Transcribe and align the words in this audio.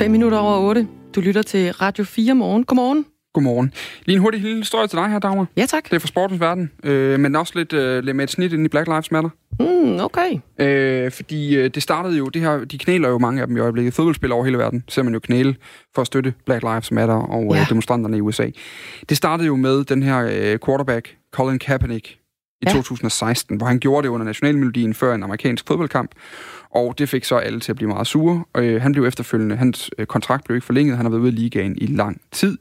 5 0.00 0.10
minutter 0.10 0.38
over 0.38 0.68
8. 0.68 0.88
Du 1.14 1.20
lytter 1.20 1.42
til 1.42 1.72
Radio 1.72 2.04
4 2.04 2.34
morgen. 2.34 2.64
Godmorgen. 2.64 3.06
Godmorgen. 3.34 3.72
Lige 4.04 4.16
en 4.16 4.22
hurtig 4.22 4.40
lille 4.40 4.56
historie 4.56 4.86
til 4.86 4.98
dig 4.98 5.08
her, 5.08 5.18
Dagmar. 5.18 5.46
Ja, 5.56 5.66
tak. 5.66 5.84
Det 5.84 5.92
er 5.92 5.98
fra 5.98 6.06
sportens 6.06 6.40
verden, 6.40 6.70
øh, 6.84 7.20
men 7.20 7.36
også 7.36 7.52
lidt, 7.56 7.72
øh, 7.72 8.04
lidt 8.04 8.16
med 8.16 8.24
et 8.24 8.30
snit 8.30 8.52
ind 8.52 8.64
i 8.64 8.68
Black 8.68 8.88
Lives 8.88 9.10
Matter. 9.10 9.30
Mm, 9.60 10.00
okay. 10.00 10.38
Øh, 10.58 11.12
fordi 11.12 11.56
øh, 11.56 11.70
det 11.70 11.82
startede 11.82 12.16
jo, 12.16 12.28
det 12.28 12.42
her, 12.42 12.64
de 12.64 12.78
knæler 12.78 13.08
jo 13.08 13.18
mange 13.18 13.40
af 13.40 13.46
dem 13.46 13.56
i 13.56 13.60
øjeblikket. 13.60 13.94
Fodboldspillere 13.94 14.36
over 14.36 14.44
hele 14.44 14.58
verden 14.58 14.84
ser 14.88 15.02
man 15.02 15.12
jo 15.12 15.20
knæle 15.20 15.56
for 15.94 16.00
at 16.00 16.06
støtte 16.06 16.34
Black 16.46 16.62
Lives 16.62 16.92
Matter 16.92 17.14
og 17.14 17.44
ja. 17.44 17.54
Ja. 17.54 17.60
øh, 17.60 17.68
demonstranterne 17.68 18.16
i 18.16 18.20
USA. 18.20 18.50
Det 19.08 19.16
startede 19.16 19.46
jo 19.46 19.56
med 19.56 19.84
den 19.84 20.02
her 20.02 20.18
øh, 20.32 20.58
quarterback, 20.66 21.16
Colin 21.32 21.58
Kaepernick, 21.58 22.20
i 22.62 22.66
ja. 22.66 22.72
2016, 22.72 23.56
hvor 23.56 23.66
han 23.66 23.78
gjorde 23.78 24.02
det 24.02 24.08
under 24.08 24.26
nationalmelodien 24.26 24.94
før 24.94 25.14
en 25.14 25.22
amerikansk 25.22 25.66
fodboldkamp. 25.66 26.10
Og 26.70 26.98
det 26.98 27.08
fik 27.08 27.24
så 27.24 27.36
alle 27.36 27.60
til 27.60 27.72
at 27.72 27.76
blive 27.76 27.88
meget 27.88 28.06
sure. 28.06 28.44
Øh, 28.56 28.82
han 28.82 28.92
blev 28.92 29.04
efterfølgende, 29.04 29.56
hans 29.56 29.90
øh, 29.98 30.06
kontrakt 30.06 30.44
blev 30.44 30.56
ikke 30.56 30.66
forlænget, 30.66 30.96
han 30.96 31.06
har 31.06 31.10
været 31.10 31.20
ude 31.20 31.28
af 31.28 31.34
ligaen 31.34 31.76
i 31.78 31.86
lang 31.86 32.20
tid. 32.32 32.58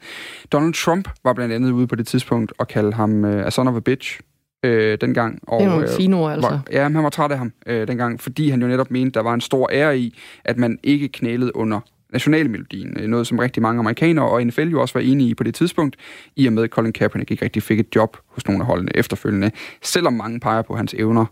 Donald 0.51 0.73
Trump 0.73 1.09
var 1.23 1.33
blandt 1.33 1.53
andet 1.53 1.71
ude 1.71 1.87
på 1.87 1.95
det 1.95 2.07
tidspunkt 2.07 2.53
og 2.57 2.67
kaldte 2.67 2.95
ham 2.95 3.25
øh, 3.25 3.45
a 3.45 3.49
son 3.49 3.67
of 3.67 3.75
a 3.75 3.79
bitch 3.79 4.19
øh, 4.63 4.97
dengang. 5.01 5.39
Og, 5.47 5.59
Det 5.59 5.65
er 5.65 5.69
nogle 5.69 5.89
øh, 5.89 5.97
fine 5.97 6.15
ord, 6.15 6.31
altså. 6.31 6.49
var, 6.49 6.61
ja, 6.71 6.87
men 6.87 6.95
han 6.95 7.03
var 7.03 7.09
træt 7.09 7.31
af 7.31 7.37
ham 7.37 7.53
øh, 7.65 7.87
dengang, 7.87 8.21
fordi 8.21 8.49
han 8.49 8.61
jo 8.61 8.67
netop 8.67 8.91
mente, 8.91 9.11
der 9.13 9.23
var 9.23 9.33
en 9.33 9.41
stor 9.41 9.69
ære 9.71 9.99
i, 9.99 10.17
at 10.45 10.57
man 10.57 10.79
ikke 10.83 11.07
knælede 11.07 11.55
under 11.55 11.79
nationalmelodien. 12.13 12.97
Øh, 12.99 13.07
Noget, 13.07 13.27
som 13.27 13.39
rigtig 13.39 13.61
mange 13.61 13.79
amerikanere 13.79 14.29
og 14.29 14.45
NFL 14.45 14.67
jo 14.67 14.81
også 14.81 14.93
var 14.93 15.01
enige 15.01 15.29
i 15.29 15.33
på 15.33 15.43
det 15.43 15.55
tidspunkt, 15.55 15.95
i 16.35 16.47
og 16.47 16.53
med, 16.53 16.63
at 16.63 16.69
Colin 16.69 16.93
Kaepernick 16.93 17.31
ikke 17.31 17.45
rigtig 17.45 17.63
fik 17.63 17.79
et 17.79 17.95
job 17.95 18.17
hos 18.27 18.47
nogle 18.47 18.61
af 18.61 18.65
holdene 18.65 18.91
efterfølgende, 18.95 19.51
selvom 19.81 20.13
mange 20.13 20.39
peger 20.39 20.61
på, 20.61 20.73
at 20.73 20.79
hans 20.79 20.93
evner 20.93 21.25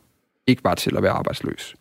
ikke 0.47 0.63
var 0.63 0.75
til 0.75 0.97
at 0.97 1.03
være 1.03 1.11
arbejdsløs. 1.11 1.75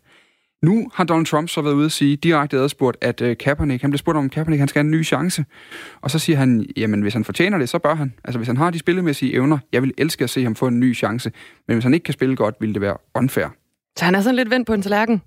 Nu 0.67 0.91
har 0.95 1.05
Donald 1.05 1.27
Trump 1.27 1.48
så 1.48 1.62
været 1.62 1.75
ude 1.75 1.84
at 1.84 1.92
sige 1.92 2.17
direkte 2.17 2.56
adspurgt, 2.59 2.97
at 3.00 3.20
øh, 3.20 3.36
Kaepernick, 3.36 3.83
han 3.83 3.91
blev 3.91 3.98
spurgt 3.98 4.19
om 4.19 4.28
Kaepernick, 4.28 4.59
han 4.59 4.69
skal 4.69 4.81
have 4.81 4.84
en 4.84 4.91
ny 4.91 5.05
chance. 5.05 5.45
Og 6.00 6.11
så 6.11 6.19
siger 6.19 6.36
han, 6.36 6.67
jamen 6.77 7.03
hvis 7.03 7.14
han 7.14 7.25
fortjener 7.25 7.59
det, 7.59 7.69
så 7.69 7.78
bør 7.78 7.95
han. 7.95 8.14
Altså 8.25 8.39
hvis 8.39 8.47
han 8.47 8.56
har 8.56 8.70
de 8.70 8.78
spillemæssige 8.78 9.34
evner, 9.34 9.59
jeg 9.72 9.83
vil 9.83 9.92
elske 9.98 10.25
at 10.25 10.31
se 10.31 10.42
ham 10.42 10.55
få 10.55 10.67
en 10.67 10.81
ny 10.81 10.97
chance. 10.97 11.33
Men 11.69 11.75
hvis 11.75 11.84
han 11.84 11.94
ikke 11.94 12.05
kan 12.05 12.14
spille 12.14 12.37
godt, 12.37 12.55
vil 12.61 12.75
det 12.75 12.83
være 12.83 12.97
unfair. 13.14 13.47
Så 13.98 14.05
han 14.05 14.14
er 14.14 14.20
sådan 14.20 14.37
lidt 14.37 14.50
vendt 14.50 14.67
på 14.67 14.75
en 14.75 14.83
tallerken. 14.83 15.22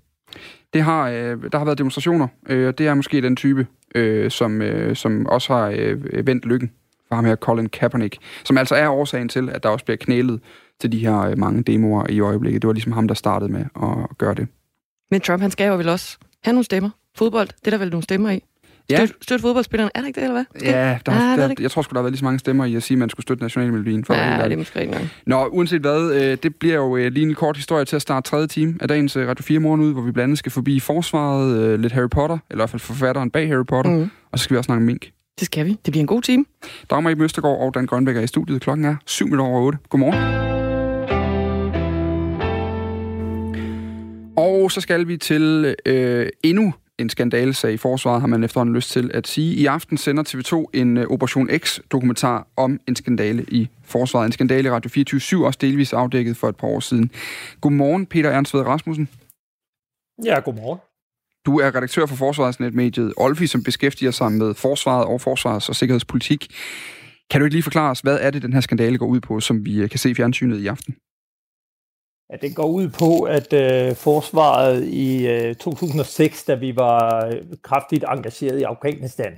Det 0.72 0.82
har, 0.82 1.08
øh, 1.08 1.36
der 1.52 1.58
har 1.58 1.64
været 1.64 1.78
demonstrationer, 1.78 2.28
øh, 2.48 2.68
og 2.68 2.78
det 2.78 2.86
er 2.86 2.94
måske 2.94 3.22
den 3.22 3.36
type, 3.36 3.66
øh, 3.94 4.30
som, 4.30 4.62
øh, 4.62 4.96
som 4.96 5.26
også 5.26 5.54
har 5.54 5.74
øh, 5.76 6.26
vendt 6.26 6.46
lykken 6.46 6.70
for 7.08 7.14
ham 7.14 7.24
her, 7.24 7.36
Colin 7.36 7.68
Kaepernick, 7.68 8.18
som 8.44 8.58
altså 8.58 8.74
er 8.74 8.88
årsagen 8.88 9.28
til, 9.28 9.50
at 9.50 9.62
der 9.62 9.68
også 9.68 9.84
bliver 9.84 9.98
knælet 10.00 10.40
til 10.80 10.92
de 10.92 10.98
her 10.98 11.20
øh, 11.20 11.38
mange 11.38 11.62
demoer 11.62 12.06
i 12.10 12.20
øjeblikket. 12.20 12.62
Det 12.62 12.68
var 12.68 12.74
ligesom 12.74 12.92
ham, 12.92 13.08
der 13.08 13.14
startede 13.14 13.52
med 13.52 13.64
at 13.82 14.18
gøre 14.18 14.34
det. 14.34 14.48
Men 15.10 15.20
Trump, 15.20 15.42
han 15.42 15.50
skal 15.50 15.66
jo 15.68 15.76
vel 15.76 15.88
også 15.88 16.18
have 16.44 16.52
nogle 16.52 16.64
stemmer. 16.64 16.90
Fodbold, 17.16 17.48
det 17.48 17.66
er 17.66 17.70
der 17.70 17.78
vel 17.78 17.90
nogle 17.90 18.02
stemmer 18.02 18.30
i. 18.30 18.40
Ja. 18.90 18.96
Støt, 19.06 19.12
støt 19.22 19.40
fodboldspillerne, 19.40 19.90
er 19.94 20.00
det 20.00 20.06
ikke 20.08 20.20
det, 20.20 20.24
eller 20.28 20.44
hvad? 20.60 20.62
Ja, 20.72 20.98
der, 21.06 21.12
Ah, 21.12 21.18
har, 21.18 21.36
det 21.36 21.42
er 21.42 21.48
der, 21.48 21.54
det 21.54 21.62
jeg 21.62 21.70
tror 21.70 21.82
sgu, 21.82 21.90
der 21.92 21.98
har 21.98 22.02
været 22.02 22.12
lige 22.12 22.18
så 22.18 22.24
mange 22.24 22.38
stemmer 22.38 22.64
i 22.64 22.74
at 22.74 22.82
sige, 22.82 22.94
at 22.94 22.98
man 22.98 23.10
skulle 23.10 23.22
støtte 23.24 23.42
nationalmelodien. 23.44 24.04
For 24.04 24.14
Ja, 24.14 24.34
det 24.36 24.42
ærlig. 24.42 24.54
er 24.54 24.58
måske 24.58 24.80
ikke. 24.82 25.10
Nå, 25.26 25.46
uanset 25.46 25.80
hvad, 25.80 26.12
øh, 26.12 26.38
det 26.42 26.54
bliver 26.56 26.74
jo 26.74 26.96
øh, 26.96 27.12
lige 27.12 27.26
en 27.26 27.34
kort 27.34 27.56
historie 27.56 27.84
til 27.84 27.96
at 27.96 28.02
starte 28.02 28.30
tredje 28.30 28.46
time 28.46 28.74
af 28.80 28.88
dagens 28.88 29.16
øh, 29.16 29.28
Radio 29.28 29.42
4 29.42 29.58
morgen 29.58 29.80
ud, 29.80 29.92
hvor 29.92 30.02
vi 30.02 30.12
blandt 30.12 30.24
andet 30.24 30.38
skal 30.38 30.52
forbi 30.52 30.80
forsvaret, 30.80 31.56
øh, 31.56 31.80
lidt 31.80 31.92
Harry 31.92 32.08
Potter, 32.10 32.38
eller 32.50 32.58
i 32.58 32.60
hvert 32.60 32.70
fald 32.70 32.80
forfatteren 32.80 33.30
bag 33.30 33.48
Harry 33.48 33.64
Potter, 33.68 33.90
mm. 33.90 34.10
Og 34.32 34.38
så 34.38 34.42
skal 34.44 34.54
vi 34.54 34.58
også 34.58 34.66
snakke 34.66 34.84
mink. 34.84 35.10
Det 35.38 35.46
skal 35.46 35.66
vi. 35.66 35.70
Det 35.70 35.92
bliver 35.92 36.00
en 36.00 36.06
god 36.06 36.22
time. 36.22 36.44
Dagmar 36.90 37.10
Iben 37.10 37.24
Østergaard 37.24 37.58
og 37.60 37.74
Dan 37.74 37.86
Grønbæk 37.86 38.16
er 38.16 38.20
i 38.20 38.26
studiet. 38.26 38.60
Klokken 38.62 38.84
er 38.84 38.96
7 39.06 39.24
minutter 39.24 39.44
over 39.44 39.60
8. 39.60 39.78
Godmorgen. 39.88 40.59
Og 44.70 44.74
så 44.74 44.80
skal 44.80 45.08
vi 45.08 45.16
til 45.16 45.76
øh, 45.86 46.28
endnu 46.42 46.74
en 46.98 47.08
skandalesag 47.08 47.72
i 47.72 47.76
forsvaret, 47.76 48.20
har 48.20 48.28
man 48.28 48.44
efterhånden 48.44 48.74
lyst 48.74 48.90
til 48.90 49.10
at 49.14 49.26
sige. 49.26 49.54
I 49.54 49.66
aften 49.66 49.96
sender 49.96 50.22
TV2 50.22 50.70
en 50.74 50.96
øh, 50.96 51.06
Operation 51.10 51.48
X-dokumentar 51.58 52.46
om 52.56 52.80
en 52.88 52.96
skandale 52.96 53.44
i 53.48 53.68
forsvaret. 53.84 54.26
En 54.26 54.32
skandale 54.32 54.68
i 54.68 54.70
Radio 54.70 54.90
24 54.90 55.46
også 55.46 55.58
delvis 55.60 55.92
afdækket 55.92 56.36
for 56.36 56.48
et 56.48 56.56
par 56.56 56.68
år 56.68 56.80
siden. 56.80 57.10
Godmorgen, 57.60 58.06
Peter 58.06 58.30
Ernst 58.30 58.54
Ved 58.54 58.60
Rasmussen. 58.60 59.08
Ja, 60.24 60.40
godmorgen. 60.40 60.78
Du 61.46 61.60
er 61.60 61.74
redaktør 61.74 62.06
for 62.06 62.16
forsvarsnetmediet 62.16 63.14
Olfi, 63.16 63.46
som 63.46 63.62
beskæftiger 63.62 64.10
sig 64.10 64.32
med 64.32 64.54
forsvaret 64.54 65.04
og 65.04 65.20
forsvars- 65.20 65.68
og 65.68 65.76
sikkerhedspolitik. 65.76 66.46
Kan 67.30 67.40
du 67.40 67.44
ikke 67.44 67.54
lige 67.54 67.62
forklare 67.62 67.90
os, 67.90 68.00
hvad 68.00 68.18
er 68.20 68.30
det, 68.30 68.42
den 68.42 68.52
her 68.52 68.60
skandale 68.60 68.98
går 68.98 69.06
ud 69.06 69.20
på, 69.20 69.40
som 69.40 69.64
vi 69.64 69.82
øh, 69.82 69.90
kan 69.90 69.98
se 69.98 70.10
i 70.10 70.14
fjernsynet 70.14 70.58
i 70.58 70.66
aften? 70.66 70.96
Ja, 72.32 72.36
det 72.36 72.56
går 72.56 72.66
ud 72.66 72.88
på, 72.88 73.22
at 73.22 73.52
øh, 73.52 73.96
forsvaret 73.96 74.84
i 74.84 75.26
øh, 75.26 75.54
2006, 75.54 76.44
da 76.44 76.54
vi 76.54 76.76
var 76.76 77.26
øh, 77.26 77.42
kraftigt 77.62 78.04
engageret 78.08 78.60
i 78.60 78.62
Afghanistan, 78.62 79.32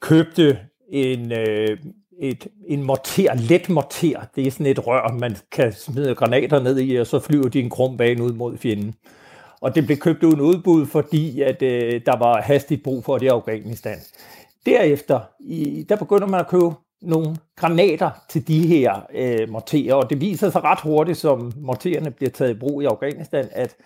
købte 0.00 0.58
en, 0.88 1.32
øh, 1.32 1.78
et, 2.20 2.46
en 2.66 2.82
morter, 2.82 3.34
let 3.34 3.68
morter. 3.68 4.20
Det 4.36 4.46
er 4.46 4.50
sådan 4.50 4.66
et 4.66 4.86
rør, 4.86 5.16
man 5.20 5.36
kan 5.52 5.72
smide 5.72 6.14
granater 6.14 6.62
ned 6.62 6.78
i, 6.80 6.96
og 6.96 7.06
så 7.06 7.20
flyver 7.20 7.48
de 7.48 7.60
en 7.60 7.70
krum 7.70 7.96
bane 7.96 8.22
ud 8.22 8.32
mod 8.32 8.56
fjenden. 8.56 8.94
Og 9.60 9.74
det 9.74 9.86
blev 9.86 9.98
købt 9.98 10.22
uden 10.22 10.40
udbud, 10.40 10.86
fordi 10.86 11.40
at, 11.40 11.62
øh, 11.62 12.00
der 12.06 12.18
var 12.18 12.40
hastigt 12.40 12.82
brug 12.82 13.04
for 13.04 13.18
det 13.18 13.26
i 13.26 13.28
Afghanistan. 13.28 13.98
Derefter, 14.66 15.20
i, 15.40 15.86
der 15.88 15.96
begynder 15.96 16.26
man 16.26 16.40
at 16.40 16.48
købe 16.48 16.70
nogle 17.02 17.36
granater 17.56 18.10
til 18.28 18.48
de 18.48 18.66
her 18.66 19.06
øh, 19.14 19.48
morterer, 19.50 19.94
og 19.94 20.10
det 20.10 20.20
viser 20.20 20.50
sig 20.50 20.64
ret 20.64 20.80
hurtigt, 20.80 21.18
som 21.18 21.52
mortererne 21.56 22.10
bliver 22.10 22.30
taget 22.30 22.50
i 22.50 22.58
brug 22.58 22.82
i 22.82 22.84
Afghanistan, 22.84 23.48
at, 23.52 23.76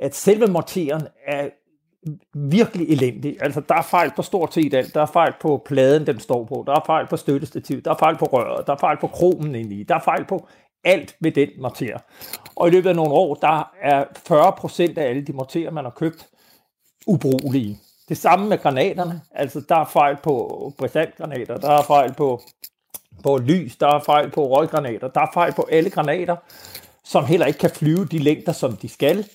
at 0.00 0.14
selve 0.14 0.46
morteren 0.46 1.02
er 1.26 1.48
virkelig 2.34 2.88
elendig. 2.88 3.36
Altså, 3.40 3.60
der 3.68 3.74
er 3.74 3.82
fejl 3.82 4.12
på 4.16 4.22
stort 4.22 4.54
set 4.54 4.74
alt. 4.74 4.94
Der 4.94 5.02
er 5.02 5.06
fejl 5.06 5.32
på 5.40 5.62
pladen, 5.66 6.06
den 6.06 6.20
står 6.20 6.44
på. 6.44 6.64
Der 6.66 6.72
er 6.72 6.82
fejl 6.86 7.06
på 7.06 7.16
støttestativet. 7.16 7.84
Der 7.84 7.90
er 7.90 7.98
fejl 7.98 8.16
på 8.16 8.24
røret. 8.24 8.66
Der 8.66 8.72
er 8.72 8.76
fejl 8.76 8.96
på 9.00 9.06
kromen 9.06 9.54
inde 9.54 9.74
i. 9.74 9.82
Der 9.82 9.94
er 9.94 10.00
fejl 10.00 10.24
på 10.24 10.48
alt 10.84 11.16
ved 11.20 11.32
den 11.32 11.48
morter. 11.58 11.98
Og 12.56 12.68
i 12.68 12.70
løbet 12.70 12.88
af 12.88 12.96
nogle 12.96 13.12
år, 13.12 13.34
der 13.34 13.70
er 13.82 14.04
40 14.26 14.52
procent 14.52 14.98
af 14.98 15.08
alle 15.08 15.22
de 15.22 15.32
morterer, 15.32 15.70
man 15.70 15.84
har 15.84 15.90
købt, 15.90 16.28
ubrugelige. 17.06 17.78
Det 18.08 18.16
samme 18.16 18.48
med 18.48 18.58
granaterne. 18.58 19.20
Altså, 19.34 19.60
der 19.68 19.76
er 19.76 19.84
fejl 19.84 20.16
på 20.22 20.72
brisantgranater, 20.78 21.56
der 21.56 21.70
er 21.70 21.82
fejl 21.82 22.12
på, 22.14 22.40
på 23.22 23.36
lys, 23.36 23.76
der 23.76 23.86
er 23.86 24.00
fejl 24.00 24.30
på 24.30 24.56
røggranater, 24.56 25.08
der 25.08 25.20
er 25.20 25.30
fejl 25.34 25.52
på 25.52 25.68
alle 25.70 25.90
granater, 25.90 26.36
som 27.04 27.24
heller 27.24 27.46
ikke 27.46 27.58
kan 27.58 27.70
flyve 27.70 28.04
de 28.04 28.18
længder, 28.18 28.52
som 28.52 28.76
de 28.76 28.88
skal. 28.88 29.26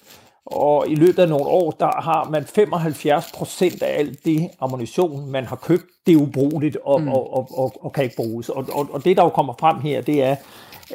Og 0.46 0.88
i 0.88 0.96
løbet 0.96 1.20
af 1.20 1.30
nogle 1.30 1.46
år, 1.46 1.72
der 1.72 2.02
har 2.02 2.30
man 2.30 2.46
75 2.46 3.32
procent 3.36 3.84
af 3.84 4.00
alt 4.00 4.26
det 4.26 4.50
ammunition, 4.60 5.32
man 5.32 5.46
har 5.46 5.56
købt, 5.56 5.86
det 6.06 6.14
er 6.14 6.18
ubrugeligt 6.18 6.78
og, 6.84 7.02
mm. 7.02 7.08
og, 7.08 7.34
og, 7.34 7.48
og, 7.52 7.74
og 7.86 7.94
kan 7.94 8.04
ikke 8.04 8.16
bruges. 8.16 8.50
Og, 8.50 8.66
og, 8.74 8.88
og 8.92 9.06
det, 9.06 9.18
der 9.18 9.24
jo 9.24 9.30
kommer 9.30 9.54
frem 9.60 9.80
her, 9.80 10.02
det 10.02 10.24
er, 10.24 10.36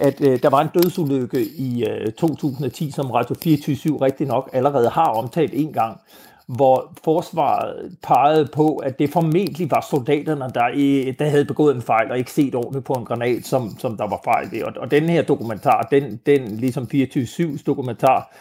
at 0.01 0.21
øh, 0.21 0.43
der 0.43 0.51
var 0.51 0.61
en 0.61 0.69
dødsulykke 0.75 1.45
i 1.45 1.85
øh, 1.85 2.13
2010, 2.13 2.91
som 2.91 3.11
Radio 3.11 3.35
24 3.43 4.01
rigtig 4.01 4.27
nok 4.27 4.51
allerede 4.53 4.89
har 4.89 5.07
omtalt 5.07 5.55
en 5.55 5.73
gang, 5.73 6.01
hvor 6.47 6.93
forsvaret 7.05 7.97
pegede 8.03 8.49
på, 8.53 8.77
at 8.77 8.99
det 8.99 9.11
formentlig 9.11 9.71
var 9.71 9.87
soldaterne, 9.91 10.51
der, 10.55 10.69
i, 10.75 11.11
der 11.11 11.29
havde 11.29 11.45
begået 11.45 11.77
en 11.77 11.83
fejl 11.83 12.11
og 12.11 12.19
ikke 12.19 12.33
set 12.33 12.55
ordentligt 12.55 12.85
på 12.85 12.93
en 12.93 13.05
granat, 13.05 13.45
som, 13.45 13.79
som 13.79 13.97
der 13.97 14.09
var 14.09 14.21
fejl 14.25 14.49
i. 14.53 14.63
Og, 14.63 14.73
og 14.77 14.91
den 14.91 15.09
her 15.09 15.23
dokumentar, 15.23 15.89
den, 15.91 16.21
den 16.27 16.57
ligesom 16.57 16.89
24-7's 16.95 17.63
dokumentar, 17.67 18.37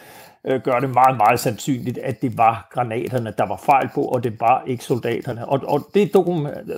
øh, 0.45 0.61
gør 0.61 0.79
det 0.79 0.89
meget, 0.89 1.17
meget 1.17 1.39
sandsynligt, 1.39 1.97
at 1.97 2.21
det 2.21 2.37
var 2.37 2.67
granaterne, 2.71 3.33
der 3.37 3.45
var 3.45 3.61
fejl 3.65 3.89
på, 3.95 4.01
og 4.01 4.23
det 4.23 4.39
var 4.39 4.63
ikke 4.67 4.83
soldaterne. 4.83 5.47
Og, 5.49 5.59
og 5.63 5.87
det, 5.93 6.11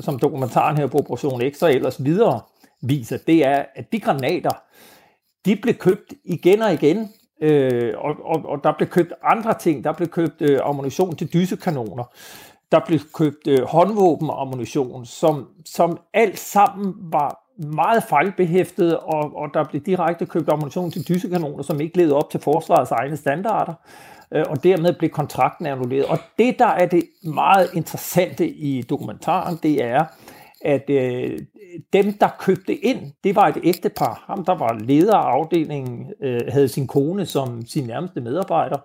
som 0.02 0.20
dokumentaren 0.20 0.78
her 0.78 0.88
på 0.88 0.98
Operation 0.98 1.42
X 1.52 1.62
og 1.62 1.74
ellers 1.74 2.04
videre 2.04 2.42
viser, 2.82 3.18
det 3.28 3.46
er, 3.46 3.66
at 3.76 3.92
de 3.92 4.00
granater, 4.00 4.62
de 5.46 5.56
blev 5.56 5.74
købt 5.74 6.14
igen 6.24 6.62
og 6.62 6.74
igen, 6.74 7.10
øh, 7.44 7.94
og, 7.98 8.16
og, 8.24 8.46
og 8.46 8.64
der 8.64 8.74
blev 8.78 8.90
købt 8.90 9.14
andre 9.24 9.54
ting. 9.54 9.84
Der 9.84 9.94
blev 9.94 10.08
købt 10.08 10.42
øh, 10.42 10.60
ammunition 10.64 11.16
til 11.16 11.34
dysekanoner. 11.34 12.04
Der 12.72 12.80
blev 12.88 13.00
købt 13.14 13.48
øh, 13.48 13.62
håndvåbenammunition, 13.62 15.06
som, 15.06 15.48
som 15.66 16.00
alt 16.14 16.40
sammen 16.40 16.94
var 17.00 17.44
meget 17.58 18.04
fejlbehæftet, 18.04 18.98
og, 18.98 19.36
og 19.36 19.50
der 19.54 19.64
blev 19.64 19.82
direkte 19.82 20.26
købt 20.26 20.50
ammunition 20.50 20.92
til 20.92 21.08
dysekanoner, 21.08 21.64
som 21.64 21.82
ikke 21.82 21.98
levede 21.98 22.16
op 22.16 22.30
til 22.30 22.40
forsvarets 22.40 22.92
egne 22.92 23.18
standarder, 23.18 23.74
øh, 24.32 24.46
og 24.50 24.64
dermed 24.64 24.94
blev 24.94 25.10
kontrakten 25.10 25.66
annulleret. 25.66 26.06
Og 26.06 26.18
det, 26.38 26.60
der 26.60 26.68
er 26.68 26.86
det 26.86 27.04
meget 27.24 27.70
interessante 27.74 28.48
i 28.48 28.82
dokumentaren, 28.82 29.60
det 29.64 29.84
er, 29.84 30.06
at 30.64 30.90
øh, 30.90 31.40
dem, 31.94 32.14
der 32.14 32.28
købte 32.40 32.76
ind, 32.76 33.00
det 33.24 33.36
var 33.36 33.48
et 33.48 33.58
ægtepar. 33.64 34.24
Ham, 34.28 34.46
der 34.46 34.58
var 34.58 34.80
leder 34.86 35.16
af 35.16 35.32
afdelingen, 35.32 36.06
øh, 36.22 36.42
havde 36.50 36.68
sin 36.68 36.88
kone 36.88 37.26
som 37.26 37.66
sin 37.66 37.84
nærmeste 37.88 38.22
medarbejder. 38.22 38.78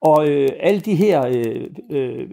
Og 0.00 0.28
øh, 0.28 0.48
alle 0.60 0.80
de 0.80 0.94
her 0.94 1.26
øh, 1.26 1.66
øh, 1.90 2.30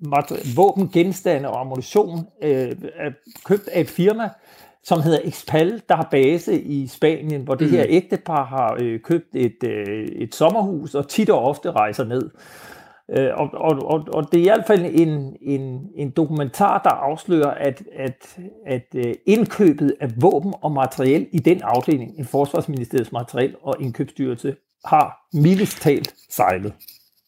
mat- 0.00 0.56
våbengenstande 0.56 1.48
og 1.50 1.60
ammunition 1.60 2.18
øh, 2.42 2.72
er 2.96 3.10
købt 3.44 3.68
af 3.68 3.80
et 3.80 3.88
firma, 3.90 4.28
som 4.84 5.00
hedder 5.02 5.18
Expal, 5.24 5.82
der 5.88 5.96
har 5.96 6.08
base 6.10 6.60
i 6.60 6.86
Spanien, 6.86 7.42
hvor 7.42 7.54
det 7.54 7.66
Mm. 7.66 7.72
her 7.76 7.84
ægtepar 7.88 8.44
har 8.44 8.76
øh, 8.80 9.00
købt 9.00 9.34
et, 9.34 9.64
øh, 9.64 10.08
et 10.08 10.34
sommerhus 10.34 10.94
og 10.94 11.08
tit 11.08 11.30
og 11.30 11.38
ofte 11.44 11.70
rejser 11.70 12.04
ned. 12.04 12.30
Øh, 13.16 13.30
og, 13.34 13.50
og, 13.54 13.90
og, 13.92 14.04
og 14.14 14.32
det 14.32 14.38
er 14.38 14.42
i 14.42 14.48
hvert 14.48 14.64
fald 14.66 14.84
en, 14.92 15.36
en, 15.42 15.80
en 15.96 16.10
dokumentar, 16.10 16.80
der 16.84 16.90
afslører, 16.90 17.50
at, 17.50 17.82
at, 17.96 18.38
at 18.66 18.86
øh, 18.94 19.14
indkøbet 19.26 19.94
af 20.00 20.08
våben 20.22 20.54
og 20.62 20.72
materiel 20.72 21.26
i 21.32 21.38
den 21.38 21.60
afdeling, 21.62 22.20
i 22.20 22.24
Forsvarsministeriets 22.24 23.12
materiel 23.12 23.54
og 23.62 23.76
indkøbsstyrelse, 23.80 24.56
har 24.84 25.16
mildest 25.32 25.82
talt 25.82 26.14
sejlet. 26.30 26.72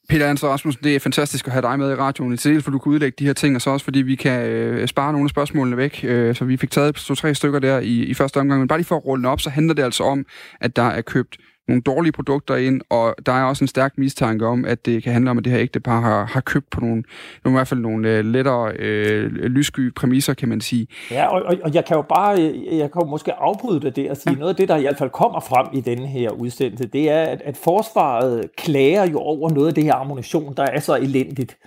Peter 0.09 0.27
Hans 0.27 0.45
Rasmussen, 0.45 0.85
det 0.85 0.97
er 0.97 1.01
fantastisk 1.01 1.47
at 1.47 1.53
have 1.53 1.63
dig 1.63 1.79
med 1.79 1.93
i 1.93 1.95
radioen 1.95 2.33
i 2.33 2.37
til, 2.37 2.63
for 2.63 2.71
du 2.71 2.79
kan 2.79 2.93
udlægge 2.93 3.17
de 3.19 3.27
her 3.27 3.33
ting, 3.33 3.57
og 3.57 3.63
så 3.63 3.71
også 3.71 3.85
fordi 3.85 3.99
vi 3.99 4.15
kan 4.15 4.47
øh, 4.47 4.89
spare 4.89 5.13
nogle 5.13 5.27
af 5.27 5.31
spørgsmålene 5.31 5.77
væk. 5.77 6.01
Øh, 6.05 6.35
så 6.35 6.45
vi 6.45 6.57
fik 6.57 6.71
taget 6.71 6.95
to-tre 6.95 7.35
stykker 7.35 7.59
der 7.59 7.79
i, 7.79 8.03
i 8.03 8.15
første 8.15 8.41
omgang. 8.41 8.61
Men 8.61 8.69
bare 8.69 8.79
lige 8.79 8.87
for 8.87 8.97
at 8.97 9.05
rulle 9.07 9.29
op, 9.29 9.41
så 9.41 9.51
handler 9.51 9.75
det 9.75 9.83
altså 9.83 10.05
om, 10.05 10.27
at 10.61 10.77
der 10.77 10.83
er 10.83 11.01
købt 11.01 11.37
nogle 11.69 11.83
dårlige 11.83 12.13
produkter 12.13 12.57
ind, 12.57 12.81
og 12.91 13.15
der 13.27 13.33
er 13.33 13.45
også 13.45 13.65
en 13.65 13.69
stærk 13.69 13.99
mistanke 13.99 14.47
om, 14.47 14.65
at 14.65 14.87
det 14.87 15.03
kan 15.03 15.13
handle 15.13 15.31
om, 15.31 15.39
at 15.39 15.45
det 15.45 15.53
her 15.53 15.61
ægtepar 15.61 16.01
har, 16.01 16.25
har 16.25 16.41
købt 16.41 16.71
på 16.71 16.81
nogle, 16.81 17.05
nogle 17.45 17.57
i 17.57 17.59
hvert 17.59 17.69
fald 17.69 17.81
nogle 17.81 18.09
øh, 18.09 18.25
lettere 18.25 18.73
øh, 18.79 19.33
lyssky 19.33 19.95
præmisser, 19.95 20.35
kan 20.35 20.49
man 20.49 20.61
sige. 20.61 20.87
Ja, 21.11 21.27
og, 21.27 21.43
og, 21.43 21.57
og 21.65 21.75
jeg 21.75 21.85
kan 21.85 21.97
jo 21.97 22.03
bare, 22.03 22.43
øh, 22.43 22.79
jeg 22.79 22.93
kan 22.93 23.03
jo 23.03 23.09
måske 23.09 23.33
afbryde 23.33 23.81
det 23.81 23.97
der 23.97 24.11
og 24.11 24.17
sige, 24.17 24.33
ja. 24.33 24.39
noget 24.39 24.51
af 24.51 24.57
det, 24.57 24.69
der 24.69 24.77
i 24.77 24.83
hvert 24.83 24.99
fald 24.99 25.11
kommer 25.11 25.41
frem 25.41 25.67
i 25.73 25.81
denne 25.81 26.07
her 26.07 26.31
udsendelse, 26.31 26.87
det 26.87 27.11
er, 27.11 27.23
at, 27.23 27.43
at 27.43 27.57
forsvaret 27.57 28.51
klager 28.57 29.07
jo 29.07 29.19
over 29.19 29.51
noget 29.51 29.69
af 29.69 29.75
det 29.75 29.85
her 29.85 29.95
ammunition, 29.95 30.55
der 30.57 30.63
er 30.63 30.81
så 30.81 30.97
elendigt. 30.97 31.59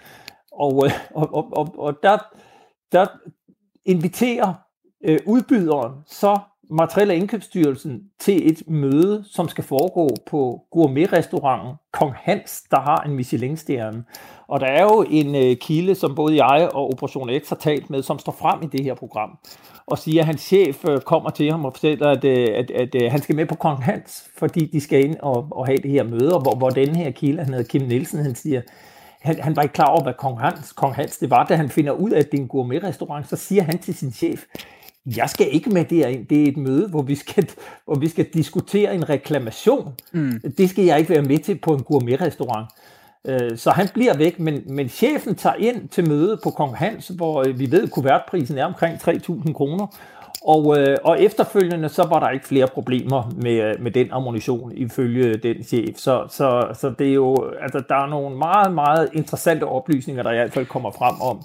Og, 0.51 0.85
øh, 0.85 0.91
og, 1.13 1.33
og, 1.33 1.57
og, 1.57 1.75
og 1.77 1.93
der, 2.03 2.17
der 2.91 3.05
inviterer 3.85 4.53
øh, 5.07 5.19
udbyderen 5.25 5.91
så 6.07 6.39
Materiel- 6.69 7.11
Indkøbsstyrelsen 7.11 8.01
til 8.19 8.51
et 8.51 8.63
møde, 8.67 9.23
som 9.31 9.49
skal 9.49 9.63
foregå 9.63 10.09
på 10.29 10.61
gourmetrestauranten 10.71 11.73
Kong 11.93 12.13
Hans, 12.15 12.63
der 12.71 12.79
har 12.79 13.01
en 13.01 13.15
Michelin-stjerne. 13.15 14.03
Og 14.47 14.59
der 14.59 14.65
er 14.65 14.81
jo 14.81 15.05
en 15.09 15.35
øh, 15.35 15.55
kilde, 15.57 15.95
som 15.95 16.15
både 16.15 16.45
jeg 16.45 16.69
og 16.73 16.89
Operation 16.93 17.29
X 17.39 17.49
har 17.49 17.55
talt 17.55 17.89
med, 17.89 18.03
som 18.03 18.19
står 18.19 18.31
frem 18.31 18.63
i 18.63 18.77
det 18.77 18.83
her 18.83 18.93
program, 18.93 19.29
og 19.87 19.97
siger, 19.97 20.21
at 20.21 20.25
hans 20.25 20.41
chef 20.41 20.85
øh, 20.85 21.01
kommer 21.01 21.29
til 21.29 21.51
ham 21.51 21.65
og 21.65 21.73
fortæller, 21.73 22.07
at, 22.07 22.23
øh, 22.23 22.47
at, 22.55 22.71
at, 22.71 22.95
at 22.95 23.11
han 23.11 23.21
skal 23.21 23.35
med 23.35 23.45
på 23.45 23.55
Kong 23.55 23.83
Hans, 23.83 24.29
fordi 24.37 24.65
de 24.65 24.81
skal 24.81 25.05
ind 25.05 25.15
og, 25.21 25.47
og 25.51 25.65
have 25.65 25.77
det 25.77 25.91
her 25.91 26.03
møde, 26.03 26.35
og 26.35 26.41
hvor, 26.41 26.55
hvor 26.55 26.69
den 26.69 26.95
her 26.95 27.11
kilde, 27.11 27.43
han 27.43 27.53
hedder 27.53 27.69
Kim 27.69 27.81
Nielsen, 27.81 28.19
han 28.19 28.35
siger, 28.35 28.61
han, 29.21 29.39
han 29.39 29.55
var 29.55 29.61
ikke 29.61 29.73
klar 29.73 29.87
over, 29.87 30.03
hvad 30.03 30.13
Kong 30.13 30.39
Hans, 30.39 30.71
Kong 30.71 30.95
Hans 30.95 31.17
det 31.17 31.29
var, 31.29 31.45
da 31.45 31.55
han 31.55 31.69
finder 31.69 31.91
ud 31.91 32.11
af, 32.11 32.19
at 32.19 32.31
det 32.31 32.37
er 32.37 32.41
en 32.41 32.47
gourmetrestaurant, 32.47 33.29
så 33.29 33.35
siger 33.35 33.63
han 33.63 33.77
til 33.77 33.95
sin 33.95 34.11
chef, 34.11 34.43
jeg 35.05 35.29
skal 35.29 35.47
ikke 35.51 35.69
med 35.69 35.85
derind. 35.85 36.25
Det 36.25 36.43
er 36.43 36.47
et 36.47 36.57
møde, 36.57 36.87
hvor 36.87 37.01
vi 37.01 37.15
skal, 37.15 37.49
hvor 37.85 37.95
vi 37.95 38.07
skal 38.07 38.25
diskutere 38.33 38.95
en 38.95 39.09
reklamation. 39.09 39.93
Mm. 40.11 40.41
Det 40.57 40.69
skal 40.69 40.83
jeg 40.85 40.99
ikke 40.99 41.09
være 41.09 41.21
med 41.21 41.37
til 41.37 41.59
på 41.59 41.73
en 41.73 41.83
gourmetrestaurant. 41.83 42.67
Øh, 43.27 43.57
så 43.57 43.71
han 43.71 43.87
bliver 43.93 44.17
væk, 44.17 44.39
men, 44.39 44.63
men 44.65 44.89
chefen 44.89 45.35
tager 45.35 45.55
ind 45.55 45.89
til 45.89 46.09
møde 46.09 46.39
på 46.43 46.49
Kong 46.49 46.77
Hans, 46.77 47.07
hvor 47.07 47.47
øh, 47.47 47.59
vi 47.59 47.71
ved, 47.71 47.83
at 47.83 47.91
kuvertprisen 47.91 48.57
er 48.57 48.65
omkring 48.65 48.95
3.000 48.95 49.53
kroner. 49.53 49.87
Og, 50.47 50.79
øh, 50.79 50.97
og 51.03 51.21
efterfølgende, 51.21 51.89
så 51.89 52.03
var 52.03 52.19
der 52.19 52.29
ikke 52.29 52.47
flere 52.47 52.67
problemer 52.67 53.31
med, 53.35 53.77
med 53.79 53.91
den 53.91 54.07
ammunition, 54.11 54.71
ifølge 54.71 55.33
den 55.33 55.63
chef. 55.63 55.97
Så, 55.97 56.27
så, 56.29 56.67
så 56.73 56.93
det 56.99 57.09
er 57.09 57.13
jo, 57.13 57.51
altså, 57.61 57.83
der 57.89 57.95
er 57.95 58.07
nogle 58.07 58.37
meget, 58.37 58.73
meget 58.73 59.09
interessante 59.13 59.63
oplysninger, 59.63 60.23
der 60.23 60.31
i 60.31 60.35
hvert 60.35 60.53
fald 60.53 60.65
kommer 60.65 60.91
frem 60.91 61.21
om, 61.21 61.41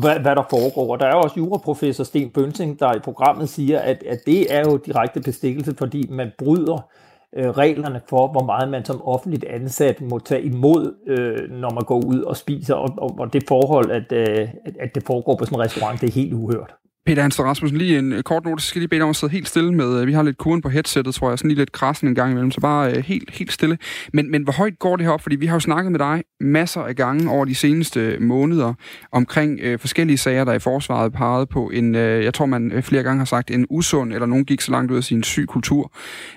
hvad, 0.00 0.18
hvad 0.18 0.36
der 0.36 0.42
foregår. 0.50 0.92
Og 0.92 1.00
der 1.00 1.06
er 1.06 1.10
jo 1.10 1.20
også 1.20 1.36
juraprofessor 1.36 2.04
Sten 2.04 2.30
Bønsing, 2.30 2.80
der 2.80 2.94
i 2.94 2.98
programmet 2.98 3.48
siger, 3.48 3.78
at, 3.80 4.02
at 4.02 4.18
det 4.26 4.54
er 4.54 4.60
jo 4.60 4.76
direkte 4.76 5.20
bestikkelse, 5.20 5.74
fordi 5.78 6.06
man 6.10 6.32
bryder 6.38 6.88
øh, 7.36 7.50
reglerne 7.50 8.00
for, 8.08 8.28
hvor 8.28 8.44
meget 8.44 8.68
man 8.68 8.84
som 8.84 9.02
offentligt 9.04 9.44
ansat 9.44 10.00
må 10.00 10.18
tage 10.18 10.42
imod, 10.42 10.94
øh, 11.06 11.50
når 11.50 11.70
man 11.70 11.84
går 11.84 12.04
ud 12.06 12.20
og 12.20 12.36
spiser, 12.36 12.74
og, 12.74 12.94
og, 12.96 13.14
og 13.18 13.32
det 13.32 13.44
forhold, 13.48 13.90
at, 13.90 14.12
øh, 14.12 14.48
at 14.80 14.94
det 14.94 15.02
foregår 15.06 15.36
på 15.36 15.44
sådan 15.44 15.58
en 15.58 15.64
restaurant, 15.64 16.00
det 16.00 16.08
er 16.08 16.12
helt 16.12 16.34
uhørt. 16.34 16.74
Peter 17.06 17.22
Hansen 17.22 17.44
Rasmussen, 17.44 17.78
lige 17.78 17.98
en 17.98 18.12
øh, 18.12 18.22
kort 18.22 18.44
note, 18.44 18.62
så 18.62 18.68
skal 18.68 18.80
lige 18.80 18.88
bede 18.88 18.98
dig 18.98 19.04
om 19.04 19.10
at 19.10 19.16
sidde 19.16 19.32
helt 19.32 19.48
stille 19.48 19.74
med, 19.74 20.00
øh, 20.00 20.06
vi 20.06 20.12
har 20.12 20.22
lidt 20.22 20.38
kuren 20.38 20.62
på 20.62 20.68
headsettet, 20.68 21.14
tror 21.14 21.28
jeg, 21.28 21.38
sådan 21.38 21.48
lige 21.48 21.58
lidt 21.58 21.72
krassen 21.72 22.08
en 22.08 22.14
gang 22.14 22.30
imellem, 22.30 22.50
så 22.50 22.60
bare 22.60 22.92
øh, 22.92 23.04
helt, 23.04 23.30
helt 23.30 23.52
stille. 23.52 23.78
Men, 24.12 24.30
men 24.30 24.42
hvor 24.42 24.52
højt 24.52 24.78
går 24.78 24.96
det 24.96 25.06
her 25.06 25.12
op? 25.12 25.20
Fordi 25.20 25.36
vi 25.36 25.46
har 25.46 25.56
jo 25.56 25.60
snakket 25.60 25.92
med 25.92 25.98
dig 25.98 26.22
masser 26.40 26.80
af 26.80 26.96
gange 26.96 27.30
over 27.30 27.44
de 27.44 27.54
seneste 27.54 28.00
øh, 28.00 28.22
måneder 28.22 28.74
omkring 29.12 29.60
øh, 29.62 29.78
forskellige 29.78 30.18
sager, 30.18 30.44
der 30.44 30.52
i 30.52 30.58
forsvaret 30.58 31.12
pegede 31.12 31.46
på 31.46 31.70
en, 31.70 31.94
øh, 31.94 32.24
jeg 32.24 32.34
tror 32.34 32.46
man 32.46 32.82
flere 32.82 33.02
gange 33.02 33.18
har 33.18 33.24
sagt, 33.24 33.50
en 33.50 33.66
usund, 33.70 34.12
eller 34.12 34.26
nogen 34.26 34.44
gik 34.44 34.60
så 34.60 34.70
langt 34.70 34.92
ud 34.92 34.96
af 34.96 35.04
sin 35.04 35.22
syg 35.22 35.46
kultur, 35.48 35.92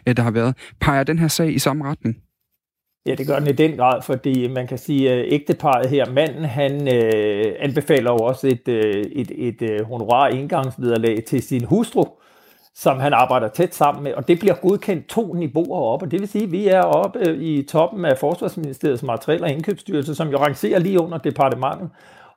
øh, 0.08 0.18
der 0.18 0.24
har 0.24 0.32
været. 0.32 0.56
Peger 0.82 1.04
den 1.04 1.20
her 1.20 1.28
sag 1.28 1.54
i 1.54 1.60
samme 1.60 1.86
retning? 1.86 2.27
Ja, 3.06 3.16
det 3.16 3.28
gør 3.28 3.40
den 3.40 3.48
i 3.48 3.52
den 3.52 3.78
grad, 3.78 4.02
fordi 4.02 4.48
man 4.48 4.68
kan 4.68 4.78
sige, 4.78 5.12
at 5.12 5.26
ægteparet 5.34 5.90
her, 5.90 6.10
manden, 6.12 6.46
han 6.46 6.96
øh, 6.96 7.56
anbefaler 7.60 8.12
jo 8.12 8.18
også 8.18 8.48
et, 8.48 8.68
øh, 8.68 9.04
et, 9.12 9.32
et, 9.36 9.62
øh, 9.62 9.86
honorar 9.86 10.28
indgangsvederlag 10.28 11.24
til 11.28 11.44
sin 11.44 11.64
hustru, 11.64 12.06
som 12.76 13.00
han 13.00 13.14
arbejder 13.14 13.48
tæt 13.48 13.76
sammen 13.76 14.04
med, 14.04 14.14
og 14.14 14.28
det 14.28 14.40
bliver 14.40 14.56
godkendt 14.56 15.08
to 15.08 15.34
niveauer 15.34 15.82
op, 15.82 16.02
og 16.02 16.12
det 16.12 16.20
vil 16.20 16.28
sige, 16.28 16.44
at 16.44 16.52
vi 16.52 16.68
er 16.68 16.82
oppe 16.82 17.20
øh, 17.30 17.42
i 17.42 17.64
toppen 17.64 18.06
af 18.06 18.18
Forsvarsministeriets 18.18 19.04
materiel- 19.04 19.44
og 19.44 19.52
indkøbsstyrelse, 19.52 20.16
som 20.16 20.30
jo 20.30 20.38
rangerer 20.38 20.80
lige 20.80 21.00
under 21.00 21.18
departementet, 21.18 21.90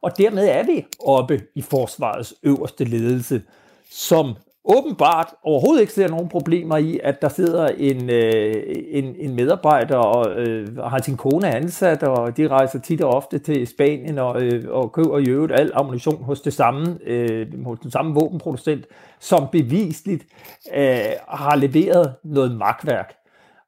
og 0.03 0.19
dermed 0.19 0.49
er 0.49 0.63
vi 0.63 0.87
oppe 1.07 1.41
i 1.55 1.63
forsvarets 1.63 2.35
øverste 2.43 2.85
ledelse, 2.85 3.43
som 3.91 4.35
åbenbart 4.65 5.35
overhovedet 5.43 5.81
ikke 5.81 5.93
ser 5.93 6.09
nogen 6.09 6.29
problemer 6.29 6.77
i, 6.77 7.01
at 7.03 7.23
der 7.23 7.29
sidder 7.29 7.69
en, 7.69 8.11
øh, 8.11 8.55
en, 8.89 9.15
en 9.19 9.35
medarbejder 9.35 9.97
og 9.97 10.41
øh, 10.41 10.77
har 10.77 11.03
sin 11.03 11.17
kone 11.17 11.55
ansat, 11.55 12.03
og 12.03 12.37
de 12.37 12.49
rejser 12.49 12.81
tit 12.81 13.01
og 13.01 13.15
ofte 13.15 13.39
til 13.39 13.67
Spanien 13.67 14.19
og, 14.19 14.43
øh, 14.43 14.65
og 14.69 14.93
køber 14.93 15.19
i 15.19 15.29
øvrigt 15.29 15.53
al 15.53 15.71
ammunition 15.75 16.25
hos, 16.25 16.41
det 16.41 16.53
samme, 16.53 16.99
øh, 17.07 17.65
hos 17.65 17.79
den 17.79 17.91
samme 17.91 18.15
våbenproducent, 18.15 18.87
som 19.21 19.49
bevisligt 19.53 20.25
øh, 20.77 20.99
har 21.29 21.57
leveret 21.57 22.15
noget 22.25 22.57
magtværk. 22.57 23.15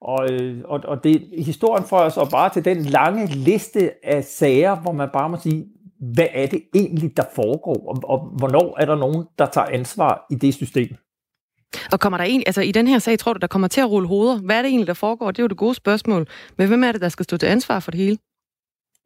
Og, 0.01 0.31
øh, 0.31 0.59
og, 0.65 0.81
og 0.85 1.05
det, 1.05 1.23
historien 1.39 1.85
får 1.85 1.99
os 1.99 2.19
bare 2.31 2.51
til 2.51 2.65
den 2.65 2.83
lange 2.83 3.27
liste 3.27 3.91
af 4.07 4.25
sager, 4.25 4.77
hvor 4.77 4.93
man 4.93 5.09
bare 5.13 5.29
må 5.29 5.37
sige, 5.37 5.67
hvad 6.03 6.27
er 6.33 6.47
det 6.47 6.63
egentlig, 6.75 7.17
der 7.17 7.23
foregår, 7.35 7.89
og, 7.89 7.99
og 8.05 8.19
hvornår 8.39 8.77
er 8.81 8.85
der 8.85 8.95
nogen, 8.95 9.27
der 9.39 9.47
tager 9.47 9.67
ansvar 9.67 10.27
i 10.31 10.35
det 10.35 10.55
system? 10.55 10.89
Og 11.93 12.01
kommer 12.01 12.17
der 12.17 12.25
en, 12.25 12.43
altså 12.47 12.61
i 12.61 12.73
den 12.73 12.87
her 12.87 12.99
sag, 12.99 13.19
tror 13.19 13.33
du, 13.33 13.39
der 13.39 13.47
kommer 13.47 13.69
til 13.69 13.81
at 13.81 13.91
rulle 13.91 14.09
hoveder? 14.09 14.39
Hvad 14.39 14.59
er 14.59 14.63
det 14.63 14.69
egentlig, 14.69 14.87
der 14.87 14.95
foregår? 14.95 15.31
Det 15.31 15.39
er 15.39 15.43
jo 15.43 15.49
det 15.49 15.57
gode 15.57 15.75
spørgsmål. 15.75 16.29
Men 16.59 16.69
hvem 16.69 16.85
er 16.85 16.93
det, 16.93 17.01
der 17.01 17.09
skal 17.09 17.25
stå 17.25 17.37
til 17.37 17.47
ansvar 17.47 17.81
for 17.81 17.91
det 17.91 18.01
hele? 18.01 18.19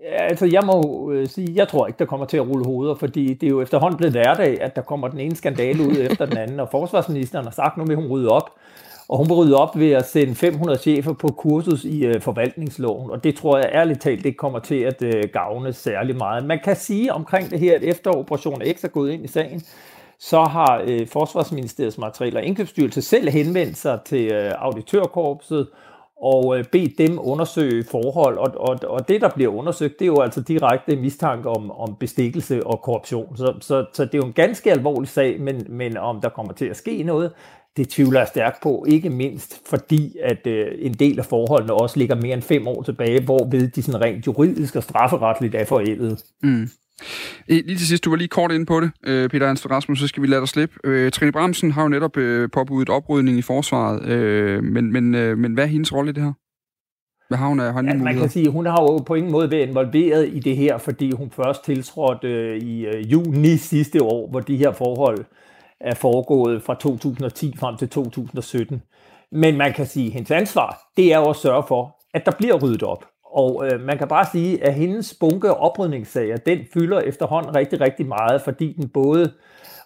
Ja, 0.00 0.22
altså 0.22 0.46
jeg 0.46 0.62
må 0.66 1.10
øh, 1.12 1.26
sige, 1.26 1.48
jeg 1.54 1.68
tror 1.68 1.86
ikke, 1.86 1.98
der 1.98 2.04
kommer 2.04 2.26
til 2.26 2.36
at 2.36 2.48
rulle 2.48 2.64
hoveder, 2.64 2.94
fordi 2.94 3.34
det 3.34 3.46
er 3.46 3.50
jo 3.50 3.60
efterhånden 3.60 3.96
blevet 3.96 4.12
hverdag, 4.12 4.60
at 4.60 4.76
der 4.76 4.82
kommer 4.82 5.08
den 5.08 5.20
ene 5.20 5.36
skandale 5.36 5.82
ud 5.82 5.96
efter 6.10 6.26
den 6.26 6.36
anden, 6.36 6.60
og 6.60 6.68
forsvarsministeren 6.70 7.44
har 7.44 7.52
sagt, 7.52 7.76
nu 7.76 7.84
vil 7.84 7.96
hun 7.96 8.06
rydde 8.06 8.28
op. 8.28 8.50
Og 9.08 9.18
hun 9.18 9.32
rydde 9.32 9.56
op 9.56 9.78
ved 9.78 9.92
at 9.92 10.08
sende 10.08 10.34
500 10.34 10.78
chefer 10.78 11.12
på 11.12 11.28
kursus 11.28 11.84
i 11.84 12.04
øh, 12.04 12.20
forvaltningsloven, 12.20 13.10
og 13.10 13.25
det 13.25 13.36
tror 13.36 13.58
jeg 13.58 13.70
ærligt 13.72 14.00
talt 14.00 14.26
ikke 14.26 14.36
kommer 14.36 14.58
til 14.58 14.80
at 14.80 15.02
øh, 15.02 15.22
gavne 15.32 15.72
særlig 15.72 16.16
meget. 16.16 16.46
Man 16.46 16.60
kan 16.64 16.76
sige 16.76 17.12
omkring 17.12 17.50
det 17.50 17.60
her, 17.60 17.75
at 17.75 17.82
efter 17.82 18.10
Operation 18.10 18.62
X 18.76 18.84
er 18.84 18.88
gået 18.88 19.12
ind 19.12 19.25
i 19.25 19.28
sagen, 19.28 19.62
så 20.18 20.42
har 20.42 20.82
øh, 20.86 21.06
Forsvarsministeriets 21.06 21.98
materiel 21.98 22.36
og 22.36 22.42
indkøbsstyrelse 22.42 23.02
selv 23.02 23.28
henvendt 23.28 23.76
sig 23.76 24.00
til 24.06 24.32
øh, 24.32 24.52
auditørkorpset 24.58 25.68
og 26.22 26.58
øh, 26.58 26.64
bedt 26.64 26.98
dem 26.98 27.18
undersøge 27.20 27.84
forhold, 27.90 28.38
og, 28.38 28.54
og, 28.56 28.78
og 28.88 29.08
det, 29.08 29.20
der 29.20 29.28
bliver 29.28 29.52
undersøgt, 29.52 29.98
det 29.98 30.04
er 30.04 30.06
jo 30.06 30.20
altså 30.20 30.40
direkte 30.40 30.96
mistanke 30.96 31.48
om, 31.48 31.70
om 31.70 31.96
bestikkelse 32.00 32.66
og 32.66 32.82
korruption. 32.82 33.36
Så, 33.36 33.54
så, 33.60 33.84
så 33.92 34.04
det 34.04 34.14
er 34.14 34.18
jo 34.18 34.26
en 34.26 34.32
ganske 34.32 34.70
alvorlig 34.70 35.08
sag, 35.08 35.40
men, 35.40 35.66
men 35.68 35.96
om 35.96 36.20
der 36.20 36.28
kommer 36.28 36.52
til 36.52 36.66
at 36.66 36.76
ske 36.76 37.02
noget, 37.02 37.32
det 37.76 37.88
tvivler 37.88 38.21
jeg 38.21 38.28
stærkt 38.28 38.62
på, 38.62 38.85
ikke 38.88 39.11
mindst 39.11 39.61
fordi, 39.68 40.16
at 40.23 40.47
øh, 40.47 40.66
en 40.78 40.95
del 40.95 41.18
af 41.18 41.25
forholdene 41.25 41.73
også 41.73 41.99
ligger 41.99 42.14
mere 42.14 42.35
end 42.35 42.42
fem 42.42 42.68
år 42.68 42.83
tilbage, 42.83 43.25
hvor 43.25 43.49
ved 43.50 43.68
de 43.68 43.83
sådan 43.83 44.00
rent 44.00 44.26
juridisk 44.26 44.76
og 44.76 44.83
strafferetligt 44.83 45.54
er 45.54 45.64
forældet. 45.64 46.25
Mm. 46.42 46.68
Lige 47.49 47.76
til 47.78 47.87
sidst, 47.87 48.04
du 48.04 48.11
var 48.11 48.16
lige 48.16 48.28
kort 48.28 48.52
inde 48.52 48.66
på 48.66 48.80
det, 48.80 48.90
øh, 49.06 49.28
Peter 49.30 49.47
Ernst 49.47 49.71
Rasmus, 49.71 49.99
så 49.99 50.09
skal 50.09 50.23
vi 50.23 50.26
lade 50.26 50.40
dig 50.40 50.49
slippe. 50.49 50.75
Øh, 50.85 51.11
Trine 51.11 51.33
Bramsen 51.33 51.71
har 51.71 51.83
jo 51.83 51.88
netop 51.88 52.16
øh, 52.16 52.49
påbudt 52.52 52.88
oprydning 52.88 53.38
i 53.38 53.42
forsvaret, 53.42 54.09
øh, 54.09 54.64
men, 54.64 54.92
men, 54.92 55.14
øh, 55.14 55.38
men 55.38 55.54
hvad 55.54 55.64
er 55.64 55.68
hendes 55.68 55.92
rolle 55.92 56.11
i 56.11 56.12
det 56.12 56.23
her? 56.23 56.33
Hvad 57.28 57.38
har 57.38 57.49
hun 57.49 57.61
af 57.61 57.75
ja, 57.75 57.95
Man 57.95 58.18
kan 58.18 58.28
sige, 58.28 58.49
hun 58.49 58.66
har 58.66 58.83
jo 58.83 58.99
på 58.99 59.14
ingen 59.14 59.33
måde 59.33 59.50
været 59.50 59.68
involveret 59.68 60.28
i 60.33 60.40
det 60.40 60.56
her, 60.56 60.78
fordi 60.78 61.11
hun 61.11 61.30
først 61.30 61.64
tiltrådte 61.64 62.28
øh, 62.28 62.56
i 62.56 62.87
øh, 62.87 63.12
juni 63.12 63.56
sidste 63.56 64.02
år, 64.02 64.30
hvor 64.30 64.40
de 64.40 64.56
her 64.56 64.73
forhold 64.73 65.25
er 65.80 65.95
foregået 65.95 66.62
fra 66.62 66.75
2010 66.75 67.56
frem 67.59 67.76
til 67.76 67.88
2017. 67.88 68.83
Men 69.33 69.56
man 69.56 69.73
kan 69.73 69.87
sige, 69.87 70.06
at 70.06 70.12
hendes 70.12 70.30
ansvar, 70.30 70.83
det 70.97 71.12
er 71.12 71.18
jo 71.18 71.30
at 71.30 71.37
sørge 71.37 71.64
for, 71.68 71.97
at 72.14 72.26
der 72.26 72.33
bliver 72.38 72.54
ryddet 72.62 72.83
op. 72.83 73.04
Og 73.25 73.66
øh, 73.66 73.80
man 73.80 73.99
kan 73.99 74.09
bare 74.09 74.26
sige, 74.33 74.64
at 74.64 74.75
hendes 74.75 75.14
bunke 75.21 75.54
oprydningssager, 75.54 76.37
den 76.37 76.59
fylder 76.75 77.00
efterhånden 77.00 77.56
rigtig, 77.56 77.80
rigtig 77.80 78.06
meget, 78.06 78.42
fordi 78.42 78.73
den 78.73 78.88
både 78.88 79.33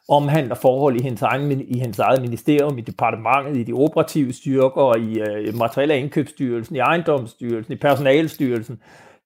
omhandler 0.09 0.55
forhold 0.55 1.01
i 1.01 1.03
hendes, 1.03 1.23
egen, 1.23 1.61
i 1.61 1.79
hendes 1.79 1.99
eget 1.99 2.23
ministerium, 2.23 2.79
i 2.79 2.81
departementet, 2.81 3.57
i 3.57 3.63
de 3.63 3.73
operative 3.73 4.33
styrker, 4.33 4.97
i 4.97 5.21
øh, 5.21 5.57
materielle 5.57 5.99
indkøbsstyrelsen, 5.99 6.77
i 6.77 6.79
ejendomsstyrelsen, 6.79 7.73
i 7.73 7.77
personalstyrelsen. 7.77 8.81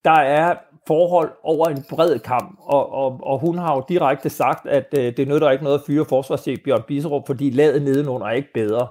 Der 0.05 0.21
er 0.21 0.55
forhold 0.87 1.31
over 1.43 1.67
en 1.67 1.85
bred 1.91 2.19
kamp, 2.19 2.59
og, 2.63 2.93
og, 2.93 3.21
og 3.23 3.39
hun 3.39 3.59
har 3.59 3.75
jo 3.75 3.85
direkte 3.89 4.31
sagt, 4.31 4.67
at 4.67 4.95
øh, 4.99 5.17
det 5.17 5.29
nytter 5.29 5.51
ikke 5.51 5.65
noget 5.65 5.79
at 5.79 5.85
fyre 5.87 6.05
forsvarschef 6.05 6.61
Bjørn 6.65 6.83
Biserup, 6.89 7.27
fordi 7.27 7.51
ladet 7.51 7.83
nedenunder 7.83 8.27
er 8.27 8.33
ikke 8.33 8.53
bedre. 8.55 8.87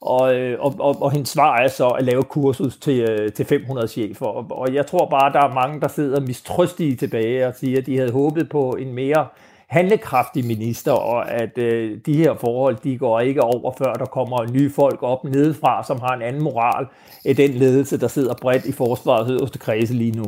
Og, 0.00 0.34
øh, 0.34 0.60
og, 0.60 0.74
og, 0.78 1.02
og 1.02 1.12
hendes 1.12 1.28
svar 1.28 1.58
er 1.58 1.68
så 1.68 1.88
at 1.88 2.04
lave 2.04 2.22
kursus 2.22 2.76
til, 2.76 3.00
øh, 3.00 3.32
til 3.32 3.46
500 3.46 3.88
chefer. 3.88 4.26
Og, 4.26 4.46
og 4.50 4.74
jeg 4.74 4.86
tror 4.86 5.08
bare, 5.08 5.26
at 5.26 5.34
der 5.34 5.40
er 5.40 5.54
mange, 5.54 5.80
der 5.80 5.88
sidder 5.88 6.20
mistrøstige 6.20 6.96
tilbage 6.96 7.46
og 7.46 7.54
siger, 7.54 7.78
at 7.78 7.86
de 7.86 7.96
havde 7.98 8.12
håbet 8.12 8.48
på 8.48 8.70
en 8.70 8.92
mere 8.94 9.26
handlekraftig 9.68 10.46
minister, 10.46 10.92
og 10.92 11.30
at 11.30 11.58
øh, 11.58 11.98
de 12.06 12.16
her 12.16 12.34
forhold, 12.34 12.76
de 12.84 12.98
går 12.98 13.20
ikke 13.20 13.42
over, 13.42 13.72
før 13.78 13.92
der 13.92 14.04
kommer 14.04 14.52
nye 14.52 14.70
folk 14.70 15.02
op 15.02 15.24
nedefra, 15.24 15.84
som 15.84 16.00
har 16.00 16.14
en 16.14 16.22
anden 16.22 16.42
moral 16.42 16.86
end 17.24 17.36
den 17.36 17.50
ledelse, 17.50 18.00
der 18.00 18.08
sidder 18.08 18.34
bredt 18.40 18.64
i 18.64 18.72
forsvarets 18.72 19.30
øverste 19.30 19.58
kredse 19.58 19.94
lige 19.94 20.16
nu. 20.16 20.24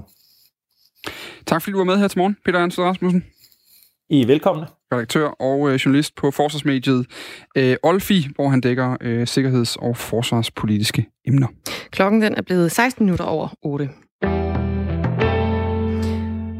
Tak 1.46 1.62
fordi 1.62 1.72
du 1.72 1.78
var 1.78 1.84
med 1.84 1.98
her 1.98 2.08
til 2.08 2.18
morgen, 2.18 2.36
Peter 2.44 2.58
Ernst 2.58 2.78
Rasmussen. 2.78 3.24
I 4.10 4.22
er 4.22 4.26
velkomne. 4.26 4.66
Redaktør 4.92 5.26
og 5.26 5.70
øh, 5.70 5.74
journalist 5.74 6.14
på 6.14 6.30
forsvarsmediet 6.30 7.06
øh, 7.56 7.76
Olfi, 7.82 8.28
hvor 8.34 8.48
han 8.48 8.60
dækker 8.60 8.96
øh, 9.00 9.26
sikkerheds- 9.26 9.76
og 9.76 9.96
forsvarspolitiske 9.96 11.06
emner. 11.26 11.46
Klokken 11.90 12.22
den 12.22 12.34
er 12.34 12.42
blevet 12.42 12.72
16 12.72 13.04
minutter 13.04 13.24
over 13.24 13.48
8. 13.62 13.88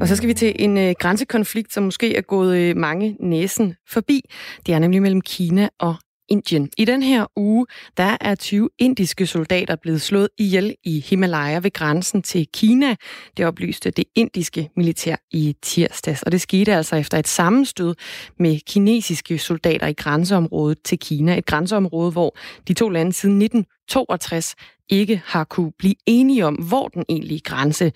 Og 0.01 0.09
så 0.09 0.17
skal 0.17 0.29
vi 0.29 0.35
til 0.35 0.57
en 0.59 0.79
øh, 0.79 0.95
grænsekonflikt, 0.99 1.73
som 1.73 1.83
måske 1.83 2.17
er 2.17 2.21
gået 2.21 2.57
øh, 2.57 2.77
mange 2.77 3.17
næsen 3.21 3.75
forbi. 3.89 4.21
Det 4.67 4.75
er 4.75 4.79
nemlig 4.79 5.03
mellem 5.03 5.21
Kina 5.21 5.69
og 5.81 5.95
Indien. 6.31 6.71
I 6.79 6.85
den 6.85 7.03
her 7.03 7.27
uge, 7.37 7.67
der 7.97 8.17
er 8.21 8.35
20 8.35 8.69
indiske 8.79 9.27
soldater 9.27 9.77
blevet 9.77 10.03
slået 10.03 10.29
ihjel 10.39 10.75
i 10.85 11.01
Himalaya 11.01 11.59
ved 11.59 11.73
grænsen 11.73 12.23
til 12.23 12.47
Kina. 12.55 12.97
Det 13.37 13.47
oplyste 13.47 13.91
det 13.91 14.05
indiske 14.15 14.71
militær 14.77 15.17
i 15.31 15.57
tirsdags, 15.63 16.23
og 16.23 16.33
det 16.33 16.41
skete 16.41 16.75
altså 16.75 16.97
efter 16.97 17.19
et 17.19 17.29
sammenstød 17.29 17.95
med 18.39 18.61
kinesiske 18.67 19.39
soldater 19.39 19.87
i 19.87 19.93
grænseområdet 19.93 20.83
til 20.83 20.99
Kina. 20.99 21.39
Et 21.39 21.47
grænseområde, 21.47 22.13
hvor 22.13 22.37
de 22.69 22.75
to 22.75 22.89
lande 22.89 23.13
siden 23.13 23.43
1962 23.43 24.55
ikke 24.89 25.23
har 25.27 25.45
kunne 25.45 25.73
blive 25.79 25.95
enige 26.07 26.47
om, 26.47 26.55
hvor 26.55 26.89
den 26.89 27.05
egentlige 27.09 27.41
grænse 27.41 27.93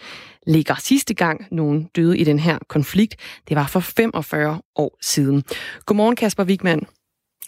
ligger. 0.47 0.75
Sidste 0.75 1.15
gang 1.15 1.47
nogen 1.51 1.85
døde 1.97 2.19
i 2.19 2.25
den 2.25 2.39
her 2.39 2.59
konflikt, 2.69 3.17
det 3.49 3.57
var 3.57 3.67
for 3.67 3.81
45 3.81 4.61
år 4.77 4.99
siden. 5.03 5.43
Godmorgen 5.87 6.17
Kasper 6.17 6.45
Wigman. 6.45 6.87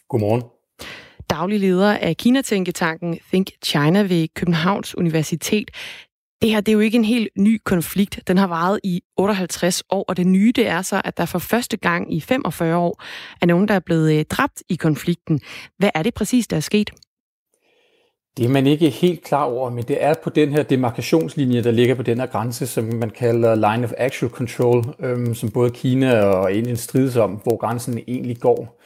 Godmorgen 0.09 0.55
daglig 1.30 1.61
leder 1.61 1.92
af 1.97 2.16
Kina-tænketanken 2.16 3.18
Think 3.28 3.50
China 3.64 4.02
ved 4.02 4.28
Københavns 4.35 4.99
Universitet. 4.99 5.71
Det 6.42 6.50
her 6.50 6.61
det 6.61 6.73
er 6.73 6.75
jo 6.75 6.80
ikke 6.80 6.97
en 6.97 7.04
helt 7.04 7.28
ny 7.38 7.61
konflikt. 7.64 8.21
Den 8.26 8.38
har 8.38 8.47
varet 8.47 8.80
i 8.85 9.02
58 9.16 9.83
år, 9.90 10.04
og 10.09 10.16
det 10.16 10.26
nye 10.26 10.52
det 10.56 10.66
er 10.66 10.83
så, 10.83 11.02
at 11.04 11.18
der 11.18 11.26
for 11.26 11.38
første 11.38 11.76
gang 11.76 12.14
i 12.14 12.21
45 12.21 12.76
år 12.76 13.02
er 13.42 13.47
nogen, 13.47 13.68
der 13.68 13.75
er 13.75 13.80
blevet 13.80 14.18
øh, 14.18 14.25
dræbt 14.25 14.62
i 14.68 14.75
konflikten. 14.75 15.40
Hvad 15.78 15.90
er 15.95 16.02
det 16.02 16.14
præcis, 16.14 16.47
der 16.47 16.56
er 16.56 16.61
sket? 16.61 16.90
Det 18.37 18.45
er 18.45 18.49
man 18.49 18.66
ikke 18.66 18.90
helt 18.90 19.25
klar 19.25 19.45
over, 19.45 19.71
men 19.71 19.85
det 19.85 20.04
er 20.04 20.14
på 20.25 20.30
den 20.30 20.52
her 20.52 20.62
demarkationslinje, 20.62 21.62
der 21.62 21.71
ligger 21.71 21.95
på 21.95 22.02
den 22.02 22.21
her 22.21 22.26
grænse, 22.26 22.66
som 22.66 22.85
man 22.85 23.11
kalder 23.11 23.54
Line 23.54 23.85
of 23.85 23.92
Actual 23.99 24.33
Control, 24.33 24.85
øhm, 25.00 25.35
som 25.35 25.50
både 25.50 25.71
Kina 25.71 26.21
og 26.21 26.52
Indien 26.52 26.76
strides 26.76 27.16
om, 27.16 27.30
hvor 27.30 27.56
grænsen 27.56 27.99
egentlig 28.09 28.40
går. 28.40 28.80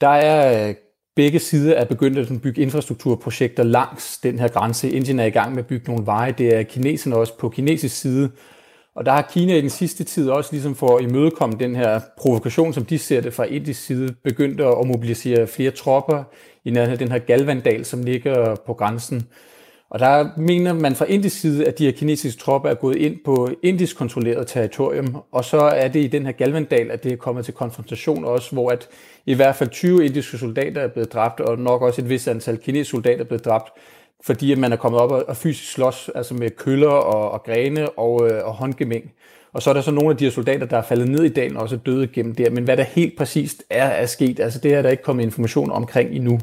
Der 0.00 0.08
er 0.08 0.68
øh, 0.68 0.74
begge 1.16 1.38
sider 1.38 1.74
er 1.74 1.84
begyndt 1.84 2.18
at 2.18 2.42
bygge 2.42 2.62
infrastrukturprojekter 2.62 3.62
langs 3.62 4.18
den 4.18 4.38
her 4.38 4.48
grænse. 4.48 4.90
Indien 4.90 5.20
er 5.20 5.24
i 5.24 5.30
gang 5.30 5.50
med 5.50 5.58
at 5.58 5.66
bygge 5.66 5.90
nogle 5.90 6.06
veje. 6.06 6.34
Det 6.38 6.54
er 6.54 6.62
kineserne 6.62 7.16
også 7.16 7.38
på 7.38 7.48
kinesisk 7.48 8.00
side. 8.00 8.30
Og 8.94 9.06
der 9.06 9.12
har 9.12 9.22
Kina 9.32 9.56
i 9.56 9.60
den 9.60 9.70
sidste 9.70 10.04
tid 10.04 10.30
også 10.30 10.52
ligesom 10.52 10.74
for 10.74 10.96
at 10.96 11.04
imødekomme 11.04 11.56
den 11.60 11.76
her 11.76 12.00
provokation, 12.18 12.72
som 12.72 12.84
de 12.84 12.98
ser 12.98 13.20
det 13.20 13.34
fra 13.34 13.44
indisk 13.44 13.84
side, 13.84 14.14
begyndt 14.24 14.60
at 14.60 14.86
mobilisere 14.86 15.46
flere 15.46 15.70
tropper 15.70 16.24
i 16.64 16.70
nærheden 16.70 16.92
af 16.92 16.98
den 16.98 17.12
her 17.12 17.18
Galvandal, 17.18 17.84
som 17.84 18.02
ligger 18.02 18.54
på 18.66 18.74
grænsen. 18.74 19.26
Og 19.90 20.00
der 20.00 20.28
mener 20.36 20.72
man 20.72 20.94
fra 20.94 21.04
indisk 21.04 21.40
side, 21.40 21.66
at 21.66 21.78
de 21.78 21.84
her 21.84 21.92
kinesiske 21.92 22.40
tropper 22.40 22.70
er 22.70 22.74
gået 22.74 22.96
ind 22.96 23.16
på 23.24 23.50
indisk 23.62 23.96
kontrolleret 23.96 24.46
territorium, 24.46 25.16
og 25.32 25.44
så 25.44 25.58
er 25.58 25.88
det 25.88 26.04
i 26.04 26.06
den 26.06 26.26
her 26.26 26.32
Galvandal, 26.32 26.90
at 26.90 27.04
det 27.04 27.12
er 27.12 27.16
kommet 27.16 27.44
til 27.44 27.54
konfrontation 27.54 28.24
også, 28.24 28.52
hvor 28.52 28.70
at 28.70 28.88
i 29.26 29.34
hvert 29.34 29.56
fald 29.56 29.70
20 29.70 30.04
indiske 30.04 30.38
soldater 30.38 30.80
er 30.80 30.88
blevet 30.88 31.12
dræbt, 31.12 31.40
og 31.40 31.58
nok 31.58 31.82
også 31.82 32.00
et 32.00 32.08
vist 32.08 32.28
antal 32.28 32.58
kinesiske 32.58 32.90
soldater 32.90 33.20
er 33.20 33.28
blevet 33.28 33.44
dræbt, 33.44 33.70
fordi 34.24 34.52
at 34.52 34.58
man 34.58 34.72
er 34.72 34.76
kommet 34.76 35.00
op 35.00 35.10
og, 35.10 35.24
og 35.28 35.36
fysisk 35.36 35.72
slås 35.72 36.10
altså 36.14 36.34
med 36.34 36.50
køller 36.50 36.88
og, 36.88 37.30
og 37.30 37.42
grene 37.42 37.90
og, 37.90 38.30
øh, 38.30 38.46
og 38.46 38.54
håndgemæng. 38.54 39.12
Og 39.52 39.62
så 39.62 39.70
er 39.70 39.74
der 39.74 39.80
så 39.80 39.90
nogle 39.90 40.10
af 40.10 40.16
de 40.16 40.24
her 40.24 40.30
soldater, 40.30 40.66
der 40.66 40.76
er 40.76 40.82
faldet 40.82 41.08
ned 41.08 41.24
i 41.24 41.28
dalen 41.28 41.56
og 41.56 41.62
også 41.62 41.76
døde 41.76 42.06
gennem 42.06 42.34
der. 42.34 42.50
Men 42.50 42.64
hvad 42.64 42.76
der 42.76 42.82
helt 42.82 43.18
præcist 43.18 43.64
er, 43.70 43.84
er 43.84 44.06
sket, 44.06 44.40
altså 44.40 44.58
det 44.58 44.74
er 44.74 44.82
der 44.82 44.90
ikke 44.90 45.02
kommet 45.02 45.24
information 45.24 45.70
omkring 45.70 46.10
endnu. 46.10 46.38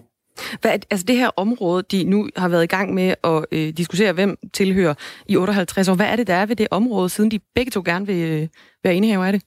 Hvad, 0.62 0.72
altså 0.72 1.06
det 1.08 1.18
her 1.18 1.30
område, 1.36 1.84
de 1.92 2.04
nu 2.04 2.30
har 2.36 2.48
været 2.48 2.64
i 2.64 2.68
gang 2.68 2.94
med 2.94 3.14
at 3.24 3.46
øh, 3.52 3.70
diskutere, 3.70 4.14
hvem 4.14 4.38
tilhører 4.54 4.94
i 5.28 5.38
58 5.38 5.88
år. 5.88 5.96
Hvad 5.96 6.06
er 6.06 6.16
det, 6.16 6.28
der 6.28 6.34
er 6.34 6.46
ved 6.46 6.56
det 6.56 6.68
område, 6.72 7.10
siden 7.10 7.32
de 7.32 7.40
begge 7.56 7.72
to 7.72 7.82
gerne 7.86 8.08
vil 8.08 8.32
øh, 8.32 8.48
være 8.84 8.96
indehaver 8.96 9.26
af 9.26 9.32
det? 9.32 9.42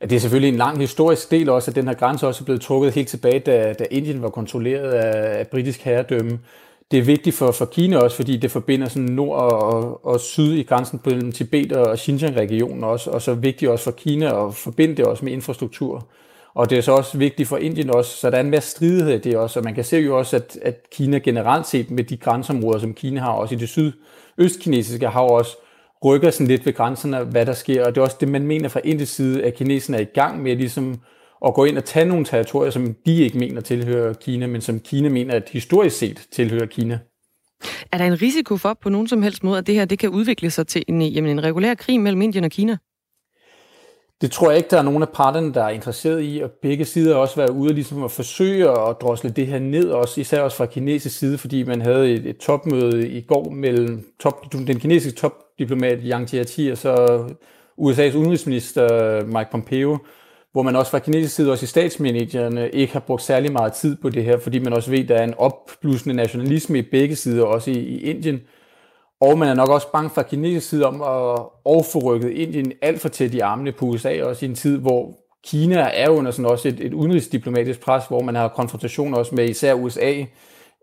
Ja, 0.00 0.06
det 0.06 0.16
er 0.16 0.20
selvfølgelig 0.20 0.48
en 0.48 0.58
lang 0.58 0.78
historisk 0.78 1.30
del 1.30 1.48
også, 1.48 1.70
at 1.70 1.74
den 1.74 1.88
her 1.88 1.94
grænse 1.94 2.26
også 2.26 2.42
er 2.42 2.44
blevet 2.44 2.60
trukket 2.60 2.92
helt 2.92 3.08
tilbage, 3.08 3.38
da, 3.38 3.72
da 3.72 3.86
Indien 3.90 4.22
var 4.22 4.28
kontrolleret 4.28 4.92
af, 4.92 5.38
af 5.38 5.46
britisk 5.48 5.80
herredømme. 5.80 6.38
Det 6.90 6.98
er 6.98 7.02
vigtigt 7.02 7.36
for, 7.36 7.50
for 7.52 7.64
Kina 7.64 7.98
også, 7.98 8.16
fordi 8.16 8.36
det 8.36 8.50
forbinder 8.50 8.88
sådan 8.88 9.08
nord 9.08 9.52
og, 9.52 10.06
og 10.06 10.20
syd 10.20 10.52
i 10.52 10.62
grænsen 10.62 11.00
mellem 11.04 11.32
Tibet 11.32 11.72
og 11.72 11.98
Xinjiang-regionen 11.98 12.84
også, 12.84 13.10
og 13.10 13.22
så 13.22 13.34
vigtigt 13.34 13.70
også 13.70 13.84
for 13.84 13.90
Kina 13.90 14.46
at 14.46 14.54
forbinde 14.54 14.96
det 14.96 15.04
også 15.04 15.24
med 15.24 15.32
infrastruktur. 15.32 16.06
Og 16.54 16.70
det 16.70 16.78
er 16.78 16.82
så 16.82 16.92
også 16.92 17.18
vigtigt 17.18 17.48
for 17.48 17.56
Indien 17.56 17.90
også, 17.90 18.16
så 18.16 18.30
der 18.30 18.36
er 18.36 18.40
en 18.40 18.50
masse 18.50 18.70
stridighed 18.70 19.14
i 19.14 19.18
det 19.18 19.36
også, 19.36 19.58
og 19.58 19.64
man 19.64 19.74
kan 19.74 19.84
se 19.84 19.96
jo 19.96 20.18
også, 20.18 20.36
at, 20.36 20.58
at 20.62 20.76
Kina 20.92 21.18
generelt 21.18 21.66
set 21.66 21.90
med 21.90 22.04
de 22.04 22.16
grænseområder, 22.16 22.78
som 22.78 22.94
Kina 22.94 23.20
har, 23.20 23.32
også 23.32 23.54
i 23.54 23.58
det 23.58 23.68
sydøstkinesiske 23.68 25.08
hav 25.08 25.30
også, 25.30 25.56
rykker 26.04 26.30
sådan 26.30 26.46
lidt 26.46 26.66
ved 26.66 26.72
grænserne, 26.72 27.18
hvad 27.18 27.46
der 27.46 27.52
sker, 27.52 27.86
og 27.86 27.94
det 27.94 28.00
er 28.00 28.04
også 28.04 28.16
det, 28.20 28.28
man 28.28 28.46
mener 28.46 28.68
fra 28.68 28.80
Indiens 28.84 29.08
side, 29.08 29.44
at 29.44 29.54
kineserne 29.54 29.96
er 29.96 30.02
i 30.02 30.12
gang 30.14 30.42
med 30.42 30.56
ligesom 30.56 31.00
at 31.46 31.54
gå 31.54 31.64
ind 31.64 31.78
og 31.78 31.84
tage 31.84 32.06
nogle 32.06 32.24
territorier, 32.24 32.70
som 32.70 32.94
de 33.06 33.16
ikke 33.16 33.38
mener 33.38 33.60
tilhører 33.60 34.12
Kina, 34.12 34.46
men 34.46 34.60
som 34.60 34.80
Kina 34.80 35.08
mener, 35.08 35.34
at 35.34 35.48
historisk 35.48 35.98
set 35.98 36.28
tilhører 36.32 36.66
Kina. 36.66 36.98
Er 37.92 37.98
der 37.98 38.04
en 38.04 38.22
risiko 38.22 38.56
for 38.56 38.78
på 38.82 38.88
nogen 38.88 39.08
som 39.08 39.22
helst 39.22 39.44
måde, 39.44 39.58
at 39.58 39.66
det 39.66 39.74
her 39.74 39.84
det 39.84 39.98
kan 39.98 40.10
udvikle 40.10 40.50
sig 40.50 40.66
til 40.66 40.84
en, 40.88 41.02
jamen, 41.02 41.30
en 41.30 41.42
regulær 41.42 41.74
krig 41.74 42.00
mellem 42.00 42.22
Indien 42.22 42.44
og 42.44 42.50
Kina? 42.50 42.76
Det 44.20 44.30
tror 44.30 44.50
jeg 44.50 44.56
ikke, 44.56 44.70
der 44.70 44.78
er 44.78 44.82
nogen 44.82 45.02
af 45.02 45.08
parterne, 45.08 45.54
der 45.54 45.64
er 45.64 45.68
interesseret 45.68 46.22
i, 46.22 46.40
og 46.44 46.50
begge 46.50 46.84
sider 46.84 47.16
også 47.16 47.36
været 47.36 47.50
ude 47.50 47.72
ligesom 47.72 48.04
at 48.04 48.10
forsøge 48.10 48.70
at 48.70 48.96
drosle 49.00 49.30
det 49.30 49.46
her 49.46 49.58
ned, 49.58 49.88
også, 49.90 50.20
især 50.20 50.40
også 50.40 50.56
fra 50.56 50.66
kinesisk 50.66 51.18
side, 51.18 51.38
fordi 51.38 51.62
man 51.62 51.82
havde 51.82 52.12
et, 52.12 52.26
et 52.26 52.36
topmøde 52.36 53.08
i 53.08 53.20
går 53.20 53.50
mellem 53.50 54.06
top, 54.20 54.52
den 54.52 54.80
kinesiske 54.80 55.18
topdiplomat 55.18 55.98
Yang 56.04 56.34
Jiechi 56.34 56.70
og 56.70 56.78
så 56.78 57.24
USA's 57.80 58.16
udenrigsminister 58.16 59.24
Mike 59.24 59.48
Pompeo, 59.50 59.98
hvor 60.52 60.62
man 60.62 60.76
også 60.76 60.90
fra 60.90 60.98
kinesisk 60.98 61.34
side, 61.34 61.50
også 61.50 61.64
i 61.64 61.66
statsmedierne, 61.66 62.70
ikke 62.70 62.92
har 62.92 63.00
brugt 63.00 63.22
særlig 63.22 63.52
meget 63.52 63.72
tid 63.72 63.96
på 63.96 64.10
det 64.10 64.24
her, 64.24 64.38
fordi 64.38 64.58
man 64.58 64.72
også 64.72 64.90
ved, 64.90 64.98
at 64.98 65.08
der 65.08 65.16
er 65.16 65.24
en 65.24 65.34
opblusende 65.38 66.14
nationalisme 66.16 66.78
i 66.78 66.82
begge 66.82 67.16
sider, 67.16 67.44
også 67.44 67.70
i, 67.70 67.74
i 67.74 68.00
Indien, 68.00 68.40
og 69.20 69.38
man 69.38 69.48
er 69.48 69.54
nok 69.54 69.68
også 69.68 69.92
bange 69.92 70.10
fra 70.10 70.22
kinesisk 70.22 70.68
side 70.68 70.86
om 70.86 70.94
at 70.94 71.42
overforrykke 71.64 72.34
Indien 72.34 72.72
alt 72.82 73.00
for 73.00 73.08
tæt 73.08 73.34
i 73.34 73.38
armene 73.38 73.72
på 73.72 73.86
USA, 73.86 74.22
også 74.22 74.46
i 74.46 74.48
en 74.48 74.54
tid, 74.54 74.78
hvor 74.78 75.14
Kina 75.44 75.90
er 75.94 76.08
under 76.08 76.30
sådan 76.30 76.50
også 76.50 76.68
et, 76.68 76.80
et 76.80 76.92
udenrigsdiplomatisk 76.92 77.80
pres, 77.80 78.04
hvor 78.08 78.22
man 78.22 78.34
har 78.34 78.48
konfrontationer 78.48 79.18
også 79.18 79.34
med 79.34 79.48
især 79.48 79.74
USA, 79.74 80.24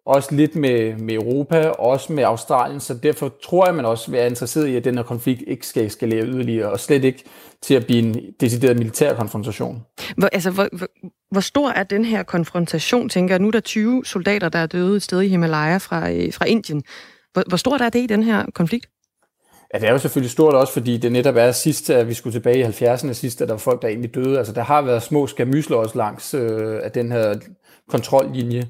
også 0.05 0.35
lidt 0.35 0.55
med, 0.55 0.95
med 0.95 1.15
Europa, 1.15 1.69
også 1.69 2.13
med 2.13 2.23
Australien, 2.23 2.79
så 2.79 2.93
derfor 2.93 3.33
tror 3.43 3.65
jeg, 3.65 3.75
man 3.75 3.85
også 3.85 4.11
vil 4.11 4.17
være 4.17 4.27
interesseret 4.27 4.67
i, 4.67 4.75
at 4.75 4.83
den 4.83 4.95
her 4.95 5.03
konflikt 5.03 5.43
ikke 5.47 5.67
skal 5.67 5.85
eskalere 5.85 6.25
yderligere, 6.25 6.71
og 6.71 6.79
slet 6.79 7.03
ikke 7.03 7.23
til 7.61 7.73
at 7.73 7.85
blive 7.85 7.99
en 7.99 8.15
decideret 8.39 8.77
militær 8.77 9.15
konfrontation. 9.15 9.83
Hvor, 10.17 10.27
altså, 10.27 10.51
hvor, 10.51 10.67
hvor, 10.71 10.87
hvor 11.31 11.41
stor 11.41 11.69
er 11.69 11.83
den 11.83 12.05
her 12.05 12.23
konfrontation, 12.23 13.09
tænker 13.09 13.35
jeg? 13.35 13.41
Nu 13.41 13.47
er 13.47 13.51
der 13.51 13.59
20 13.59 14.05
soldater, 14.05 14.49
der 14.49 14.59
er 14.59 14.67
døde 14.67 14.95
et 14.95 15.03
sted 15.03 15.21
i 15.21 15.27
Himalaya 15.27 15.77
fra, 15.77 16.11
øh, 16.11 16.33
fra 16.33 16.45
Indien. 16.45 16.83
Hvor, 17.37 17.43
hvor 17.47 17.57
stort 17.57 17.81
er 17.81 17.89
det 17.89 17.99
i 17.99 18.07
den 18.07 18.23
her 18.23 18.45
konflikt? 18.53 18.89
Ja, 19.73 19.79
det 19.79 19.87
er 19.87 19.91
jo 19.91 19.97
selvfølgelig 19.97 20.31
stort 20.31 20.53
også, 20.53 20.73
fordi 20.73 20.97
det 20.97 21.11
netop 21.11 21.35
er 21.35 21.51
sidst, 21.51 21.89
at 21.89 22.07
vi 22.07 22.13
skulle 22.13 22.33
tilbage 22.33 22.59
i 22.59 22.63
70'erne 22.63 23.13
sidst, 23.13 23.41
at 23.41 23.47
der 23.47 23.53
var 23.53 23.59
folk, 23.59 23.81
der 23.81 23.87
egentlig 23.87 24.15
døde. 24.15 24.37
Altså, 24.37 24.53
der 24.53 24.63
har 24.63 24.81
været 24.81 25.03
små 25.03 25.27
skamysler 25.27 25.77
også 25.77 25.97
langs 25.97 26.33
øh, 26.33 26.79
af 26.83 26.91
den 26.91 27.11
her 27.11 27.35
kontrollinje. 27.89 28.67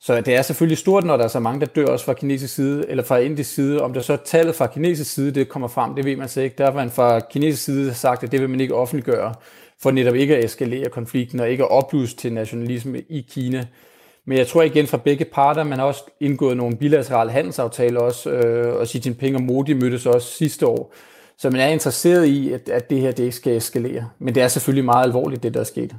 Så 0.00 0.20
det 0.20 0.34
er 0.34 0.42
selvfølgelig 0.42 0.78
stort, 0.78 1.04
når 1.04 1.16
der 1.16 1.24
er 1.24 1.28
så 1.28 1.40
mange, 1.40 1.60
der 1.60 1.66
dør 1.66 1.86
også 1.86 2.04
fra 2.04 2.12
kinesisk 2.12 2.54
side, 2.54 2.84
eller 2.88 3.04
fra 3.04 3.18
indisk 3.18 3.54
side. 3.54 3.82
Om 3.82 3.92
der 3.92 4.00
så 4.00 4.16
tallet 4.16 4.54
fra 4.54 4.66
kinesisk 4.66 5.14
side, 5.14 5.30
det 5.30 5.48
kommer 5.48 5.68
frem, 5.68 5.94
det 5.94 6.04
ved 6.04 6.16
man 6.16 6.28
så 6.28 6.40
ikke. 6.40 6.56
Der 6.58 6.64
har 6.64 6.72
man 6.72 6.90
fra 6.90 7.20
kinesisk 7.20 7.64
side 7.64 7.94
sagt, 7.94 8.24
at 8.24 8.32
det 8.32 8.40
vil 8.40 8.50
man 8.50 8.60
ikke 8.60 8.74
offentliggøre, 8.74 9.34
for 9.82 9.90
netop 9.90 10.14
ikke 10.14 10.36
at 10.36 10.44
eskalere 10.44 10.90
konflikten 10.90 11.40
og 11.40 11.50
ikke 11.50 11.64
at 11.64 11.70
oplyse 11.70 12.16
til 12.16 12.32
nationalisme 12.32 13.00
i 13.00 13.26
Kina. 13.30 13.66
Men 14.26 14.38
jeg 14.38 14.46
tror 14.46 14.62
igen 14.62 14.86
fra 14.86 14.96
begge 14.96 15.24
parter, 15.24 15.64
man 15.64 15.78
har 15.78 15.86
også 15.86 16.04
indgået 16.20 16.56
nogle 16.56 16.76
bilaterale 16.76 17.30
handelsaftaler 17.30 18.00
også, 18.00 18.30
øh, 18.30 18.80
og 18.80 18.86
Xi 18.86 19.02
Jinping 19.04 19.36
og 19.36 19.42
Modi 19.42 19.72
mødtes 19.72 20.06
også 20.06 20.28
sidste 20.28 20.66
år. 20.66 20.94
Så 21.38 21.50
man 21.50 21.60
er 21.60 21.66
interesseret 21.66 22.26
i, 22.26 22.52
at, 22.52 22.68
at 22.68 22.90
det 22.90 23.00
her 23.00 23.12
det 23.12 23.22
ikke 23.22 23.36
skal 23.36 23.56
eskalere. 23.56 24.08
Men 24.18 24.34
det 24.34 24.42
er 24.42 24.48
selvfølgelig 24.48 24.84
meget 24.84 25.04
alvorligt, 25.04 25.42
det 25.42 25.54
der 25.54 25.60
er 25.60 25.64
sket. 25.64 25.96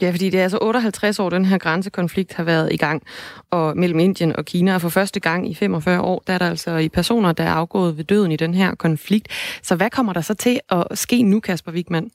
Ja, 0.00 0.10
fordi 0.10 0.30
det 0.30 0.38
er 0.38 0.42
altså 0.42 0.58
58 0.62 1.18
år, 1.18 1.30
den 1.30 1.44
her 1.44 1.58
grænsekonflikt 1.58 2.34
har 2.34 2.44
været 2.44 2.72
i 2.72 2.76
gang 2.76 3.02
og 3.50 3.76
mellem 3.76 3.98
Indien 3.98 4.36
og 4.36 4.44
Kina. 4.44 4.74
Og 4.74 4.80
for 4.80 4.88
første 4.88 5.20
gang 5.20 5.50
i 5.50 5.54
45 5.54 6.00
år, 6.00 6.22
der 6.26 6.32
er 6.32 6.38
der 6.38 6.48
altså 6.50 6.76
i 6.76 6.88
personer, 6.88 7.32
der 7.32 7.44
er 7.44 7.52
afgået 7.52 7.96
ved 7.96 8.04
døden 8.04 8.32
i 8.32 8.36
den 8.36 8.54
her 8.54 8.74
konflikt. 8.74 9.28
Så 9.62 9.76
hvad 9.76 9.90
kommer 9.90 10.12
der 10.12 10.20
så 10.20 10.34
til 10.34 10.60
at 10.70 10.86
ske 10.94 11.22
nu, 11.22 11.40
Kasper 11.40 11.72
Wigman? 11.72 12.10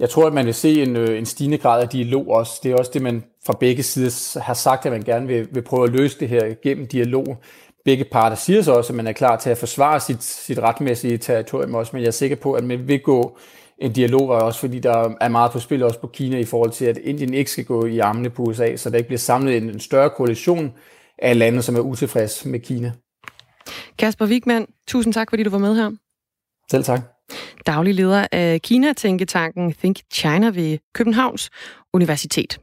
Jeg 0.00 0.10
tror, 0.10 0.26
at 0.26 0.32
man 0.32 0.46
vil 0.46 0.54
se 0.54 0.82
en, 0.82 0.96
øh, 0.96 1.18
en 1.18 1.26
stigende 1.26 1.58
grad 1.58 1.82
af 1.82 1.88
dialog 1.88 2.28
også. 2.28 2.60
Det 2.62 2.72
er 2.72 2.76
også 2.76 2.90
det, 2.94 3.02
man 3.02 3.24
fra 3.46 3.56
begge 3.60 3.82
sider 3.82 4.40
har 4.40 4.54
sagt, 4.54 4.86
at 4.86 4.92
man 4.92 5.02
gerne 5.02 5.26
vil, 5.26 5.48
vil 5.50 5.62
prøve 5.62 5.84
at 5.84 5.92
løse 5.92 6.20
det 6.20 6.28
her 6.28 6.54
gennem 6.62 6.86
dialog. 6.86 7.36
Begge 7.84 8.04
parter 8.04 8.36
siger 8.36 8.62
så 8.62 8.72
også, 8.72 8.92
at 8.92 8.96
man 8.96 9.06
er 9.06 9.12
klar 9.12 9.36
til 9.36 9.50
at 9.50 9.58
forsvare 9.58 10.00
sit, 10.00 10.22
sit 10.22 10.58
retmæssige 10.58 11.18
territorium 11.18 11.74
også, 11.74 11.90
men 11.92 12.02
jeg 12.02 12.06
er 12.06 12.12
sikker 12.12 12.36
på, 12.36 12.52
at 12.52 12.64
man 12.64 12.88
vil 12.88 13.00
gå 13.00 13.38
en 13.78 13.92
dialog, 13.92 14.28
også 14.28 14.60
fordi 14.60 14.78
der 14.78 15.16
er 15.20 15.28
meget 15.28 15.52
på 15.52 15.58
spil 15.58 15.82
også 15.82 16.00
på 16.00 16.06
Kina 16.06 16.38
i 16.38 16.44
forhold 16.44 16.70
til, 16.70 16.84
at 16.84 16.96
Indien 16.96 17.34
ikke 17.34 17.50
skal 17.50 17.64
gå 17.64 17.86
i 17.86 17.98
armene 17.98 18.30
på 18.30 18.42
USA, 18.42 18.76
så 18.76 18.90
der 18.90 18.96
ikke 18.96 19.08
bliver 19.08 19.18
samlet 19.18 19.56
en, 19.56 19.70
en 19.70 19.80
større 19.80 20.10
koalition 20.10 20.72
af 21.18 21.38
lande, 21.38 21.62
som 21.62 21.76
er 21.76 21.80
utilfredse 21.80 22.48
med 22.48 22.60
Kina. 22.60 22.92
Kasper 23.98 24.26
Wigman, 24.26 24.66
tusind 24.86 25.14
tak, 25.14 25.30
fordi 25.30 25.42
du 25.42 25.50
var 25.50 25.58
med 25.58 25.74
her. 25.74 25.90
Selv 26.70 26.84
tak. 26.84 27.00
Daglig 27.66 27.94
leder 27.94 28.26
af 28.32 28.62
Kina-tænketanken 28.62 29.72
Think 29.72 29.96
China 30.12 30.46
ved 30.46 30.78
Københavns 30.94 31.50
Universitet. 31.92 32.58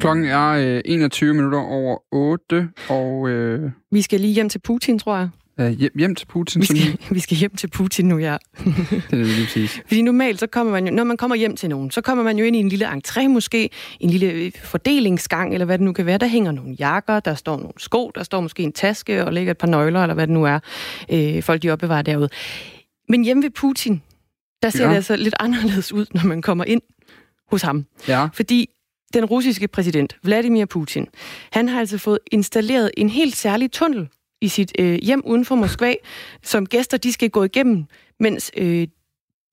Klokken 0.00 0.24
er 0.24 0.48
øh, 0.50 0.80
21 0.84 1.34
minutter 1.34 1.58
over 1.58 1.98
8, 2.12 2.68
og... 2.88 3.28
Øh... 3.28 3.70
Vi 3.90 4.02
skal 4.02 4.20
lige 4.20 4.32
hjem 4.34 4.48
til 4.48 4.58
Putin, 4.58 4.98
tror 4.98 5.16
jeg. 5.16 5.28
Uh, 5.60 5.66
hjem, 5.66 5.92
hjem 5.98 6.14
til 6.14 6.26
Putin? 6.26 6.60
Vi 6.60 6.66
skal, 6.66 6.98
vi 7.16 7.20
skal 7.20 7.36
hjem 7.36 7.56
til 7.56 7.68
Putin 7.68 8.08
nu, 8.08 8.18
ja. 8.18 8.36
det 8.58 8.66
er 9.12 9.16
det 9.16 9.26
lige 9.26 9.44
præcis. 9.44 9.80
Fordi 9.86 10.02
normalt, 10.02 10.40
så 10.40 10.46
kommer 10.46 10.72
man 10.72 10.86
jo, 10.86 10.94
når 10.94 11.04
man 11.04 11.16
kommer 11.16 11.36
hjem 11.36 11.56
til 11.56 11.68
nogen, 11.68 11.90
så 11.90 12.00
kommer 12.00 12.24
man 12.24 12.38
jo 12.38 12.44
ind 12.44 12.56
i 12.56 12.58
en 12.58 12.68
lille 12.68 12.92
entré 12.92 13.28
måske, 13.28 13.70
en 14.00 14.10
lille 14.10 14.26
øh, 14.26 14.52
fordelingsgang, 14.64 15.52
eller 15.52 15.64
hvad 15.64 15.78
det 15.78 15.84
nu 15.84 15.92
kan 15.92 16.06
være. 16.06 16.18
Der 16.18 16.26
hænger 16.26 16.52
nogle 16.52 16.76
jakker, 16.78 17.20
der 17.20 17.34
står 17.34 17.56
nogle 17.56 17.72
sko, 17.78 18.10
der 18.14 18.22
står 18.22 18.40
måske 18.40 18.62
en 18.62 18.72
taske 18.72 19.24
og 19.24 19.32
ligger 19.32 19.50
et 19.50 19.58
par 19.58 19.66
nøgler, 19.66 20.02
eller 20.02 20.14
hvad 20.14 20.26
det 20.26 20.34
nu 20.34 20.44
er, 20.44 20.58
øh, 21.12 21.42
folk 21.42 21.62
de 21.62 21.70
opbevarer 21.70 22.02
derude. 22.02 22.28
Men 23.08 23.24
hjemme 23.24 23.42
ved 23.42 23.50
Putin, 23.50 24.02
der 24.62 24.70
ser 24.70 24.84
ja. 24.84 24.90
det 24.90 24.96
altså 24.96 25.16
lidt 25.16 25.34
anderledes 25.40 25.92
ud, 25.92 26.06
når 26.14 26.24
man 26.24 26.42
kommer 26.42 26.64
ind 26.64 26.82
hos 27.50 27.62
ham. 27.62 27.86
Ja. 28.08 28.28
Fordi 28.32 28.68
den 29.14 29.24
russiske 29.24 29.68
præsident, 29.68 30.16
Vladimir 30.22 30.64
Putin, 30.64 31.06
han 31.52 31.68
har 31.68 31.80
altså 31.80 31.98
fået 31.98 32.18
installeret 32.32 32.90
en 32.96 33.08
helt 33.08 33.36
særlig 33.36 33.72
tunnel 33.72 34.08
i 34.42 34.48
sit 34.48 34.72
øh, 34.78 34.98
hjem 35.02 35.22
uden 35.24 35.44
for 35.44 35.54
Moskva, 35.54 35.94
som 36.42 36.66
gæster 36.66 36.96
de 36.96 37.12
skal 37.12 37.30
gå 37.30 37.44
igennem, 37.44 37.84
mens 38.20 38.50
øh, 38.56 38.86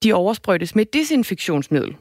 de 0.03 0.13
oversprøjtes 0.13 0.75
med 0.75 0.85
desinfektionsmiddel. 0.85 1.95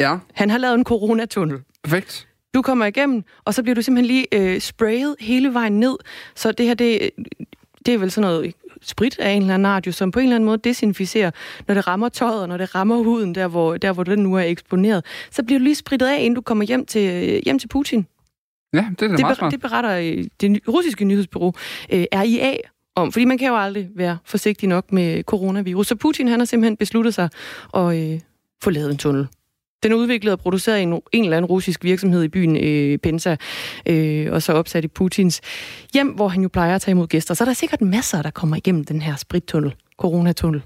Ja. 0.00 0.16
Han 0.34 0.50
har 0.50 0.58
lavet 0.58 0.74
en 0.74 0.84
coronatunnel. 0.84 1.60
Perfekt. 1.82 2.28
Du 2.54 2.62
kommer 2.62 2.86
igennem, 2.86 3.24
og 3.44 3.54
så 3.54 3.62
bliver 3.62 3.74
du 3.74 3.82
simpelthen 3.82 4.06
lige 4.06 4.26
øh, 4.32 4.60
sprayet 4.60 5.16
hele 5.20 5.54
vejen 5.54 5.80
ned. 5.80 5.96
Så 6.34 6.52
det 6.52 6.66
her, 6.66 6.74
det, 6.74 7.10
det 7.86 7.94
er 7.94 7.98
vel 7.98 8.10
sådan 8.10 8.30
noget 8.30 8.54
sprit 8.82 9.18
af 9.18 9.30
en 9.30 9.42
eller 9.42 9.54
anden 9.54 9.66
art, 9.66 9.94
som 9.94 10.10
på 10.10 10.18
en 10.18 10.24
eller 10.24 10.36
anden 10.36 10.46
måde 10.46 10.58
desinficerer, 10.58 11.30
når 11.68 11.74
det 11.74 11.86
rammer 11.86 12.08
tøjet, 12.08 12.42
og 12.42 12.48
når 12.48 12.56
det 12.56 12.74
rammer 12.74 12.96
huden, 12.96 13.34
der 13.34 13.48
hvor, 13.48 13.76
der 13.76 13.92
hvor 13.92 14.04
den 14.04 14.18
nu 14.18 14.34
er 14.34 14.42
eksponeret. 14.42 15.04
Så 15.30 15.42
bliver 15.42 15.58
du 15.58 15.62
lige 15.62 15.74
spritet 15.74 16.06
af, 16.06 16.18
inden 16.18 16.34
du 16.34 16.40
kommer 16.40 16.64
hjem 16.64 16.86
til, 16.86 17.30
øh, 17.30 17.42
hjem 17.44 17.58
til 17.58 17.68
Putin. 17.68 18.06
Ja, 18.72 18.86
det 18.90 19.02
er 19.02 19.08
da 19.08 19.12
det, 19.16 19.20
meget 19.20 19.36
smart. 19.36 19.52
Det 19.52 19.60
beretter 19.60 19.96
øh, 19.96 20.24
det 20.40 20.60
russiske 20.68 21.04
nyhedsbureau 21.04 21.52
øh, 21.92 22.04
RIA 22.14 22.56
om, 22.96 23.12
fordi 23.12 23.24
man 23.24 23.38
kan 23.38 23.48
jo 23.48 23.56
aldrig 23.56 23.88
være 23.96 24.18
forsigtig 24.24 24.68
nok 24.68 24.92
med 24.92 25.22
coronavirus. 25.22 25.86
Så 25.86 25.94
Putin 25.94 26.28
han 26.28 26.40
har 26.40 26.44
simpelthen 26.44 26.76
besluttet 26.76 27.14
sig 27.14 27.28
at 27.74 28.12
øh, 28.12 28.20
få 28.62 28.70
lavet 28.70 28.90
en 28.90 28.98
tunnel. 28.98 29.26
Den 29.82 29.92
er 29.92 29.96
udviklet 29.96 30.32
og 30.32 30.38
produceret 30.38 30.78
i 30.78 30.82
en, 30.82 31.00
en 31.12 31.24
eller 31.24 31.36
anden 31.36 31.48
russisk 31.48 31.84
virksomhed 31.84 32.22
i 32.22 32.28
byen 32.28 32.56
øh, 32.56 32.98
Pensa, 32.98 33.36
øh, 33.86 34.32
og 34.32 34.42
så 34.42 34.52
opsat 34.52 34.84
i 34.84 34.88
Putins 34.88 35.40
hjem, 35.94 36.08
hvor 36.08 36.28
han 36.28 36.42
jo 36.42 36.48
plejer 36.48 36.74
at 36.74 36.80
tage 36.80 36.92
imod 36.92 37.06
gæster. 37.06 37.34
Så 37.34 37.44
er 37.44 37.46
der 37.46 37.52
sikkert 37.52 37.80
masser, 37.80 38.22
der 38.22 38.30
kommer 38.30 38.56
igennem 38.56 38.84
den 38.84 39.02
her 39.02 39.16
sprittunnel, 39.16 39.74
coronatunnel. 39.98 40.62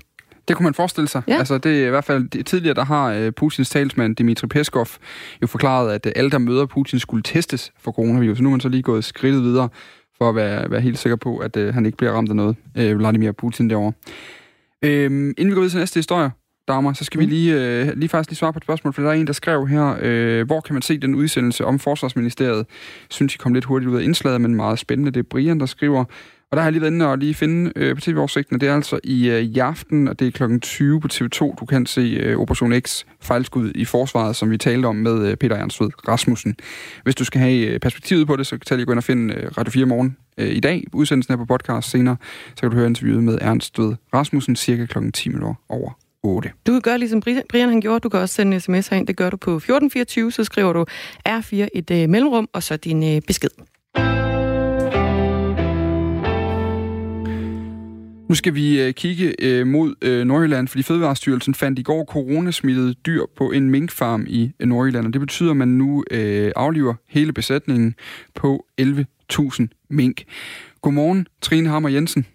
Det 0.48 0.56
kunne 0.56 0.64
man 0.64 0.74
forestille 0.74 1.08
sig. 1.08 1.22
Ja. 1.28 1.38
Altså, 1.38 1.58
det 1.58 1.82
er 1.82 1.86
i 1.86 1.90
hvert 1.90 2.04
fald 2.04 2.44
tidligere, 2.44 2.74
der 2.74 2.84
har 2.84 3.12
øh, 3.12 3.32
Putins 3.32 3.70
talsmand 3.70 4.16
Dmitri 4.16 4.46
Peskov 4.46 4.86
jo 5.42 5.46
forklaret, 5.46 5.92
at 5.92 6.06
øh, 6.06 6.12
alle, 6.16 6.30
der 6.30 6.38
møder 6.38 6.66
Putin, 6.66 6.98
skulle 6.98 7.22
testes 7.22 7.72
for 7.78 7.92
coronavirus. 7.92 8.40
Nu 8.40 8.48
er 8.48 8.50
man 8.50 8.60
så 8.60 8.68
lige 8.68 8.82
gået 8.82 9.04
skridtet 9.04 9.42
videre 9.42 9.68
for 10.18 10.28
at 10.28 10.34
være, 10.34 10.70
være 10.70 10.80
helt 10.80 10.98
sikker 10.98 11.16
på, 11.16 11.38
at 11.38 11.56
øh, 11.56 11.74
han 11.74 11.86
ikke 11.86 11.98
bliver 11.98 12.12
ramt 12.12 12.30
af 12.30 12.36
noget, 12.36 12.56
øh, 12.76 12.98
Vladimir 12.98 13.32
Putin 13.32 13.70
derovre. 13.70 13.92
Øhm, 14.82 15.34
inden 15.38 15.48
vi 15.48 15.54
går 15.54 15.60
videre 15.60 15.70
til 15.70 15.78
næste 15.78 15.98
historie, 15.98 16.30
damer, 16.68 16.92
så 16.92 17.04
skal 17.04 17.18
mm. 17.18 17.20
vi 17.20 17.26
lige, 17.26 17.54
øh, 17.54 17.96
lige 17.96 18.08
faktisk 18.08 18.30
lige 18.30 18.36
svare 18.36 18.52
på 18.52 18.58
et 18.58 18.62
spørgsmål, 18.62 18.92
for 18.92 19.02
der 19.02 19.08
er 19.08 19.14
en, 19.14 19.26
der 19.26 19.32
skrev 19.32 19.66
her, 19.66 19.96
øh, 20.02 20.46
hvor 20.46 20.60
kan 20.60 20.74
man 20.74 20.82
se 20.82 20.98
den 20.98 21.14
udsendelse 21.14 21.64
om 21.64 21.78
Forsvarsministeriet? 21.78 22.66
Synes, 23.10 23.34
I 23.34 23.38
kom 23.38 23.54
lidt 23.54 23.64
hurtigt 23.64 23.90
ud 23.90 23.98
af 23.98 24.02
indslaget, 24.02 24.40
men 24.40 24.54
meget 24.54 24.78
spændende. 24.78 25.10
Det 25.10 25.20
er 25.20 25.28
Brian, 25.30 25.60
der 25.60 25.66
skriver, 25.66 26.04
og 26.50 26.56
der 26.56 26.62
har 26.62 26.66
jeg 26.66 26.72
lige 26.72 26.82
været 26.82 26.92
inde 26.92 27.06
og 27.06 27.18
lige 27.18 27.34
finde 27.34 27.72
øh, 27.76 27.94
på 27.94 28.00
tv-oversigten, 28.00 28.60
det 28.60 28.68
er 28.68 28.74
altså 28.74 29.00
i, 29.04 29.28
øh, 29.28 29.42
i 29.42 29.58
aften, 29.58 30.08
og 30.08 30.18
det 30.18 30.26
er 30.26 30.30
klokken 30.30 30.60
20 30.60 31.00
på 31.00 31.08
TV2, 31.12 31.54
du 31.60 31.66
kan 31.68 31.86
se 31.86 32.00
øh, 32.00 32.38
Operation 32.38 32.80
X 32.80 33.04
fejlskud 33.20 33.72
i 33.74 33.84
forsvaret, 33.84 34.36
som 34.36 34.50
vi 34.50 34.58
talte 34.58 34.86
om 34.86 34.96
med 34.96 35.28
øh, 35.28 35.36
Peter 35.36 35.56
Ernstved 35.56 35.90
Rasmussen. 36.08 36.56
Hvis 37.02 37.14
du 37.14 37.24
skal 37.24 37.40
have 37.40 37.66
øh, 37.66 37.80
perspektivet 37.80 38.26
på 38.26 38.36
det, 38.36 38.46
så 38.46 38.58
kan 38.58 38.60
du 38.70 38.74
lige 38.76 38.86
gå 38.86 38.92
ind 38.92 38.98
og 38.98 39.04
finde 39.04 39.34
øh, 39.34 39.50
Radio 39.58 39.70
4 39.70 39.86
morgen 39.86 40.16
øh, 40.38 40.48
i 40.48 40.60
dag. 40.60 40.84
Udsendelsen 40.92 41.32
er 41.32 41.36
på 41.36 41.44
podcast 41.44 41.90
senere, 41.90 42.16
så 42.48 42.60
kan 42.60 42.70
du 42.70 42.76
høre 42.76 42.86
interviewet 42.86 43.24
med 43.24 43.38
Ernstved 43.40 43.94
Rasmussen 44.14 44.56
cirka 44.56 44.86
klokken 44.86 45.12
10 45.12 45.28
minutter 45.28 45.54
over 45.68 45.90
8. 46.22 46.50
Du 46.66 46.72
kan 46.72 46.80
gøre 46.80 46.98
ligesom 46.98 47.22
Brian 47.50 47.68
han 47.68 47.80
gjorde. 47.80 48.00
Du 48.00 48.08
kan 48.08 48.20
også 48.20 48.34
sende 48.34 48.54
en 48.54 48.60
sms 48.60 48.88
herind. 48.88 49.06
Det 49.06 49.16
gør 49.16 49.30
du 49.30 49.36
på 49.36 49.56
1424, 49.56 50.32
så 50.32 50.44
skriver 50.44 50.72
du 50.72 50.84
R4 51.28 51.68
et 51.74 51.90
øh, 51.90 52.08
mellemrum, 52.08 52.48
og 52.52 52.62
så 52.62 52.76
din 52.76 53.16
øh, 53.16 53.22
besked. 53.26 53.50
Nu 58.28 58.34
skal 58.34 58.54
vi 58.54 58.82
øh, 58.82 58.94
kigge 58.94 59.34
øh, 59.42 59.66
mod 59.66 59.94
øh, 60.02 60.24
Nordjylland, 60.24 60.68
fordi 60.68 60.82
Fødevarestyrelsen 60.82 61.54
fandt 61.54 61.78
i 61.78 61.82
går 61.82 62.04
coronasmittede 62.04 62.94
dyr 62.94 63.22
på 63.36 63.50
en 63.50 63.70
minkfarm 63.70 64.24
i 64.28 64.52
Nordjylland, 64.60 65.06
og 65.06 65.12
det 65.12 65.20
betyder, 65.20 65.50
at 65.50 65.56
man 65.56 65.68
nu 65.68 66.04
afliver 66.56 66.94
hele 67.08 67.32
besætningen 67.32 67.94
på 68.34 68.66
11.000 68.80 69.86
mink. 69.90 70.24
Godmorgen, 70.82 71.26
Trine 71.42 71.68
Hammer 71.68 71.88
Jensen. 71.88 72.26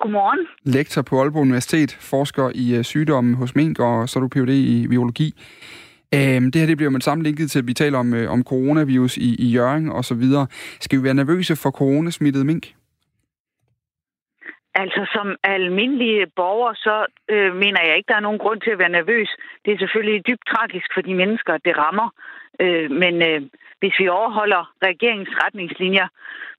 Godmorgen. 0.00 0.46
Lektor 0.64 1.02
på 1.02 1.20
Aalborg 1.20 1.42
Universitet, 1.42 1.96
forsker 2.00 2.50
i 2.54 2.82
sygdommen 2.82 3.34
hos 3.34 3.54
mink, 3.54 3.78
og 3.78 4.08
så 4.08 4.18
er 4.18 4.20
du 4.20 4.28
Ph.D. 4.28 4.48
i 4.48 4.86
biologi. 4.88 5.34
Øhm, 6.14 6.50
det 6.50 6.60
her 6.60 6.66
det 6.66 6.76
bliver 6.76 6.90
man 6.90 7.00
sammenlignet 7.00 7.50
til, 7.50 7.58
at 7.58 7.66
vi 7.66 7.74
taler 7.74 7.98
om, 7.98 8.14
øh, 8.14 8.30
om 8.30 8.42
coronavirus 8.44 9.16
i, 9.16 9.34
i 9.34 9.50
Jørgen 9.50 9.88
og 9.88 10.04
så 10.04 10.14
videre. 10.14 10.46
Skal 10.80 10.98
vi 10.98 11.04
være 11.04 11.14
nervøse 11.14 11.56
for 11.56 11.70
coronasmittede 11.70 12.44
mink? 12.44 12.74
Altså 14.74 15.02
som 15.12 15.36
almindelige 15.42 16.26
borger, 16.36 16.74
så 16.74 17.06
øh, 17.34 17.56
mener 17.56 17.80
jeg 17.86 17.96
ikke, 17.96 18.08
der 18.08 18.16
er 18.16 18.26
nogen 18.28 18.38
grund 18.38 18.60
til 18.60 18.70
at 18.70 18.78
være 18.78 18.96
nervøs. 18.98 19.30
Det 19.64 19.70
er 19.72 19.78
selvfølgelig 19.78 20.26
dybt 20.28 20.44
tragisk 20.52 20.88
for 20.94 21.00
de 21.00 21.14
mennesker, 21.14 21.52
det 21.66 21.78
rammer. 21.78 22.08
Øh, 22.60 22.90
men 22.90 23.14
øh, 23.28 23.40
hvis 23.80 23.94
vi 24.00 24.08
overholder 24.08 24.62
regeringens 24.88 25.32
retningslinjer 25.44 26.08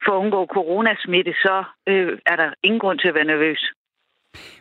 for 0.06 0.12
at 0.12 0.22
undgå 0.24 0.46
coronasmitte, 0.46 1.34
så 1.34 1.64
øh, 1.88 2.18
er 2.26 2.36
der 2.36 2.50
ingen 2.64 2.80
grund 2.80 3.00
til 3.00 3.08
at 3.08 3.16
være 3.16 3.32
nervøs. 3.34 3.62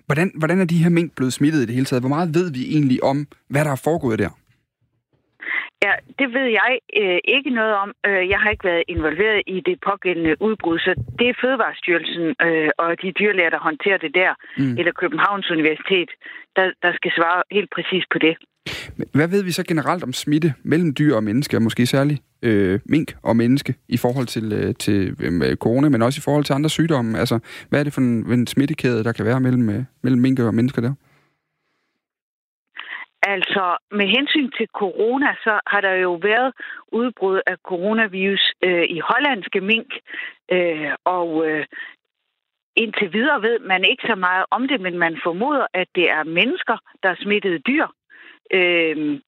Hvordan, 0.06 0.32
hvordan 0.38 0.60
er 0.60 0.64
de 0.64 0.82
her 0.82 0.90
mink 0.90 1.16
blevet 1.16 1.32
smittet 1.32 1.60
i 1.62 1.66
det 1.66 1.74
hele 1.74 1.86
taget? 1.86 2.02
Hvor 2.02 2.14
meget 2.16 2.34
ved 2.34 2.52
vi 2.52 2.62
egentlig 2.74 3.02
om, 3.02 3.26
hvad 3.48 3.64
der 3.64 3.72
er 3.72 3.82
foregået 3.84 4.18
der? 4.18 4.30
Ja, 5.86 5.92
det 6.18 6.28
ved 6.36 6.46
jeg 6.60 6.72
øh, 7.00 7.18
ikke 7.36 7.50
noget 7.50 7.74
om. 7.82 7.90
Øh, 8.06 8.28
jeg 8.32 8.38
har 8.42 8.50
ikke 8.50 8.68
været 8.72 8.84
involveret 8.88 9.42
i 9.46 9.56
det 9.68 9.76
pågældende 9.88 10.34
udbrud, 10.46 10.78
så 10.78 10.92
det 11.18 11.26
er 11.28 11.40
Fødevarestyrelsen 11.42 12.26
øh, 12.46 12.70
og 12.78 12.88
de 13.02 13.12
dyrlæger, 13.20 13.50
der 13.50 13.66
håndterer 13.68 13.98
det 13.98 14.12
der, 14.14 14.32
mm. 14.58 14.78
eller 14.78 14.92
Københavns 14.92 15.50
Universitet, 15.50 16.10
der, 16.56 16.64
der 16.82 16.92
skal 16.98 17.10
svare 17.18 17.42
helt 17.50 17.70
præcis 17.76 18.04
på 18.12 18.18
det. 18.18 18.34
Hvad 19.14 19.28
ved 19.28 19.42
vi 19.44 19.50
så 19.50 19.64
generelt 19.64 20.02
om 20.02 20.12
smitte 20.12 20.54
mellem 20.62 20.94
dyr 20.94 21.14
og 21.14 21.24
mennesker, 21.24 21.58
måske 21.58 21.86
særligt 21.86 22.20
øh, 22.42 22.80
mink 22.84 23.08
og 23.22 23.36
menneske, 23.36 23.74
i 23.88 23.96
forhold 23.96 24.26
til, 24.26 24.52
øh, 24.52 24.74
til 24.74 25.16
øh, 25.22 25.56
corona, 25.56 25.88
men 25.88 26.02
også 26.02 26.18
i 26.18 26.24
forhold 26.24 26.44
til 26.44 26.52
andre 26.52 26.70
sygdomme? 26.70 27.18
Altså, 27.18 27.38
hvad 27.68 27.80
er 27.80 27.84
det 27.84 27.92
for 27.92 28.00
en, 28.00 28.32
en 28.32 28.46
smittekæde, 28.46 29.04
der 29.04 29.12
kan 29.12 29.24
være 29.24 29.40
mellem, 29.40 29.68
øh, 29.70 29.84
mellem 30.02 30.20
mink 30.20 30.38
og 30.38 30.54
mennesker 30.54 30.82
der? 30.82 30.92
Altså, 33.22 33.76
med 33.90 34.06
hensyn 34.06 34.50
til 34.50 34.66
corona, 34.74 35.34
så 35.44 35.60
har 35.66 35.80
der 35.80 35.94
jo 35.94 36.12
været 36.14 36.52
udbrud 36.92 37.40
af 37.46 37.56
coronavirus 37.64 38.52
øh, 38.64 38.84
i 38.88 38.98
hollandske 38.98 39.60
mink, 39.60 39.94
øh, 40.52 40.90
og 41.04 41.48
øh, 41.48 41.66
indtil 42.76 43.12
videre 43.12 43.42
ved 43.42 43.58
man 43.58 43.84
ikke 43.84 44.04
så 44.06 44.14
meget 44.14 44.44
om 44.50 44.68
det, 44.68 44.80
men 44.80 44.98
man 44.98 45.20
formoder, 45.22 45.66
at 45.74 45.88
det 45.94 46.10
er 46.10 46.24
mennesker, 46.24 46.76
der 47.02 47.08
er 47.08 47.22
smittede 47.22 47.58
dyr. 47.58 47.86
Øh, 48.52 49.20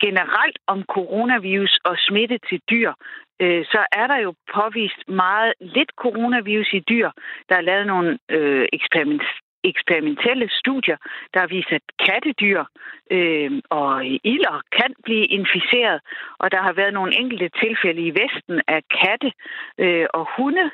generelt 0.00 0.58
om 0.66 0.82
coronavirus 0.82 1.78
og 1.84 1.96
smitte 1.98 2.38
til 2.48 2.60
dyr, 2.70 2.92
øh, 3.40 3.64
så 3.64 3.86
er 3.92 4.06
der 4.06 4.18
jo 4.18 4.34
påvist 4.54 5.08
meget 5.08 5.54
lidt 5.60 5.90
coronavirus 5.96 6.72
i 6.72 6.80
dyr. 6.80 7.10
Der 7.48 7.56
er 7.56 7.60
lavet 7.60 7.86
nogle 7.86 8.18
øh, 8.28 8.68
eksperiment 8.72 9.22
eksperimentelle 9.68 10.48
studier, 10.60 10.96
der 11.32 11.40
har 11.40 11.46
vist, 11.46 11.72
at 11.72 11.82
kattedyr 12.06 12.64
øh, 13.10 13.50
og 13.70 14.06
ilder 14.06 14.56
kan 14.78 14.94
blive 15.04 15.26
inficeret, 15.38 16.00
og 16.38 16.52
der 16.52 16.60
har 16.62 16.72
været 16.72 16.94
nogle 16.94 17.16
enkelte 17.22 17.48
tilfælde 17.62 18.02
i 18.02 18.14
Vesten 18.20 18.60
af 18.68 18.80
katte 19.00 19.32
øh, 19.78 20.06
og 20.14 20.24
hunde, 20.36 20.70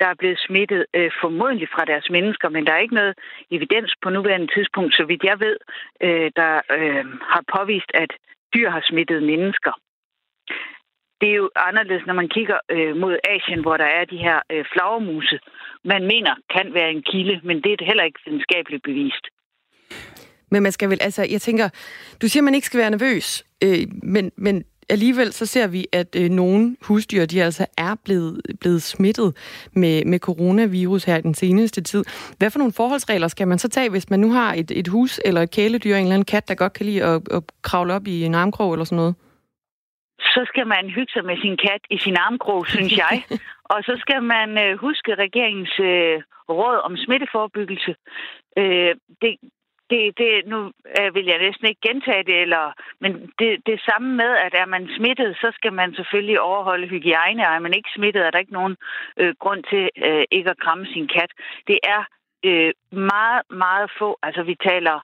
der 0.00 0.08
er 0.08 0.20
blevet 0.20 0.38
smittet 0.46 0.86
øh, 0.94 1.10
formodentlig 1.20 1.68
fra 1.74 1.84
deres 1.84 2.10
mennesker, 2.10 2.48
men 2.48 2.66
der 2.66 2.72
er 2.72 2.84
ikke 2.84 3.00
noget 3.00 3.14
evidens 3.50 3.94
på 4.02 4.10
nuværende 4.10 4.54
tidspunkt, 4.54 4.94
så 4.94 5.04
vidt 5.04 5.24
jeg 5.24 5.40
ved, 5.40 5.56
øh, 6.06 6.30
der 6.36 6.54
øh, 6.78 7.04
har 7.32 7.44
påvist, 7.56 7.90
at 7.94 8.10
dyr 8.54 8.70
har 8.70 8.84
smittet 8.90 9.22
mennesker. 9.22 9.72
Det 11.22 11.30
er 11.30 11.38
jo 11.42 11.50
anderledes, 11.68 12.06
når 12.06 12.14
man 12.14 12.28
kigger 12.28 12.58
øh, 12.74 12.96
mod 12.96 13.14
Asien, 13.34 13.60
hvor 13.60 13.76
der 13.76 13.88
er 13.98 14.04
de 14.04 14.16
her 14.16 14.38
øh, 14.52 14.64
flagermuse, 14.72 15.38
man 15.84 16.02
mener 16.12 16.34
kan 16.54 16.74
være 16.74 16.90
en 16.90 17.02
kilde, 17.10 17.40
men 17.44 17.56
det 17.62 17.70
er 17.72 17.84
heller 17.84 18.04
ikke 18.04 18.20
videnskabeligt 18.26 18.82
bevist. 18.82 19.24
Men 20.50 20.62
man 20.62 20.72
skal 20.72 20.90
vel, 20.90 20.98
altså, 21.00 21.26
jeg 21.30 21.40
tænker, 21.40 21.68
du 22.22 22.28
siger, 22.28 22.42
man 22.42 22.54
ikke 22.54 22.66
skal 22.66 22.80
være 22.80 22.90
nervøs, 22.90 23.44
øh, 23.64 23.84
men, 24.02 24.32
men 24.36 24.64
alligevel 24.88 25.32
så 25.32 25.46
ser 25.46 25.66
vi, 25.66 25.86
at 25.92 26.16
øh, 26.16 26.30
nogle 26.30 26.76
husdyr, 26.82 27.26
de 27.26 27.42
altså 27.42 27.66
er 27.78 27.94
blevet, 28.04 28.40
blevet 28.60 28.82
smittet 28.82 29.36
med, 29.72 30.04
med 30.04 30.18
coronavirus 30.18 31.04
her 31.04 31.16
i 31.16 31.20
den 31.20 31.34
seneste 31.34 31.80
tid. 31.80 32.04
Hvad 32.38 32.50
for 32.50 32.58
nogle 32.58 32.72
forholdsregler 32.72 33.28
skal 33.28 33.48
man 33.48 33.58
så 33.58 33.68
tage, 33.68 33.90
hvis 33.90 34.10
man 34.10 34.20
nu 34.20 34.32
har 34.32 34.54
et, 34.54 34.70
et 34.70 34.88
hus 34.88 35.20
eller 35.24 35.42
et 35.42 35.50
kæledyr, 35.50 35.96
en 35.96 36.02
eller 36.02 36.14
anden 36.14 36.24
kat, 36.24 36.48
der 36.48 36.54
godt 36.54 36.72
kan 36.72 36.86
lide 36.86 37.04
at, 37.04 37.22
at 37.30 37.42
kravle 37.62 37.94
op 37.94 38.06
i 38.06 38.22
en 38.22 38.34
armkrog 38.34 38.72
eller 38.72 38.84
sådan 38.84 38.96
noget? 38.96 39.14
Så 40.22 40.44
skal 40.46 40.66
man 40.66 40.90
hygge 40.90 41.12
sig 41.12 41.24
med 41.24 41.36
sin 41.36 41.56
kat 41.56 41.82
i 41.90 41.98
sin 41.98 42.16
armkrog, 42.16 42.66
synes 42.66 42.96
jeg. 42.96 43.24
Og 43.72 43.82
så 43.84 43.96
skal 44.00 44.22
man 44.22 44.48
øh, 44.64 44.78
huske 44.78 45.14
regeringens 45.14 45.80
øh, 45.80 46.22
råd 46.48 46.78
om 46.84 46.96
smitteforebyggelse. 46.96 47.94
Øh, 48.58 48.94
det, 49.22 49.36
det, 49.90 50.18
det, 50.18 50.30
nu 50.46 50.58
øh, 50.98 51.14
vil 51.14 51.26
jeg 51.26 51.38
næsten 51.38 51.66
ikke 51.68 51.88
gentage 51.88 52.24
det, 52.30 52.38
eller, 52.44 52.72
men 53.00 53.12
det, 53.38 53.50
det 53.66 53.80
samme 53.88 54.16
med, 54.16 54.30
at 54.46 54.54
er 54.54 54.66
man 54.66 54.88
smittet, 54.96 55.36
så 55.36 55.48
skal 55.54 55.72
man 55.72 55.94
selvfølgelig 55.94 56.40
overholde 56.40 56.88
hygiejne, 56.88 57.48
og 57.48 57.54
er 57.54 57.58
man 57.66 57.74
ikke 57.74 57.94
smittet, 57.96 58.26
er 58.26 58.30
der 58.30 58.38
ikke 58.38 58.58
nogen 58.60 58.76
øh, 59.16 59.34
grund 59.38 59.62
til 59.70 59.90
øh, 60.06 60.24
ikke 60.30 60.50
at 60.50 60.58
kramme 60.64 60.86
sin 60.86 61.08
kat. 61.08 61.32
Det 61.66 61.78
er 61.82 62.02
øh, 62.48 62.72
meget, 63.12 63.42
meget 63.50 63.90
få, 63.98 64.18
altså 64.22 64.42
vi 64.42 64.56
taler, 64.68 65.00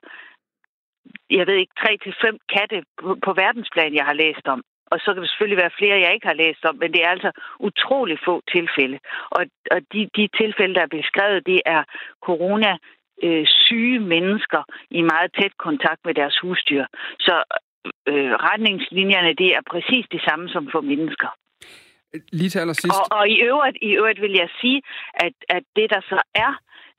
jeg 1.29 1.47
ved 1.47 1.55
ikke, 1.55 1.73
tre 1.83 1.97
til 2.03 2.15
fem 2.23 2.37
katte 2.55 2.83
på, 3.01 3.17
på 3.25 3.33
verdensplan, 3.33 3.95
jeg 3.95 4.05
har 4.05 4.13
læst 4.13 4.47
om. 4.47 4.61
Og 4.91 4.99
så 4.99 5.13
kan 5.13 5.21
der 5.21 5.29
selvfølgelig 5.29 5.61
være 5.63 5.77
flere, 5.79 6.03
jeg 6.05 6.13
ikke 6.13 6.27
har 6.27 6.41
læst 6.43 6.65
om, 6.65 6.75
men 6.81 6.93
det 6.93 7.01
er 7.03 7.09
altså 7.09 7.31
utrolig 7.59 8.17
få 8.25 8.41
tilfælde. 8.55 8.99
Og, 9.37 9.43
og 9.71 9.79
de, 9.93 10.09
de 10.17 10.29
tilfælde, 10.41 10.75
der 10.75 10.81
er 10.81 10.97
beskrevet, 10.99 11.45
det 11.45 11.61
er 11.65 11.83
corona 12.27 12.71
øh, 13.23 13.45
syge 13.47 13.99
mennesker 13.99 14.61
i 14.89 15.01
meget 15.01 15.29
tæt 15.39 15.57
kontakt 15.57 16.01
med 16.05 16.13
deres 16.13 16.37
husdyr. 16.41 16.85
Så 17.19 17.43
øh, 18.07 18.31
retningslinjerne, 18.49 19.33
det 19.33 19.49
er 19.57 19.61
præcis 19.71 20.05
det 20.11 20.21
samme 20.27 20.49
som 20.49 20.69
for 20.71 20.81
mennesker. 20.81 21.29
Lige 22.31 22.49
til 22.49 22.59
allersidst. 22.59 22.99
Og, 23.11 23.17
og 23.17 23.29
i, 23.29 23.37
øvrigt, 23.49 23.77
i 23.81 23.91
øvrigt 23.99 24.21
vil 24.21 24.31
jeg 24.31 24.49
sige, 24.61 24.81
at, 25.13 25.33
at 25.49 25.63
det, 25.75 25.89
der 25.89 26.01
så 26.01 26.21
er 26.35 26.53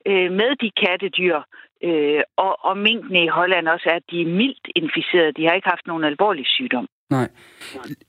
øh, 0.09 0.31
med 0.39 0.51
de 0.61 0.69
kattedyr, 0.83 1.37
øh, 1.83 2.21
og, 2.37 2.53
og 2.67 2.77
minkene 2.77 3.23
i 3.23 3.27
Holland 3.27 3.67
også, 3.67 3.87
er, 3.91 3.95
at 3.95 4.07
de 4.11 4.21
er 4.21 4.35
mildt 4.41 4.67
inficerede. 4.75 5.33
De 5.37 5.45
har 5.45 5.53
ikke 5.53 5.69
haft 5.69 5.87
nogen 5.87 6.03
alvorlig 6.03 6.45
sygdom. 6.47 6.87
Nej. 7.09 7.29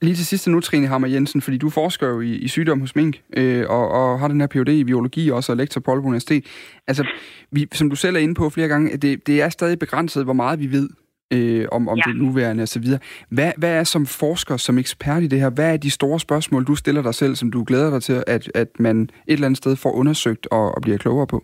Lige 0.01 0.15
til 0.15 0.25
sidst 0.25 0.47
nu, 0.47 0.59
Trine 0.59 0.87
Hammer 0.87 1.07
Jensen, 1.07 1.41
fordi 1.41 1.57
du 1.57 1.69
forsker 1.69 2.07
jo 2.07 2.21
i, 2.21 2.31
i 2.35 2.47
sygdom 2.47 2.79
hos 2.79 2.95
mink, 2.95 3.21
øh, 3.37 3.65
og, 3.69 3.91
og 3.91 4.19
har 4.19 4.27
den 4.27 4.41
her 4.41 4.47
Ph.D. 4.47 4.69
i 4.69 4.83
biologi 4.83 5.31
også, 5.31 5.51
og 5.51 5.57
lektor 5.57 5.81
på 5.81 5.91
Aalborg 5.91 6.07
Universitet. 6.07 6.45
Altså, 6.87 7.07
vi, 7.51 7.67
som 7.71 7.89
du 7.89 7.95
selv 7.95 8.15
er 8.15 8.19
inde 8.19 8.35
på 8.35 8.49
flere 8.49 8.67
gange, 8.67 8.97
det, 8.97 9.27
det 9.27 9.41
er 9.41 9.49
stadig 9.49 9.79
begrænset, 9.79 10.23
hvor 10.23 10.33
meget 10.33 10.59
vi 10.59 10.71
ved 10.71 10.89
øh, 11.33 11.67
om, 11.71 11.89
om 11.89 11.97
ja. 11.97 12.03
det 12.07 12.21
nuværende 12.21 12.63
osv. 12.63 12.83
Hvad, 13.29 13.51
hvad 13.57 13.79
er 13.79 13.83
som 13.83 14.05
forsker, 14.05 14.57
som 14.57 14.77
ekspert 14.77 15.23
i 15.23 15.27
det 15.27 15.39
her, 15.39 15.49
hvad 15.49 15.73
er 15.73 15.77
de 15.77 15.91
store 15.91 16.19
spørgsmål, 16.19 16.65
du 16.65 16.75
stiller 16.75 17.01
dig 17.01 17.13
selv, 17.13 17.35
som 17.35 17.51
du 17.51 17.63
glæder 17.63 17.89
dig 17.89 18.03
til, 18.03 18.23
at, 18.27 18.51
at 18.55 18.67
man 18.79 19.01
et 19.01 19.09
eller 19.27 19.45
andet 19.45 19.57
sted 19.57 19.75
får 19.75 19.91
undersøgt 19.91 20.47
og, 20.51 20.75
og 20.75 20.81
bliver 20.81 20.97
klogere 20.97 21.27
på? 21.27 21.43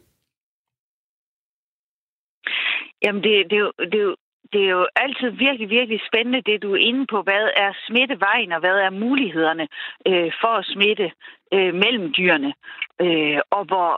Jamen, 3.04 3.24
det, 3.24 3.32
det, 3.50 3.58
er 3.58 3.66
jo, 3.68 3.72
det, 3.94 4.16
det 4.54 4.62
er 4.66 4.70
jo 4.70 4.88
altid 4.96 5.30
virkelig, 5.30 5.70
virkelig 5.70 6.00
spændende, 6.10 6.42
det 6.42 6.64
du 6.64 6.74
er 6.74 6.86
inde 6.90 7.06
på. 7.12 7.22
Hvad 7.22 7.46
er 7.56 7.72
smittevejen, 7.88 8.52
og 8.52 8.60
hvad 8.60 8.78
er 8.88 8.90
mulighederne 8.90 9.68
øh, 10.08 10.32
for 10.42 10.54
at 10.60 10.66
smitte 10.74 11.12
øh, 11.54 11.74
mellem 11.84 12.14
dyrene? 12.18 12.54
Øh, 13.02 13.40
og, 13.58 13.64
hvor, 13.66 13.92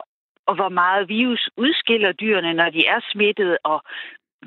og 0.49 0.55
hvor 0.55 0.69
meget 0.69 1.09
virus 1.09 1.49
udskiller 1.57 2.11
dyrene, 2.11 2.53
når 2.53 2.69
de 2.69 2.81
er 2.87 2.99
smittet, 3.11 3.57
og 3.63 3.81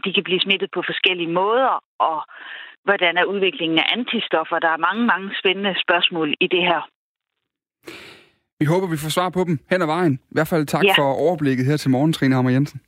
de 0.04 0.12
kan 0.12 0.24
blive 0.24 0.40
smittet 0.40 0.70
på 0.74 0.82
forskellige 0.86 1.32
måder, 1.40 1.84
og 1.98 2.18
hvordan 2.84 3.16
er 3.16 3.24
udviklingen 3.24 3.78
af 3.78 3.86
antistoffer? 3.96 4.58
Der 4.58 4.68
er 4.68 4.84
mange, 4.86 5.06
mange 5.06 5.30
spændende 5.40 5.74
spørgsmål 5.84 6.34
i 6.40 6.46
det 6.46 6.62
her. 6.70 6.80
Vi 8.58 8.64
håber, 8.64 8.86
vi 8.90 8.96
får 8.96 9.08
svar 9.08 9.30
på 9.30 9.44
dem 9.44 9.58
hen 9.70 9.82
ad 9.82 9.86
vejen. 9.86 10.14
I 10.30 10.34
hvert 10.36 10.48
fald 10.48 10.66
tak 10.66 10.84
ja. 10.84 10.94
for 10.98 11.08
overblikket 11.26 11.66
her 11.66 11.76
til 11.76 11.90
morgen, 11.90 12.12
Trine 12.12 12.34
Hammer 12.34 12.50
Jensen. 12.50 12.80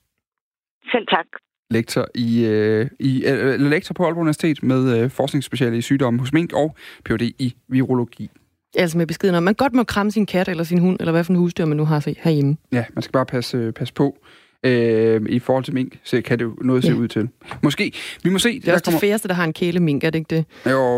Selv 0.93 1.07
tak 1.07 1.27
lektor 1.71 2.09
i, 2.15 2.45
øh, 2.45 2.89
i 3.01 3.25
øh, 3.25 3.61
lektor 3.61 3.93
på 3.93 4.05
Aalborg 4.05 4.21
Universitet 4.21 4.63
med 4.63 4.99
øh, 4.99 5.11
forskningsspeciale 5.11 5.79
i 5.79 5.81
sygdomme 5.81 6.21
hos 6.21 6.33
mink 6.33 6.53
og 6.53 6.77
Ph.D. 7.05 7.23
i 7.23 7.55
virologi. 7.69 8.31
Altså 8.77 8.99
med 8.99 9.07
beskeden 9.07 9.35
om, 9.35 9.43
man 9.43 9.55
godt 9.55 9.75
må 9.75 9.85
kramme 9.85 10.13
sin 10.13 10.27
kat 10.27 10.49
eller 10.49 10.65
sin 10.65 10.79
hund, 10.79 10.97
eller 11.01 11.13
hvad 11.13 11.25
for 11.25 11.33
en 11.33 11.39
husdyr 11.39 11.65
man 11.65 11.77
nu 11.77 11.85
har 11.85 12.13
herhjemme. 12.19 12.57
Ja, 12.73 12.85
man 12.95 13.03
skal 13.03 13.13
bare 13.13 13.27
passe, 13.27 13.57
øh, 13.57 13.73
passe 13.73 13.95
på. 13.95 14.17
Øh, 14.65 15.21
I 15.29 15.39
forhold 15.39 15.65
til 15.65 15.75
mink, 15.75 15.99
så 16.05 16.21
kan 16.21 16.39
det 16.39 16.45
jo 16.45 16.57
noget 16.61 16.85
ja. 16.85 16.89
se 16.89 16.97
ud 16.97 17.09
til. 17.09 17.29
Måske. 17.63 17.93
Vi 18.23 18.31
må 18.31 18.39
se. 18.39 18.61
Det 18.61 18.69
er 18.69 18.73
også 18.73 18.85
kommer... 18.85 19.01
det 19.01 19.09
færreste, 19.09 19.29
der 19.29 19.35
har 19.35 19.45
en 19.45 19.53
kælemink, 19.53 20.05
er 20.05 20.11
det 20.11 20.19
ikke 20.19 20.37
det? 20.37 20.73
Jo, 20.73 20.97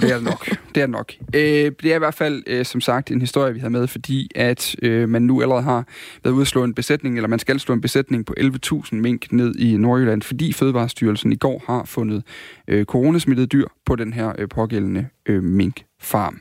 det 0.00 0.10
er 0.10 0.14
det 0.14 0.24
nok. 0.24 0.48
Det 0.74 0.80
er 0.80 0.86
det 0.86 0.90
nok. 0.90 1.12
Øh, 1.34 1.72
det 1.82 1.84
er 1.84 1.94
i 1.94 1.98
hvert 1.98 2.14
fald, 2.14 2.42
øh, 2.46 2.64
som 2.64 2.80
sagt, 2.80 3.10
en 3.10 3.20
historie, 3.20 3.54
vi 3.54 3.60
har 3.60 3.68
med, 3.68 3.86
fordi 3.86 4.30
at 4.34 4.74
øh, 4.82 5.08
man 5.08 5.22
nu 5.22 5.42
allerede 5.42 5.62
har 5.62 5.84
været 6.24 6.34
ude 6.34 6.40
at 6.40 6.46
slå 6.46 6.64
en 6.64 6.74
besætning, 6.74 7.16
eller 7.16 7.28
man 7.28 7.38
skal 7.38 7.60
slå 7.60 7.74
en 7.74 7.80
besætning 7.80 8.26
på 8.26 8.34
11.000 8.40 8.94
mink 8.94 9.32
ned 9.32 9.54
i 9.54 9.76
Nordjylland, 9.76 10.22
fordi 10.22 10.52
Fødevarestyrelsen 10.52 11.32
i 11.32 11.36
går 11.36 11.62
har 11.66 11.84
fundet 11.84 12.22
øh, 12.68 12.84
coronasmittede 12.84 13.46
dyr 13.46 13.66
på 13.86 13.96
den 13.96 14.12
her 14.12 14.32
øh, 14.38 14.48
pågældende 14.48 15.06
øh, 15.26 15.42
minkfarm. 15.42 16.40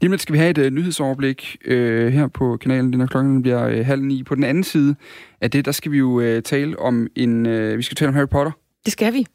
Lige 0.00 0.10
med 0.10 0.18
skal 0.18 0.32
vi 0.32 0.38
have 0.38 0.50
et 0.50 0.58
uh, 0.58 0.66
nyhedsoverblik 0.66 1.56
uh, 1.66 1.72
her 2.06 2.26
på 2.26 2.56
kanalen, 2.56 2.90
når 2.90 3.06
klokken 3.06 3.42
bliver 3.42 3.78
uh, 3.80 3.86
halv 3.86 4.02
ni. 4.02 4.22
På 4.22 4.34
den 4.34 4.44
anden 4.44 4.64
side 4.64 4.96
af 5.40 5.50
det, 5.50 5.64
der 5.64 5.72
skal 5.72 5.92
vi 5.92 5.98
jo 5.98 6.36
uh, 6.36 6.42
tale 6.42 6.78
om 6.78 7.08
en, 7.16 7.46
uh, 7.46 7.78
vi 7.78 7.82
skal 7.82 7.96
tale 7.96 8.08
om 8.08 8.14
Harry 8.14 8.28
Potter. 8.28 8.52
Det 8.84 8.92
skal 8.92 9.12
vi. 9.12 9.26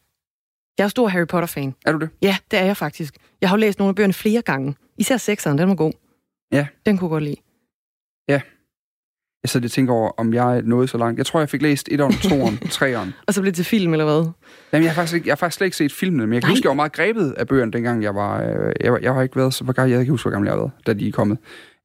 Jeg 0.78 0.84
er 0.84 0.88
stor 0.88 1.08
Harry 1.08 1.28
Potter-fan. 1.28 1.76
Er 1.86 1.92
du 1.92 2.00
det? 2.00 2.10
Ja, 2.22 2.38
det 2.52 2.60
er 2.60 2.66
jeg 2.66 2.78
faktisk. 2.78 3.16
Jeg 3.42 3.50
har 3.50 3.58
jo 3.58 3.60
læst 3.60 3.80
nogle 3.80 3.90
af 3.90 3.96
bøgerne 3.96 4.14
flere 4.14 4.42
gange. 4.42 4.76
Især 4.98 5.18
sekseren, 5.18 5.58
den 5.58 5.70
var 5.70 5.76
god. 5.76 5.92
Ja. 6.52 6.68
Den 6.86 6.98
kunne 6.98 7.06
jeg 7.06 7.10
godt 7.10 7.24
lide. 7.24 7.36
Ja, 8.30 8.42
jeg 9.44 9.50
sidder 9.50 9.68
og 9.68 9.72
tænker 9.72 9.94
over, 9.94 10.12
om 10.18 10.34
jeg 10.34 10.62
nåede 10.62 10.88
så 10.88 10.98
langt. 10.98 11.18
Jeg 11.18 11.26
tror, 11.26 11.40
jeg 11.40 11.50
fik 11.50 11.62
læst 11.62 11.88
et 11.92 12.02
og 12.02 12.14
toeren, 12.14 12.58
treeren. 12.58 13.14
og 13.28 13.34
så 13.34 13.42
blev 13.42 13.52
det 13.52 13.56
til 13.56 13.66
film, 13.66 13.94
eller 13.94 14.06
hvad? 14.06 14.32
Jamen, 14.74 14.84
jeg 14.84 14.92
har 14.92 14.96
faktisk, 14.96 15.16
ikke, 15.16 15.28
jeg 15.28 15.32
har 15.32 15.36
faktisk 15.36 15.58
slet 15.58 15.66
ikke 15.66 15.78
set 15.78 15.92
filmene, 15.94 16.28
men 16.28 16.34
jeg 16.34 16.42
kan 16.42 16.48
Nej. 16.48 16.52
huske, 16.52 16.66
jeg 16.66 16.70
var 16.70 16.76
meget 16.76 16.92
grebet 16.92 17.34
af 17.38 17.48
bøgerne, 17.48 17.72
dengang 17.72 18.04
jeg 18.04 18.16
var... 18.16 18.42
Øh, 18.42 18.74
jeg, 18.82 18.98
jeg 19.02 19.14
har 19.14 19.22
ikke 19.22 19.36
været 19.36 19.54
så... 19.54 19.64
Jeg 19.78 19.90
kan 19.90 20.00
ikke 20.00 20.12
huske, 20.12 20.24
hvor 20.24 20.32
gammel 20.32 20.48
jeg 20.48 20.54
har 20.54 20.60
været, 20.60 20.72
da 20.88 20.94
de 20.94 21.08
er 21.08 21.12
kommet. 21.12 21.38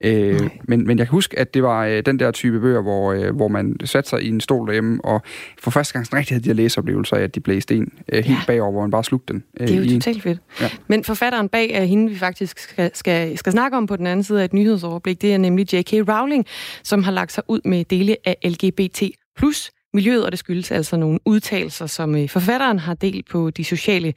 Øh, 0.05 0.51
men, 0.69 0.87
men 0.87 0.99
jeg 0.99 1.07
kan 1.07 1.13
huske, 1.13 1.39
at 1.39 1.55
det 1.55 1.63
var 1.63 1.87
øh, 1.87 2.03
den 2.07 2.19
der 2.19 2.31
type 2.31 2.61
bøger, 2.61 2.83
hvor, 2.83 3.13
øh, 3.13 3.37
hvor 3.37 3.49
man 3.49 3.77
satte 3.85 4.11
sig 4.11 4.23
i 4.23 4.29
en 4.29 4.41
stol 4.41 4.67
derhjemme, 4.67 5.05
og 5.05 5.23
for 5.59 5.71
første 5.71 5.93
gang 5.93 6.15
rigtig 6.15 6.35
havde 6.35 6.45
de 6.45 6.49
her 6.49 6.55
læseoplevelser 6.55 7.17
af, 7.17 7.23
at 7.23 7.35
de 7.35 7.41
blæste 7.41 7.75
en 7.75 7.93
øh, 8.13 8.25
helt 8.25 8.39
ja. 8.39 8.45
bagover, 8.47 8.73
hvor 8.73 8.81
man 8.81 8.91
bare 8.91 9.05
slugte 9.05 9.33
den. 9.33 9.45
Øh, 9.61 9.69
det 9.69 9.77
er 9.77 9.85
jo 9.85 9.91
totalt 9.93 10.23
fedt. 10.23 10.39
Ja. 10.61 10.71
Men 10.87 11.05
forfatteren 11.05 11.49
bag 11.49 11.71
er 11.71 11.85
hende, 11.85 12.13
vi 12.13 12.19
faktisk 12.19 12.59
skal, 12.59 12.91
skal, 12.95 13.39
skal 13.39 13.53
snakke 13.53 13.77
om 13.77 13.87
på 13.87 13.97
den 13.97 14.07
anden 14.07 14.25
side 14.25 14.41
af 14.41 14.45
et 14.45 14.53
nyhedsoverblik, 14.53 15.23
det 15.23 15.35
er 15.35 15.39
nemlig 15.39 15.75
J.K. 15.75 15.93
Rowling, 15.93 16.47
som 16.83 17.03
har 17.03 17.13
lagt 17.13 17.33
sig 17.33 17.43
ud 17.49 17.61
med 17.65 17.85
dele 17.85 18.17
af 18.25 18.37
LGBT 18.45 19.03
plus 19.39 19.71
miljøet, 19.95 20.25
og 20.25 20.31
det 20.31 20.39
skyldes 20.39 20.71
altså 20.71 20.97
nogle 20.97 21.19
udtalelser, 21.25 21.87
som 21.87 22.17
øh, 22.17 22.29
forfatteren 22.29 22.79
har 22.79 22.95
delt 22.95 23.29
på 23.29 23.51
de 23.51 23.65
sociale 23.65 24.15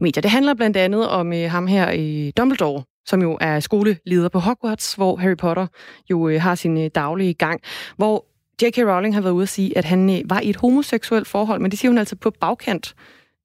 medier. 0.00 0.20
Det 0.22 0.30
handler 0.30 0.54
blandt 0.54 0.76
andet 0.76 1.08
om 1.08 1.32
øh, 1.32 1.50
ham 1.50 1.66
her 1.66 1.90
i 1.90 2.30
Dumbledore, 2.36 2.82
som 3.06 3.22
jo 3.22 3.38
er 3.40 3.60
skoleleder 3.60 4.28
på 4.28 4.38
Hogwarts, 4.38 4.94
hvor 4.94 5.16
Harry 5.16 5.36
Potter 5.36 5.66
jo 6.10 6.28
øh, 6.28 6.42
har 6.42 6.54
sin 6.54 6.78
øh, 6.78 6.90
daglige 6.94 7.34
gang, 7.34 7.60
hvor 7.96 8.26
J.K. 8.62 8.78
Rowling 8.78 9.14
har 9.14 9.20
været 9.22 9.32
ude 9.32 9.42
at 9.42 9.48
sige, 9.48 9.78
at 9.78 9.84
han 9.84 10.10
øh, 10.10 10.30
var 10.30 10.40
i 10.40 10.50
et 10.50 10.56
homoseksuelt 10.56 11.28
forhold, 11.28 11.60
men 11.60 11.70
det 11.70 11.78
siger 11.78 11.90
hun 11.90 11.98
altså 11.98 12.16
på 12.16 12.30
bagkant 12.30 12.94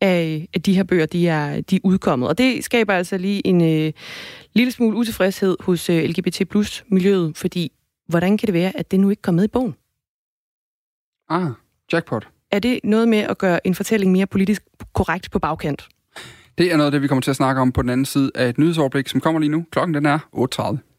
af, 0.02 0.48
at 0.54 0.66
de 0.66 0.74
her 0.74 0.84
bøger, 0.84 1.06
de 1.06 1.28
er, 1.28 1.62
de 1.62 1.76
er 1.76 1.80
udkommet. 1.84 2.30
Og 2.30 2.38
det 2.38 2.64
skaber 2.64 2.94
altså 2.94 3.18
lige 3.18 3.48
en 3.48 3.62
øh, 3.62 3.94
lille 4.54 4.72
smule 4.72 4.98
utilfredshed 4.98 5.58
hos 5.60 5.90
øh, 5.90 6.04
LGBT 6.04 6.50
plus 6.50 6.84
miljøet, 6.88 7.38
fordi 7.38 7.72
hvordan 8.08 8.38
kan 8.38 8.48
det 8.48 8.54
være, 8.54 8.78
at 8.78 8.92
det 8.92 9.00
nu 9.00 9.10
ikke 9.10 9.22
kom 9.22 9.34
med 9.34 9.44
i 9.44 9.48
bogen? 9.48 9.76
Ah, 11.30 11.52
jackpot. 11.94 12.28
Er 12.52 12.60
det 12.60 12.80
noget 12.84 13.08
med 13.08 13.18
at 13.18 13.38
gøre 13.38 13.68
en 13.68 13.76
fortælling 13.76 14.12
mere 14.12 14.28
politisk 14.28 14.64
korrekt 14.94 15.32
på 15.32 15.40
bagkant? 15.40 15.88
Det 16.60 16.72
er 16.72 16.78
noget 16.78 16.86
af 16.86 16.92
det, 16.92 17.02
vi 17.02 17.08
kommer 17.08 17.22
til 17.22 17.30
at 17.30 17.36
snakke 17.36 17.62
om 17.62 17.72
på 17.72 17.82
den 17.82 17.90
anden 17.90 18.06
side 18.06 18.32
af 18.36 18.50
et 18.50 18.58
nyhedsoverblik, 18.58 19.08
som 19.08 19.22
kommer 19.22 19.40
lige 19.40 19.50
nu. 19.50 19.66
Klokken 19.72 19.94
den 19.94 20.06
er 20.06 20.20
8.30. 20.36 20.90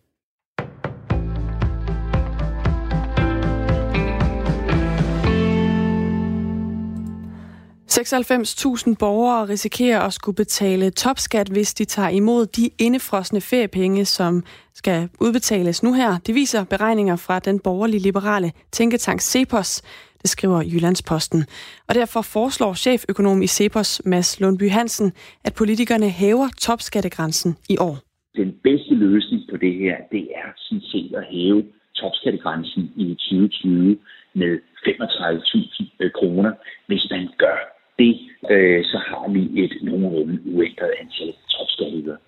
96.000 7.90 8.94
borgere 8.98 9.48
risikerer 9.48 10.00
at 10.00 10.12
skulle 10.12 10.36
betale 10.36 10.90
topskat, 10.90 11.48
hvis 11.48 11.74
de 11.74 11.84
tager 11.84 12.08
imod 12.08 12.46
de 12.46 12.70
indefrosne 12.78 13.40
feriepenge, 13.40 14.04
som 14.04 14.44
skal 14.74 15.08
udbetales 15.20 15.82
nu 15.82 15.92
her. 15.92 16.18
Det 16.26 16.34
viser 16.34 16.64
beregninger 16.64 17.16
fra 17.16 17.38
den 17.38 17.58
borgerlige 17.58 18.00
liberale 18.00 18.52
tænketank 18.72 19.20
Cepos, 19.20 19.82
det 20.22 20.30
skriver 20.30 20.62
Jyllandsposten. 20.62 21.40
Og 21.88 21.94
derfor 21.94 22.22
foreslår 22.22 22.74
cheføkonom 22.74 23.42
i 23.42 23.46
Cepos, 23.46 24.02
Mads 24.04 24.40
Lundby 24.40 24.70
Hansen, 24.70 25.12
at 25.44 25.54
politikerne 25.54 26.10
hæver 26.10 26.48
topskattegrænsen 26.60 27.56
i 27.68 27.76
år. 27.78 27.96
Den 28.36 28.50
bedste 28.62 28.94
løsning 28.94 29.42
på 29.50 29.56
det 29.56 29.74
her, 29.74 29.96
det 30.12 30.24
er 30.40 30.48
sådan 30.56 30.82
set 30.92 31.14
at 31.16 31.24
hæve 31.30 31.64
topskattegrænsen 31.94 32.82
i 32.96 33.06
2020 33.14 33.98
med 34.34 34.58
35.000 34.86 36.10
kroner. 36.18 36.52
Hvis 36.86 37.06
man 37.10 37.28
gør 37.38 37.58
det, 37.98 38.12
øh, 38.50 38.84
så 38.84 38.98
har 39.08 39.32
vi 39.32 39.62
et 39.64 39.74
nogenlunde 39.82 40.36
uændret 40.54 40.92
antal 41.00 41.32
topskatteydere. 41.54 42.18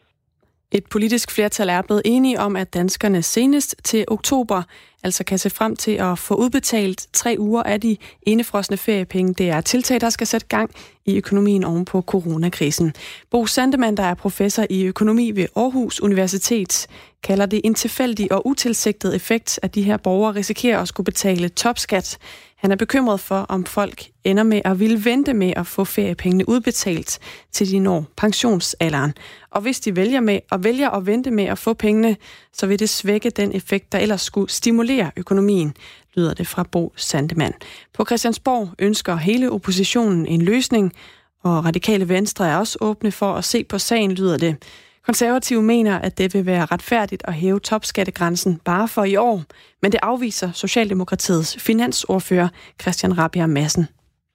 Et 0.75 0.87
politisk 0.93 1.35
flertal 1.35 1.69
er 1.69 1.83
blevet 1.83 2.03
enige 2.05 2.41
om, 2.41 2.57
at 2.57 2.75
danskerne 2.75 3.23
senest 3.23 3.77
til 3.85 4.05
oktober 4.09 4.63
altså 5.03 5.25
kan 5.25 5.39
se 5.39 5.51
frem 5.51 5.77
til 5.77 5.91
at 5.91 6.19
få 6.19 6.35
udbetalt 6.35 7.07
tre 7.13 7.37
uger 7.39 7.63
af 7.63 7.81
de 7.81 7.97
indefrosne 8.23 8.77
feriepenge. 8.77 9.35
Det 9.35 9.51
er 9.51 9.61
tiltag, 9.61 10.01
der 10.01 10.11
skal 10.11 10.27
sætte 10.27 10.47
gang 10.47 10.71
i 11.05 11.17
økonomien 11.17 11.65
oven 11.65 11.85
på 11.85 12.01
coronakrisen. 12.03 12.93
Bo 13.31 13.47
Sandemann, 13.47 13.97
der 13.97 14.03
er 14.03 14.15
professor 14.15 14.67
i 14.71 14.85
økonomi 14.85 15.31
ved 15.31 15.47
Aarhus 15.57 16.01
Universitet, 16.01 16.87
kalder 17.23 17.47
det 17.47 17.61
en 17.65 17.75
tilfældig 17.75 18.33
og 18.33 18.47
utilsigtet 18.47 19.15
effekt, 19.15 19.61
at 19.63 19.75
de 19.75 19.83
her 19.83 19.97
borgere 19.97 20.35
risikerer 20.35 20.81
at 20.81 20.89
skulle 20.89 21.05
betale 21.05 21.49
topskat. 21.49 22.19
Han 22.57 22.73
er 22.73 22.77
bekymret 22.77 23.21
for, 23.21 23.47
om 23.49 23.65
folk 23.65 24.05
ender 24.25 24.43
med 24.43 24.61
at 24.65 24.81
ville 24.81 25.05
vente 25.05 25.35
med 25.35 25.53
at 25.57 25.67
få 25.67 25.85
feriepengene 25.85 26.49
udbetalt, 26.49 27.19
til 27.53 27.71
de 27.71 27.79
når 27.79 28.05
pensionsalderen. 28.17 29.13
Og 29.51 29.61
hvis 29.61 29.81
de 29.81 29.97
vælger, 29.97 30.21
med, 30.21 30.41
og 30.51 30.65
vælger 30.65 30.91
at 30.91 31.07
vente 31.07 31.31
med 31.31 31.45
at 31.45 31.59
få 31.59 31.75
pengene, 31.75 32.17
så 32.53 32.67
vil 32.67 32.79
det 32.79 32.89
svække 32.89 33.31
den 33.31 33.53
effekt, 33.55 33.93
der 33.93 33.99
ellers 33.99 34.23
skulle 34.23 34.51
stimulere 34.51 34.92
økonomien, 35.17 35.75
lyder 36.17 36.35
det 36.35 36.47
fra 36.47 36.65
Bo 36.73 36.93
Sandemann. 36.97 37.55
På 37.95 38.05
Christiansborg 38.05 38.69
ønsker 38.79 39.17
hele 39.17 39.51
oppositionen 39.51 40.27
en 40.27 40.43
løsning, 40.43 40.93
og 41.43 41.65
radikale 41.65 42.09
venstre 42.09 42.49
er 42.49 42.57
også 42.57 42.79
åbne 42.81 43.13
for 43.13 43.33
at 43.35 43.45
se 43.45 43.65
på 43.65 43.79
sagen, 43.79 44.13
lyder 44.13 44.39
det. 44.39 44.53
Konservative 45.07 45.63
mener, 45.63 45.99
at 45.99 46.19
det 46.19 46.35
vil 46.35 46.47
være 46.47 46.65
retfærdigt 46.65 47.23
at 47.29 47.35
hæve 47.35 47.61
topskattegrænsen 47.61 48.61
bare 48.65 48.89
for 48.89 49.05
i 49.05 49.17
år, 49.17 49.43
men 49.83 49.93
det 49.93 50.01
afviser 50.03 50.53
Socialdemokratiets 50.53 51.65
finansordfører 51.67 52.49
Christian 52.83 53.19
Rabia 53.19 53.47
Madsen. 53.47 53.87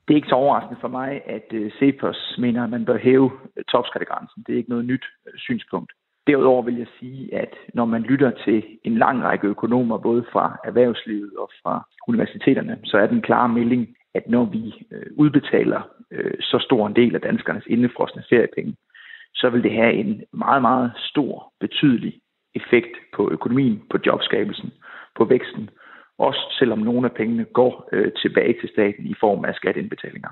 Det 0.07 0.13
er 0.13 0.15
ikke 0.15 0.27
så 0.27 0.35
overraskende 0.35 0.81
for 0.81 0.87
mig, 0.87 1.09
at 1.25 1.47
øh, 1.51 1.71
Cepos 1.79 2.35
mener, 2.37 2.63
at 2.63 2.69
man 2.69 2.85
bør 2.85 2.97
hæve 2.97 3.31
topskattegrænsen. 3.71 4.43
Det 4.43 4.53
er 4.53 4.57
ikke 4.57 4.69
noget 4.69 4.85
nyt 4.85 5.05
øh, 5.27 5.33
synspunkt. 5.37 5.91
Derudover 6.27 6.61
vil 6.61 6.77
jeg 6.77 6.87
sige, 6.99 7.35
at 7.35 7.53
når 7.73 7.85
man 7.85 8.01
lytter 8.01 8.31
til 8.45 8.63
en 8.83 8.97
lang 8.97 9.23
række 9.23 9.47
økonomer, 9.47 9.97
både 9.97 10.25
fra 10.31 10.57
erhvervslivet 10.63 11.31
og 11.37 11.49
fra 11.63 11.87
universiteterne, 12.07 12.79
så 12.83 12.97
er 12.97 13.07
den 13.07 13.21
klare 13.21 13.49
melding, 13.49 13.95
at 14.15 14.29
når 14.29 14.45
vi 14.45 14.87
øh, 14.91 15.05
udbetaler 15.15 15.81
øh, 16.11 16.33
så 16.41 16.57
stor 16.59 16.87
en 16.87 16.95
del 16.95 17.15
af 17.15 17.21
danskernes 17.21 17.63
indefrosne 17.67 18.23
feriepenge, 18.29 18.75
så 19.35 19.49
vil 19.49 19.63
det 19.63 19.71
have 19.71 19.93
en 19.93 20.23
meget, 20.33 20.61
meget 20.61 20.91
stor, 20.97 21.53
betydelig 21.59 22.13
effekt 22.55 22.93
på 23.15 23.29
økonomien, 23.31 23.81
på 23.91 23.97
jobskabelsen, 24.05 24.71
på 25.17 25.25
væksten, 25.25 25.69
også 26.17 26.55
selvom 26.59 26.79
nogle 26.79 27.09
af 27.09 27.15
pengene 27.15 27.45
går 27.53 27.89
øh, 27.91 28.11
tilbage 28.21 28.55
til 28.61 28.69
staten 28.69 29.05
i 29.05 29.15
form 29.19 29.45
af 29.45 29.55
skatteindbetalinger. 29.55 30.29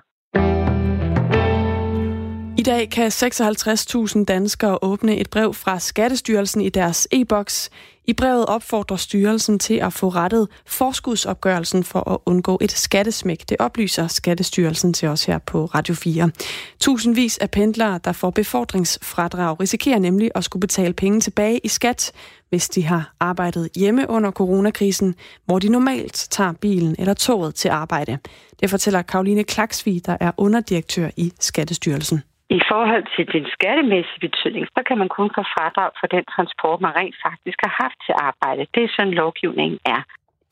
I 2.58 2.64
dag 2.64 2.90
kan 2.90 3.08
56.000 3.08 4.24
danskere 4.24 4.78
åbne 4.82 5.18
et 5.18 5.30
brev 5.30 5.54
fra 5.54 5.80
Skattestyrelsen 5.80 6.62
i 6.62 6.70
deres 6.70 7.08
e-boks. 7.12 7.70
I 8.06 8.14
brevet 8.14 8.46
opfordrer 8.46 8.98
styrelsen 8.98 9.60
til 9.60 9.74
at 9.74 9.94
få 9.94 10.10
rettet 10.10 10.48
forskudsopgørelsen 10.66 11.84
for 11.84 12.10
at 12.10 12.18
undgå 12.26 12.58
et 12.62 12.72
skattesmæk. 12.72 13.50
Det 13.50 13.58
oplyser 13.60 14.08
Skattestyrelsen 14.08 14.94
til 14.94 15.08
os 15.08 15.26
her 15.26 15.38
på 15.38 15.66
Radio 15.66 15.96
4. 15.96 16.32
Tusindvis 16.80 17.38
af 17.38 17.52
pendlere, 17.52 18.00
der 18.04 18.12
får 18.12 18.30
befordringsfradrag, 18.30 19.60
risikerer 19.60 20.00
nemlig 20.00 20.32
at 20.36 20.44
skulle 20.44 20.62
betale 20.62 20.94
penge 20.94 21.20
tilbage 21.20 21.60
i 21.64 21.68
skat, 21.68 22.12
hvis 22.50 22.70
de 22.70 22.84
har 22.84 23.14
arbejdet 23.20 23.70
hjemme 23.76 24.10
under 24.10 24.32
coronakrisen, 24.32 25.16
hvor 25.46 25.60
de 25.60 25.70
normalt 25.70 26.28
tager 26.32 26.52
bilen 26.52 26.96
eller 27.00 27.14
toget 27.14 27.56
til 27.56 27.70
arbejde. 27.70 28.18
Det 28.60 28.70
fortæller 28.70 29.02
Karoline 29.02 29.44
Klaksvig, 29.44 30.06
der 30.06 30.18
er 30.20 30.32
underdirektør 30.38 31.10
i 31.18 31.34
Skattestyrelsen. 31.40 32.22
I 32.50 32.60
forhold 32.72 33.06
til 33.16 33.26
den 33.36 33.46
skattemæssige 33.56 34.24
betydning, 34.28 34.68
så 34.76 34.82
kan 34.88 34.98
man 34.98 35.10
kun 35.18 35.30
få 35.38 35.44
fradrag 35.56 35.92
for 36.00 36.08
den 36.08 36.24
transport, 36.34 36.82
man 36.82 36.96
rent 36.96 37.18
faktisk 37.28 37.60
har 37.66 37.74
haft 37.84 37.98
til 38.06 38.16
arbejde. 38.30 38.62
Det 38.74 38.84
er 38.84 38.92
sådan, 38.96 39.14
lovgivningen 39.14 39.80
er. 39.86 40.02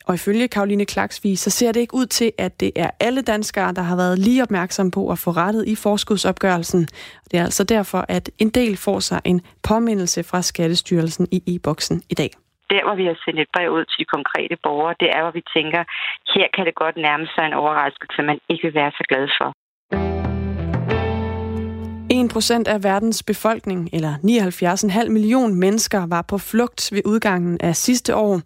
Og 0.08 0.14
ifølge 0.14 0.48
Karoline 0.48 0.86
Klaksvig, 0.86 1.38
så 1.38 1.50
ser 1.50 1.72
det 1.72 1.80
ikke 1.80 1.94
ud 1.94 2.06
til, 2.06 2.32
at 2.38 2.60
det 2.60 2.72
er 2.76 2.90
alle 3.00 3.22
danskere, 3.22 3.72
der 3.72 3.82
har 3.82 3.96
været 3.96 4.18
lige 4.18 4.42
opmærksom 4.42 4.90
på 4.90 5.02
at 5.10 5.18
få 5.18 5.30
rettet 5.30 5.68
i 5.68 5.74
forskudsopgørelsen. 5.76 6.82
Det 7.30 7.36
er 7.40 7.44
altså 7.44 7.64
derfor, 7.64 8.04
at 8.08 8.30
en 8.38 8.50
del 8.50 8.76
får 8.76 8.98
sig 9.00 9.20
en 9.24 9.40
påmindelse 9.68 10.20
fra 10.30 10.42
Skattestyrelsen 10.42 11.26
i 11.32 11.38
e-boksen 11.52 12.02
i 12.10 12.14
dag. 12.14 12.30
Der, 12.70 12.82
hvor 12.84 12.94
vi 12.94 13.04
har 13.06 13.16
sendt 13.24 13.40
et 13.40 13.48
brev 13.54 13.70
ud 13.70 13.84
til 13.84 13.98
de 13.98 14.04
konkrete 14.04 14.56
borgere, 14.62 14.94
det 15.00 15.08
er, 15.16 15.20
hvor 15.22 15.34
vi 15.38 15.42
tænker, 15.56 15.82
her 16.34 16.46
kan 16.54 16.66
det 16.66 16.74
godt 16.74 16.96
nærme 16.96 17.26
sig 17.34 17.44
en 17.46 17.52
overraskelse, 17.62 18.22
man 18.22 18.38
ikke 18.48 18.62
vil 18.66 18.74
være 18.74 18.92
så 18.98 19.04
glad 19.08 19.28
for. 19.38 19.48
1% 22.14 22.62
af 22.66 22.84
verdens 22.84 23.22
befolkning, 23.22 23.88
eller 23.92 24.14
79,5 25.04 25.08
million 25.08 25.54
mennesker, 25.54 26.06
var 26.06 26.22
på 26.22 26.38
flugt 26.38 26.92
ved 26.92 27.02
udgangen 27.04 27.60
af 27.60 27.76
sidste 27.76 28.16
år. 28.16 28.40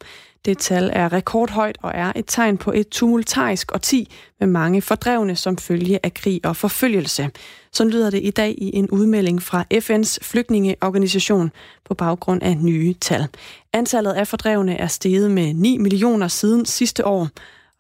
Det 0.45 0.59
tal 0.59 0.91
er 0.93 1.13
rekordhøjt 1.13 1.79
og 1.83 1.93
er 1.95 2.13
et 2.17 2.25
tegn 2.27 2.59
på 2.59 2.73
et 2.73 2.89
tumultarisk 2.89 3.75
årti 3.75 4.11
med 4.41 4.49
mange 4.49 4.83
fordrevne 4.83 5.37
som 5.37 5.59
følge 5.59 5.99
af 6.03 6.15
krig 6.15 6.41
og 6.45 6.57
forfølgelse. 6.57 7.31
Så 7.73 7.85
lyder 7.85 8.11
det 8.11 8.21
i 8.25 8.31
dag 8.31 8.55
i 8.59 8.77
en 8.77 8.91
udmelding 8.91 9.43
fra 9.43 9.65
FN's 9.75 10.19
flygtningeorganisation 10.23 11.53
på 11.85 11.95
baggrund 11.95 12.43
af 12.43 12.57
nye 12.57 12.95
tal. 13.01 13.27
Antallet 13.73 14.13
af 14.13 14.29
fordrevne 14.29 14.77
er 14.77 14.87
steget 14.87 15.31
med 15.31 15.55
9 15.55 15.79
millioner 15.79 16.29
siden 16.29 16.67
sidste 16.67 17.07
år. 17.07 17.29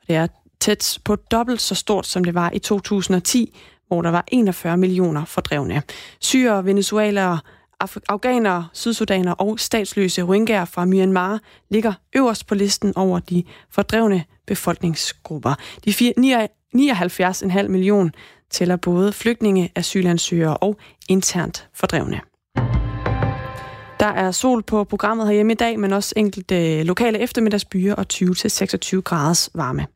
Det 0.07 0.17
er 0.17 0.27
tæt 0.61 0.99
på 1.05 1.17
dobbelt 1.17 1.61
så 1.61 1.75
stort, 1.75 2.07
som 2.07 2.25
det 2.25 2.35
var 2.35 2.51
i 2.55 2.59
2010, 2.59 3.57
hvor 3.89 4.03
der 4.03 4.11
var 4.11 4.25
41 4.29 4.77
millioner 4.77 5.25
fordrevne. 5.25 5.83
Syre, 6.21 6.65
venezuelere, 6.65 7.39
afghanere, 8.09 8.69
sydsudanere 8.73 9.35
og 9.35 9.61
statsløse 9.61 10.23
rohingyaer 10.23 10.65
fra 10.65 10.85
Myanmar 10.85 11.41
ligger 11.71 11.93
øverst 12.17 12.47
på 12.47 12.55
listen 12.55 12.93
over 12.97 13.19
de 13.19 13.45
fordrevne 13.71 14.25
befolkningsgrupper. 14.47 15.55
De 15.85 15.91
79,5 15.91 17.69
millioner 17.69 18.11
tæller 18.51 18.77
både 18.77 19.13
flygtninge, 19.13 19.73
asylansøgere 19.75 20.57
og 20.57 20.79
internt 21.09 21.69
fordrevne. 21.75 22.21
Der 24.01 24.07
er 24.07 24.31
sol 24.31 24.63
på 24.63 24.85
programmet 24.85 25.27
herhjemme 25.27 25.53
i 25.53 25.57
dag, 25.57 25.79
men 25.79 25.93
også 25.93 26.13
enkelte 26.17 26.79
øh, 26.79 26.85
lokale 26.85 27.19
eftermiddagsbyer 27.19 27.95
og 27.95 28.07
20-26 28.13 29.01
graders 29.01 29.51
varme. 29.55 29.87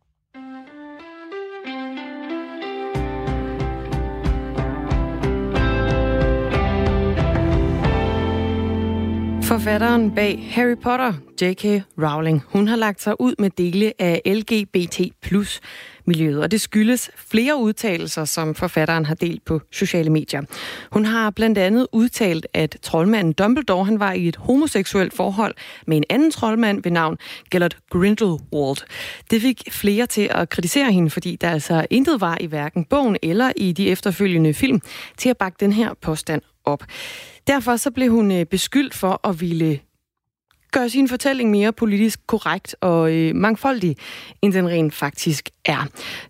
Forfatteren 9.53 10.15
bag 10.15 10.49
Harry 10.51 10.75
Potter, 10.83 11.13
J.K. 11.43 11.65
Rowling, 11.99 12.43
hun 12.47 12.69
har 12.69 12.77
lagt 12.77 13.03
sig 13.03 13.21
ud 13.21 13.35
med 13.39 13.51
dele 13.51 13.93
af 13.99 14.21
LGBT 14.27 15.01
plus 15.23 15.61
miljøet, 16.05 16.43
og 16.43 16.51
det 16.51 16.61
skyldes 16.61 17.11
flere 17.17 17.57
udtalelser, 17.57 18.25
som 18.25 18.55
forfatteren 18.55 19.07
har 19.07 19.15
delt 19.15 19.45
på 19.45 19.61
sociale 19.73 20.11
medier. 20.11 20.43
Hun 20.93 21.05
har 21.05 21.31
blandt 21.31 21.59
andet 21.59 21.87
udtalt, 21.93 22.47
at 22.55 22.77
troldmanden 22.83 23.33
Dumbledore 23.33 23.85
han 23.85 24.01
var 24.01 24.13
i 24.13 24.29
et 24.29 24.37
homoseksuelt 24.37 25.15
forhold 25.15 25.55
med 25.87 25.97
en 25.97 26.05
anden 26.11 26.31
troldmand 26.31 26.83
ved 26.83 26.93
navn 26.93 27.19
Gellert 27.51 27.77
Grindelwald. 27.91 28.87
Det 29.31 29.43
fik 29.43 29.63
flere 29.71 30.07
til 30.07 30.29
at 30.31 30.49
kritisere 30.49 30.93
hende, 30.93 31.11
fordi 31.11 31.37
der 31.37 31.51
altså 31.51 31.87
intet 31.91 32.21
var 32.21 32.39
i 32.41 32.47
hverken 32.47 32.85
bogen 32.85 33.17
eller 33.23 33.53
i 33.57 33.73
de 33.73 33.91
efterfølgende 33.91 34.55
film 34.55 34.81
til 35.17 35.29
at 35.29 35.37
bakke 35.37 35.57
den 35.61 35.73
her 35.73 35.95
påstand 36.03 36.43
op. 36.65 36.85
Derfor 37.47 37.77
så 37.77 37.91
blev 37.91 38.11
hun 38.11 38.33
øh, 38.33 38.47
beskyldt 38.47 38.95
for 38.95 39.29
at 39.29 39.41
ville 39.41 39.81
gøre 40.73 40.89
sin 40.89 41.09
fortælling 41.09 41.51
mere 41.51 41.73
politisk 41.73 42.27
korrekt 42.27 42.77
og 42.81 43.13
øh, 43.13 43.37
mangfoldig, 43.37 43.97
end 44.43 44.53
den 44.53 44.69
rent 44.69 44.95
faktisk 44.95 45.49
er. 45.65 45.87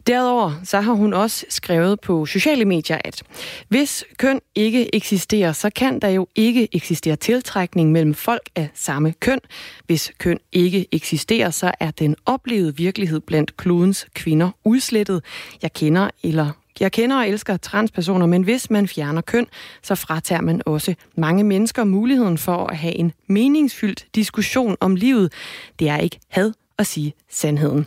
Derudover 0.06 0.52
så 0.64 0.80
har 0.80 0.92
hun 0.92 1.14
også 1.14 1.46
skrevet 1.48 2.00
på 2.00 2.26
sociale 2.26 2.64
medier, 2.64 2.98
at 3.04 3.22
hvis 3.68 4.04
køn 4.18 4.40
ikke 4.54 4.94
eksisterer, 4.94 5.52
så 5.52 5.70
kan 5.70 6.00
der 6.00 6.08
jo 6.08 6.26
ikke 6.34 6.68
eksistere 6.72 7.16
tiltrækning 7.16 7.92
mellem 7.92 8.14
folk 8.14 8.50
af 8.56 8.68
samme 8.74 9.14
køn. 9.20 9.38
Hvis 9.86 10.12
køn 10.18 10.38
ikke 10.52 10.86
eksisterer, 10.92 11.50
så 11.50 11.72
er 11.80 11.90
den 11.90 12.16
oplevede 12.26 12.76
virkelighed 12.76 13.20
blandt 13.20 13.56
klodens 13.56 14.06
kvinder 14.14 14.50
udslettet. 14.64 15.24
Jeg 15.62 15.72
kender 15.72 16.10
eller 16.22 16.61
jeg 16.82 16.92
kender 16.92 17.16
og 17.16 17.28
elsker 17.28 17.56
transpersoner, 17.56 18.26
men 18.26 18.42
hvis 18.42 18.70
man 18.70 18.88
fjerner 18.88 19.20
køn, 19.20 19.46
så 19.82 19.94
fratager 19.94 20.40
man 20.40 20.62
også 20.66 20.94
mange 21.16 21.44
mennesker 21.44 21.84
muligheden 21.84 22.38
for 22.38 22.66
at 22.66 22.76
have 22.76 22.94
en 22.94 23.12
meningsfyldt 23.26 24.06
diskussion 24.14 24.76
om 24.80 24.96
livet. 24.96 25.32
Det 25.78 25.88
er 25.88 25.96
ikke 25.96 26.18
had 26.28 26.52
at 26.78 26.86
sige 26.86 27.14
sandheden. 27.30 27.86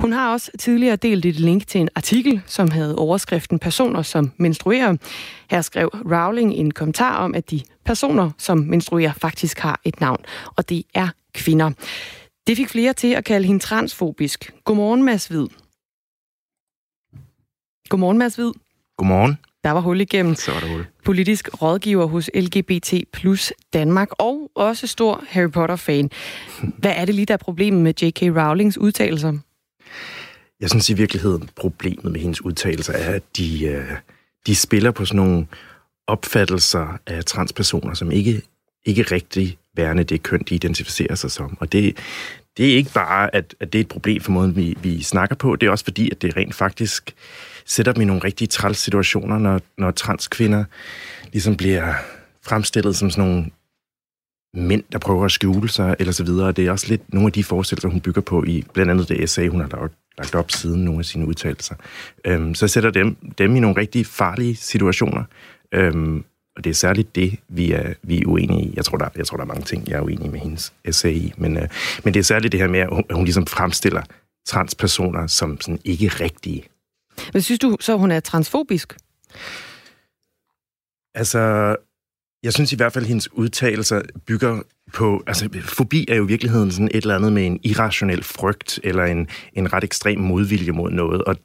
Hun 0.00 0.12
har 0.12 0.32
også 0.32 0.50
tidligere 0.58 0.96
delt 0.96 1.26
et 1.26 1.40
link 1.40 1.66
til 1.66 1.80
en 1.80 1.88
artikel, 1.94 2.40
som 2.46 2.70
havde 2.70 2.96
overskriften 2.96 3.58
Personer, 3.58 4.02
som 4.02 4.32
menstruerer. 4.36 4.96
Her 5.50 5.60
skrev 5.60 5.88
Rowling 5.88 6.52
en 6.52 6.70
kommentar 6.70 7.16
om, 7.16 7.34
at 7.34 7.50
de 7.50 7.60
personer, 7.84 8.30
som 8.38 8.58
menstruerer, 8.58 9.12
faktisk 9.12 9.58
har 9.58 9.80
et 9.84 10.00
navn, 10.00 10.18
og 10.56 10.68
det 10.68 10.82
er 10.94 11.08
kvinder. 11.34 11.70
Det 12.46 12.56
fik 12.56 12.68
flere 12.68 12.92
til 12.92 13.08
at 13.14 13.24
kalde 13.24 13.46
hende 13.46 13.60
transfobisk. 13.60 14.52
Godmorgen, 14.64 15.02
Mads 15.02 15.26
Hvid. 15.26 15.46
Godmorgen, 17.88 18.18
Mads 18.18 18.34
Hvid. 18.34 18.52
Godmorgen. 18.96 19.38
Der 19.64 19.70
var 19.70 19.80
hul 19.80 20.00
igennem. 20.00 20.34
Så 20.34 20.52
var 20.52 20.60
der 20.60 20.68
hul. 20.68 20.86
Politisk 21.04 21.62
rådgiver 21.62 22.06
hos 22.06 22.30
LGBT 22.34 22.94
plus 23.12 23.52
Danmark, 23.72 24.08
og 24.18 24.50
også 24.54 24.86
stor 24.86 25.24
Harry 25.28 25.50
Potter-fan. 25.50 26.10
Hvad 26.80 26.92
er 26.96 27.04
det 27.04 27.14
lige, 27.14 27.26
der 27.26 27.34
er 27.34 27.38
problemet 27.38 27.82
med 27.82 27.94
J.K. 28.02 28.22
Rowlings 28.22 28.78
udtalelser? 28.78 29.38
Jeg 30.60 30.70
synes 30.70 30.90
i 30.90 30.94
virkeligheden, 30.94 31.50
problemet 31.56 32.12
med 32.12 32.20
hendes 32.20 32.44
udtalelser 32.44 32.92
er, 32.92 33.14
at 33.14 33.22
de, 33.36 33.64
øh, 33.64 33.90
de 34.46 34.54
spiller 34.54 34.90
på 34.90 35.04
sådan 35.04 35.22
nogle 35.22 35.46
opfattelser 36.06 36.98
af 37.06 37.24
transpersoner, 37.24 37.94
som 37.94 38.10
ikke, 38.10 38.42
ikke 38.86 39.02
rigtig 39.02 39.58
værende 39.76 40.04
det 40.04 40.22
køn, 40.22 40.40
de 40.48 40.54
identificerer 40.54 41.14
sig 41.14 41.30
som. 41.30 41.56
Og 41.60 41.72
det, 41.72 41.96
det 42.58 42.72
er 42.72 42.76
ikke 42.76 42.92
bare, 42.92 43.34
at, 43.34 43.54
at 43.60 43.72
det 43.72 43.78
er 43.78 43.80
et 43.80 43.88
problem 43.88 44.22
for 44.22 44.32
måden, 44.32 44.56
vi, 44.56 44.78
vi 44.82 45.02
snakker 45.02 45.36
på. 45.36 45.56
Det 45.56 45.66
er 45.66 45.70
også 45.70 45.84
fordi, 45.84 46.10
at 46.10 46.22
det 46.22 46.36
rent 46.36 46.54
faktisk 46.54 47.14
sætter 47.66 47.92
dem 47.92 48.02
i 48.02 48.04
nogle 48.04 48.24
rigtig 48.24 48.50
træls 48.50 48.78
situationer, 48.78 49.38
når, 49.38 49.60
når 49.78 49.90
transkvinder 49.90 50.64
ligesom 51.32 51.56
bliver 51.56 51.94
fremstillet 52.42 52.96
som 52.96 53.10
sådan 53.10 53.30
nogle 53.30 53.50
mænd, 54.54 54.82
der 54.92 54.98
prøver 54.98 55.24
at 55.24 55.32
skjule 55.32 55.68
sig, 55.68 55.96
eller 55.98 56.12
så 56.12 56.24
videre. 56.24 56.52
Det 56.52 56.66
er 56.66 56.70
også 56.70 56.86
lidt 56.88 57.14
nogle 57.14 57.26
af 57.26 57.32
de 57.32 57.44
forestillelser, 57.44 57.88
hun 57.88 58.00
bygger 58.00 58.20
på 58.20 58.44
i 58.44 58.64
blandt 58.72 58.90
andet 58.90 59.08
det 59.08 59.22
essay, 59.22 59.48
hun 59.48 59.60
har 59.60 59.68
lagt, 59.68 59.94
lagt 60.18 60.34
op 60.34 60.50
siden 60.50 60.84
nogle 60.84 60.98
af 60.98 61.04
sine 61.04 61.26
udtalelser. 61.26 61.74
Øhm, 62.24 62.54
så 62.54 62.68
sætter 62.68 62.90
dem, 62.90 63.16
dem 63.38 63.56
i 63.56 63.60
nogle 63.60 63.76
rigtig 63.76 64.06
farlige 64.06 64.56
situationer. 64.56 65.24
Øhm, 65.74 66.24
og 66.58 66.64
det 66.64 66.70
er 66.70 66.74
særligt 66.74 67.14
det, 67.14 67.38
vi 67.48 67.72
er, 67.72 67.94
vi 68.02 68.18
er 68.20 68.26
uenige 68.26 68.62
i. 68.62 68.72
Jeg 68.76 68.84
tror, 68.84 68.98
der, 68.98 69.08
jeg 69.16 69.26
tror, 69.26 69.36
der 69.36 69.44
er 69.44 69.48
mange 69.48 69.64
ting, 69.64 69.88
jeg 69.88 69.96
er 69.96 70.00
uenig 70.00 70.30
med 70.30 70.40
hendes 70.40 70.72
essay 70.84 71.12
i. 71.12 71.32
Men, 71.36 71.56
øh, 71.56 71.68
men 72.04 72.14
det 72.14 72.20
er 72.20 72.24
særligt 72.24 72.52
det 72.52 72.60
her 72.60 72.68
med, 72.68 72.80
at 72.80 72.88
hun, 72.88 73.04
at 73.10 73.16
hun 73.16 73.24
ligesom 73.24 73.46
fremstiller 73.46 74.02
transpersoner 74.46 75.26
som 75.26 75.60
sådan 75.60 75.80
ikke 75.84 76.08
rigtige. 76.08 76.64
Men 77.32 77.42
synes 77.42 77.58
du 77.58 77.76
så, 77.80 77.96
hun 77.96 78.10
er 78.10 78.20
transfobisk? 78.20 78.96
Altså, 81.14 81.76
jeg 82.42 82.52
synes 82.52 82.72
i 82.72 82.76
hvert 82.76 82.92
fald, 82.92 83.04
at 83.04 83.08
hendes 83.08 83.32
udtalelser 83.32 84.02
bygger 84.26 84.62
på... 84.92 85.22
Altså, 85.26 85.48
fobi 85.62 86.06
er 86.08 86.14
jo 86.14 86.24
i 86.24 86.28
virkeligheden 86.28 86.70
sådan 86.70 86.88
et 86.88 87.02
eller 87.02 87.16
andet 87.16 87.32
med 87.32 87.46
en 87.46 87.60
irrationel 87.62 88.24
frygt, 88.24 88.80
eller 88.84 89.04
en, 89.04 89.28
en 89.52 89.72
ret 89.72 89.84
ekstrem 89.84 90.18
modvilje 90.18 90.72
mod 90.72 90.90
noget, 90.90 91.24
og 91.24 91.36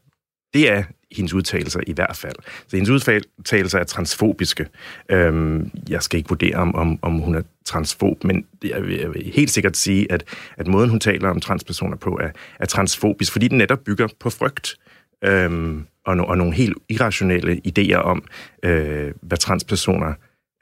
det 0.53 0.71
er 0.71 0.83
hendes 1.15 1.33
udtalelser 1.33 1.79
i 1.87 1.93
hvert 1.93 2.17
fald. 2.17 2.35
Så 2.67 2.77
hendes 2.77 2.89
udtalelser 2.89 3.79
er 3.79 3.83
transfobiske. 3.83 4.67
Øhm, 5.09 5.71
jeg 5.89 6.03
skal 6.03 6.17
ikke 6.17 6.29
vurdere, 6.29 6.55
om, 6.55 6.75
om, 6.75 6.99
om 7.01 7.19
hun 7.19 7.35
er 7.35 7.41
transfob, 7.65 8.23
men 8.23 8.45
jeg 8.63 8.83
vil, 8.83 8.99
jeg 8.99 9.13
vil 9.13 9.31
helt 9.35 9.51
sikkert 9.51 9.77
sige, 9.77 10.11
at, 10.11 10.23
at 10.57 10.67
måden, 10.67 10.89
hun 10.89 10.99
taler 10.99 11.29
om 11.29 11.39
transpersoner 11.39 11.97
på, 11.97 12.19
er, 12.21 12.29
er 12.59 12.65
transfobisk, 12.65 13.31
fordi 13.31 13.47
den 13.47 13.57
netop 13.57 13.79
bygger 13.79 14.07
på 14.19 14.29
frygt 14.29 14.75
øhm, 15.23 15.85
og, 16.05 16.17
no, 16.17 16.23
og 16.23 16.37
nogle 16.37 16.53
helt 16.53 16.77
irrationelle 16.89 17.61
idéer 17.67 17.95
om, 17.95 18.23
øh, 18.63 19.13
hvad 19.21 19.37
transpersoner 19.37 20.13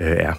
øh, 0.01 0.07
er. 0.07 0.33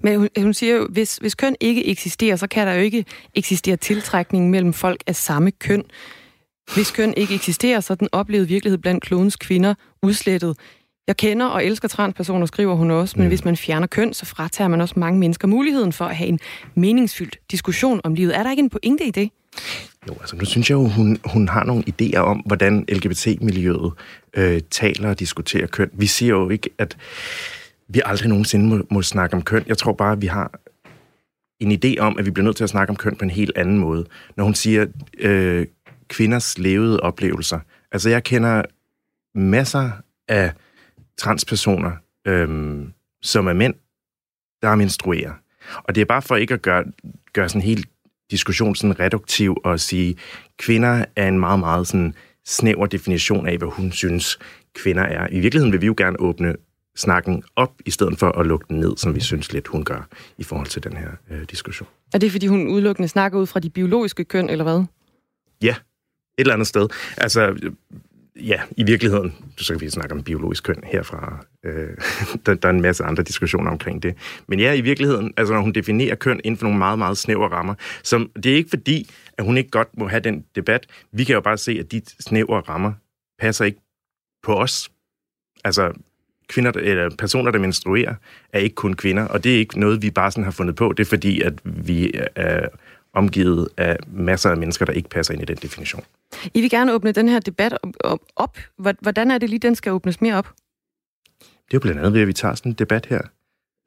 Men 0.00 0.18
hun, 0.18 0.28
hun 0.38 0.54
siger 0.54 0.74
jo, 0.74 0.86
hvis, 0.90 1.16
hvis 1.16 1.34
køn 1.34 1.56
ikke 1.60 1.86
eksisterer, 1.86 2.36
så 2.36 2.46
kan 2.46 2.66
der 2.66 2.74
jo 2.74 2.80
ikke 2.80 3.04
eksistere 3.34 3.76
tiltrækning 3.76 4.50
mellem 4.50 4.72
folk 4.72 5.02
af 5.06 5.16
samme 5.16 5.50
køn. 5.50 5.84
Hvis 6.74 6.90
køn 6.90 7.14
ikke 7.16 7.34
eksisterer, 7.34 7.80
så 7.80 7.94
den 7.94 8.08
oplevede 8.12 8.48
virkelighed 8.48 8.78
blandt 8.78 9.04
klodens 9.04 9.36
kvinder 9.36 9.74
udslettet. 10.02 10.56
Jeg 11.06 11.16
kender 11.16 11.46
og 11.46 11.64
elsker 11.64 11.88
transpersoner, 11.88 12.46
skriver 12.46 12.74
hun 12.74 12.90
også, 12.90 13.14
men 13.16 13.24
mm. 13.24 13.28
hvis 13.28 13.44
man 13.44 13.56
fjerner 13.56 13.86
køn, 13.86 14.12
så 14.12 14.26
fratager 14.26 14.68
man 14.68 14.80
også 14.80 14.94
mange 14.96 15.18
mennesker 15.18 15.48
muligheden 15.48 15.92
for 15.92 16.04
at 16.04 16.16
have 16.16 16.28
en 16.28 16.38
meningsfyldt 16.74 17.38
diskussion 17.50 18.00
om 18.04 18.14
livet. 18.14 18.36
Er 18.36 18.42
der 18.42 18.50
ikke 18.50 18.60
en 18.60 18.70
pointe 18.70 19.04
i 19.04 19.10
det? 19.10 19.30
Jo, 20.08 20.14
altså 20.20 20.36
nu 20.36 20.44
synes 20.44 20.70
jeg 20.70 20.76
jo, 20.76 20.88
hun, 20.88 21.18
hun 21.24 21.48
har 21.48 21.64
nogle 21.64 21.84
idéer 21.88 22.18
om, 22.18 22.38
hvordan 22.38 22.84
LGBT-miljøet 22.88 23.92
øh, 24.34 24.60
taler 24.70 25.08
og 25.08 25.18
diskuterer 25.18 25.66
køn. 25.66 25.90
Vi 25.92 26.06
siger 26.06 26.34
jo 26.34 26.50
ikke, 26.50 26.70
at 26.78 26.96
vi 27.88 28.00
aldrig 28.04 28.28
nogensinde 28.28 28.66
må, 28.66 28.82
må 28.90 29.02
snakke 29.02 29.36
om 29.36 29.42
køn. 29.42 29.64
Jeg 29.66 29.78
tror 29.78 29.92
bare, 29.92 30.12
at 30.12 30.22
vi 30.22 30.26
har 30.26 30.60
en 31.60 31.72
idé 31.72 31.98
om, 31.98 32.18
at 32.18 32.26
vi 32.26 32.30
bliver 32.30 32.44
nødt 32.44 32.56
til 32.56 32.64
at 32.64 32.70
snakke 32.70 32.90
om 32.90 32.96
køn 32.96 33.16
på 33.16 33.24
en 33.24 33.30
helt 33.30 33.52
anden 33.56 33.78
måde. 33.78 34.06
Når 34.36 34.44
hun 34.44 34.54
siger 34.54 34.86
øh, 35.18 35.66
kvinders 36.10 36.58
levede 36.58 37.00
oplevelser. 37.00 37.60
Altså 37.92 38.10
jeg 38.10 38.24
kender 38.24 38.62
masser 39.34 39.90
af 40.28 40.52
transpersoner, 41.18 41.92
øh, 42.26 42.78
som 43.22 43.46
er 43.46 43.52
mænd, 43.52 43.74
der 44.62 44.74
menstruerer. 44.74 45.32
Og 45.84 45.94
det 45.94 46.00
er 46.00 46.04
bare 46.04 46.22
for 46.22 46.36
ikke 46.36 46.54
at 46.54 46.62
gøre, 46.62 46.84
gøre 47.32 47.48
sådan 47.48 47.62
helt 47.62 47.86
diskussion 48.30 48.74
sådan 48.74 49.00
reduktiv 49.00 49.56
og 49.64 49.80
sige, 49.80 50.16
kvinder 50.58 51.04
er 51.16 51.28
en 51.28 51.40
meget, 51.40 51.60
meget 51.60 51.86
sådan 51.86 52.14
snæver 52.46 52.86
definition 52.86 53.46
af, 53.46 53.58
hvad 53.58 53.68
hun 53.68 53.92
synes, 53.92 54.38
kvinder 54.74 55.02
er. 55.02 55.28
I 55.30 55.40
virkeligheden 55.40 55.72
vil 55.72 55.80
vi 55.80 55.86
jo 55.86 55.94
gerne 55.96 56.20
åbne 56.20 56.56
snakken 56.96 57.42
op, 57.56 57.72
i 57.86 57.90
stedet 57.90 58.18
for 58.18 58.28
at 58.28 58.46
lukke 58.46 58.66
den 58.68 58.80
ned, 58.80 58.96
som 58.96 59.14
vi 59.14 59.20
synes 59.20 59.52
lidt, 59.52 59.66
hun 59.66 59.84
gør 59.84 60.08
i 60.38 60.42
forhold 60.42 60.66
til 60.66 60.84
den 60.84 60.96
her 60.96 61.10
øh, 61.30 61.42
diskussion. 61.50 61.88
Er 62.14 62.18
det, 62.18 62.32
fordi 62.32 62.46
hun 62.46 62.68
udelukkende 62.68 63.08
snakker 63.08 63.38
ud 63.38 63.46
fra 63.46 63.60
de 63.60 63.70
biologiske 63.70 64.24
køn, 64.24 64.50
eller 64.50 64.64
hvad? 64.64 64.84
Ja, 65.62 65.74
eller 66.40 66.54
andet 66.54 66.68
sted. 66.68 66.88
Altså, 67.16 67.70
ja, 68.36 68.60
i 68.76 68.82
virkeligheden, 68.82 69.34
så 69.56 69.72
kan 69.72 69.80
vi 69.80 69.90
snakke 69.90 70.14
om 70.14 70.22
biologisk 70.22 70.64
køn 70.64 70.82
herfra. 70.84 71.44
Øh, 71.64 71.88
der, 72.46 72.54
der 72.54 72.68
er 72.68 72.72
en 72.72 72.82
masse 72.82 73.04
andre 73.04 73.22
diskussioner 73.22 73.70
omkring 73.70 74.02
det. 74.02 74.14
Men 74.46 74.60
ja, 74.60 74.72
i 74.72 74.80
virkeligheden, 74.80 75.34
altså 75.36 75.54
når 75.54 75.60
hun 75.60 75.72
definerer 75.72 76.14
køn 76.14 76.40
inden 76.44 76.58
for 76.58 76.66
nogle 76.66 76.78
meget, 76.78 76.98
meget 76.98 77.18
snævre 77.18 77.48
rammer, 77.48 77.74
som, 78.02 78.30
det 78.42 78.52
er 78.52 78.56
ikke 78.56 78.70
fordi, 78.70 79.10
at 79.38 79.44
hun 79.44 79.56
ikke 79.56 79.70
godt 79.70 79.88
må 79.98 80.08
have 80.08 80.20
den 80.20 80.44
debat. 80.54 80.86
Vi 81.12 81.24
kan 81.24 81.34
jo 81.34 81.40
bare 81.40 81.58
se, 81.58 81.76
at 81.80 81.92
de 81.92 82.02
snævre 82.20 82.60
rammer 82.60 82.92
passer 83.38 83.64
ikke 83.64 83.80
på 84.42 84.54
os. 84.54 84.90
Altså, 85.64 85.92
kvinder, 86.48 86.70
eller 86.70 87.10
personer, 87.18 87.50
der 87.50 87.58
menstruerer, 87.58 88.14
er 88.52 88.58
ikke 88.58 88.74
kun 88.74 88.94
kvinder, 88.94 89.24
og 89.24 89.44
det 89.44 89.54
er 89.54 89.58
ikke 89.58 89.80
noget, 89.80 90.02
vi 90.02 90.10
bare 90.10 90.30
sådan 90.30 90.44
har 90.44 90.50
fundet 90.50 90.76
på. 90.76 90.92
Det 90.96 91.04
er 91.04 91.08
fordi, 91.08 91.40
at 91.40 91.54
vi 91.64 92.12
er 92.34 92.68
omgivet 93.12 93.68
af 93.76 93.96
masser 94.12 94.50
af 94.50 94.56
mennesker, 94.56 94.84
der 94.84 94.92
ikke 94.92 95.08
passer 95.08 95.34
ind 95.34 95.42
i 95.42 95.44
den 95.44 95.56
definition. 95.56 96.04
I 96.54 96.60
vil 96.60 96.70
gerne 96.70 96.92
åbne 96.92 97.12
den 97.12 97.28
her 97.28 97.40
debat 97.40 97.78
op. 98.36 98.58
Hvordan 99.00 99.30
er 99.30 99.38
det 99.38 99.50
lige, 99.50 99.60
den 99.60 99.74
skal 99.74 99.92
åbnes 99.92 100.20
mere 100.20 100.34
op? 100.34 100.48
Det 101.40 101.74
er 101.74 101.74
jo 101.74 101.80
blandt 101.80 101.98
andet 101.98 102.12
ved, 102.12 102.20
at 102.20 102.26
vi 102.28 102.32
tager 102.32 102.54
sådan 102.54 102.72
en 102.72 102.76
debat 102.76 103.06
her. 103.06 103.20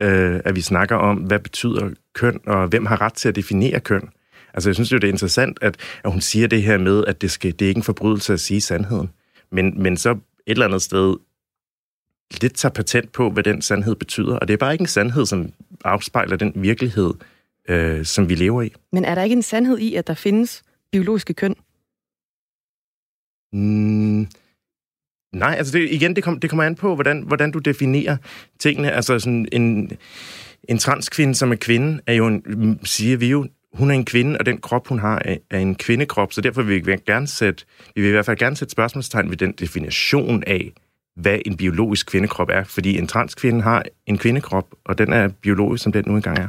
Øh, 0.02 0.42
at 0.46 0.56
vi 0.56 0.62
snakker 0.62 0.96
om, 0.96 1.18
hvad 1.18 1.40
betyder 1.40 1.90
køn, 2.14 2.40
og 2.46 2.68
hvem 2.68 2.86
har 2.86 3.02
ret 3.02 3.14
til 3.14 3.30
at 3.30 3.36
definere 3.36 3.80
køn. 3.80 4.10
Altså, 4.54 4.70
jeg 4.70 4.76
synes 4.76 4.92
jo, 4.92 4.98
det 4.98 5.08
er 5.08 5.12
interessant, 5.12 5.58
at, 5.62 5.78
at 6.04 6.12
hun 6.12 6.22
siger 6.22 6.48
det 6.48 6.64
her 6.64 6.78
med, 6.78 7.06
at 7.06 7.22
det, 7.22 7.32
skal, 7.32 7.52
det 7.52 7.66
er 7.66 7.70
ikke 7.70 7.80
en 7.80 7.84
forbrydelse 7.84 8.34
at 8.34 8.40
sige 8.40 8.62
sandheden. 8.62 9.10
Men, 9.52 9.84
men 9.84 9.98
så 9.98 10.12
et 10.12 10.20
eller 10.48 10.66
andet 10.66 10.82
sted 10.82 11.16
lidt 12.42 12.54
tager 12.56 12.74
patent 12.74 13.12
på, 13.12 13.30
hvad 13.30 13.44
den 13.44 13.62
sandhed 13.62 13.96
betyder. 13.96 14.36
Og 14.36 14.48
det 14.48 14.54
er 14.54 14.58
bare 14.58 14.72
ikke 14.72 14.82
en 14.82 14.88
sandhed, 14.88 15.26
som 15.26 15.54
afspejler 15.86 16.36
den 16.36 16.54
virkelighed, 16.56 17.14
øh, 17.70 18.06
som 18.06 18.30
vi 18.30 18.36
lever 18.36 18.62
i. 18.62 18.74
Men 18.92 19.06
er 19.06 19.16
der 19.16 19.24
ikke 19.24 19.36
en 19.36 19.42
sandhed 19.42 19.78
i, 19.78 19.96
at 19.96 20.08
der 20.08 20.14
findes 20.14 20.64
biologiske 20.92 21.34
køn? 21.34 21.56
Mm, 23.54 24.28
nej, 25.34 25.56
altså 25.58 25.78
det, 25.78 25.92
igen, 25.92 26.16
det, 26.16 26.24
kom, 26.24 26.40
det 26.40 26.50
kommer 26.50 26.64
an 26.64 26.76
på, 26.76 26.96
hvordan, 26.96 27.22
hvordan 27.22 27.52
du 27.52 27.60
definerer 27.60 28.18
tingene. 28.60 28.92
Altså 28.92 29.20
sådan 29.20 29.48
en, 29.52 29.92
en 30.64 30.78
transkvinde, 30.78 31.36
som 31.36 31.52
er 31.52 31.56
kvinde, 31.56 32.02
er 32.08 32.14
jo 32.14 32.28
en, 32.28 32.80
siger 32.84 33.18
vi 33.18 33.28
jo, 33.28 33.48
hun 33.74 33.92
er 33.92 33.96
en 33.96 34.06
kvinde, 34.06 34.38
og 34.38 34.46
den 34.46 34.58
krop, 34.58 34.88
hun 34.88 35.00
har, 35.00 35.22
er, 35.52 35.60
en 35.60 35.76
kvindekrop, 35.76 36.34
så 36.34 36.42
derfor 36.42 36.62
vil 36.62 36.86
vi 36.86 36.98
gerne 37.06 37.28
sætte, 37.28 37.66
vi 37.96 38.02
vil 38.02 38.08
i 38.08 38.12
hvert 38.12 38.26
fald 38.26 38.38
gerne 38.38 38.56
sætte 38.56 38.72
spørgsmålstegn 38.72 39.30
ved 39.30 39.38
den 39.38 39.52
definition 39.52 40.44
af, 40.48 40.74
hvad 41.16 41.40
en 41.46 41.58
biologisk 41.58 42.08
kvindekrop 42.08 42.50
er. 42.50 42.64
Fordi 42.64 42.98
en 42.98 43.08
transkvinde 43.08 43.62
har 43.62 43.84
en 44.06 44.18
kvindekrop, 44.18 44.68
og 44.86 44.98
den 44.98 45.14
er 45.14 45.28
biologisk, 45.28 45.84
som 45.84 45.92
den 45.92 46.04
nu 46.08 46.16
engang 46.16 46.40
er. 46.40 46.48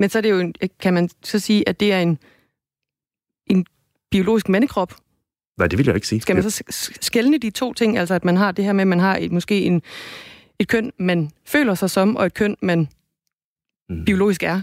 Men 0.00 0.10
så 0.10 0.18
er 0.18 0.22
det 0.22 0.30
jo, 0.30 0.38
en, 0.38 0.54
kan 0.80 0.94
man 0.94 1.08
så 1.22 1.38
sige, 1.38 1.68
at 1.68 1.80
det 1.80 1.92
er 1.92 2.00
en, 2.00 2.18
en 3.46 3.66
biologisk 4.10 4.48
mandekrop? 4.48 4.94
Nej, 5.58 5.66
det 5.66 5.78
vil 5.78 5.86
jeg 5.86 5.94
ikke 5.94 6.08
sige. 6.08 6.20
Skal 6.20 6.36
man 6.36 6.50
så 6.50 6.62
skælne 7.00 7.38
de 7.38 7.50
to 7.50 7.72
ting? 7.72 7.98
Altså, 7.98 8.14
at 8.14 8.24
man 8.24 8.36
har 8.36 8.52
det 8.52 8.64
her 8.64 8.72
med, 8.72 8.82
at 8.82 8.88
man 8.88 9.00
har 9.00 9.16
et, 9.16 9.32
måske 9.32 9.60
en, 9.60 9.82
et 10.58 10.68
køn, 10.68 10.92
man 10.98 11.30
føler 11.44 11.74
sig 11.74 11.90
som, 11.90 12.16
og 12.16 12.26
et 12.26 12.34
køn, 12.34 12.56
man 12.62 12.88
mm. 13.88 14.04
biologisk 14.04 14.42
er? 14.42 14.60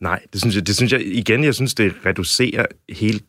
Nej, 0.00 0.22
det 0.32 0.40
synes, 0.40 0.54
jeg, 0.54 0.66
det 0.66 0.76
synes 0.76 0.92
jeg 0.92 1.06
igen, 1.06 1.44
jeg 1.44 1.54
synes, 1.54 1.74
det 1.74 1.94
reducerer 2.06 2.66
hele 2.88 3.20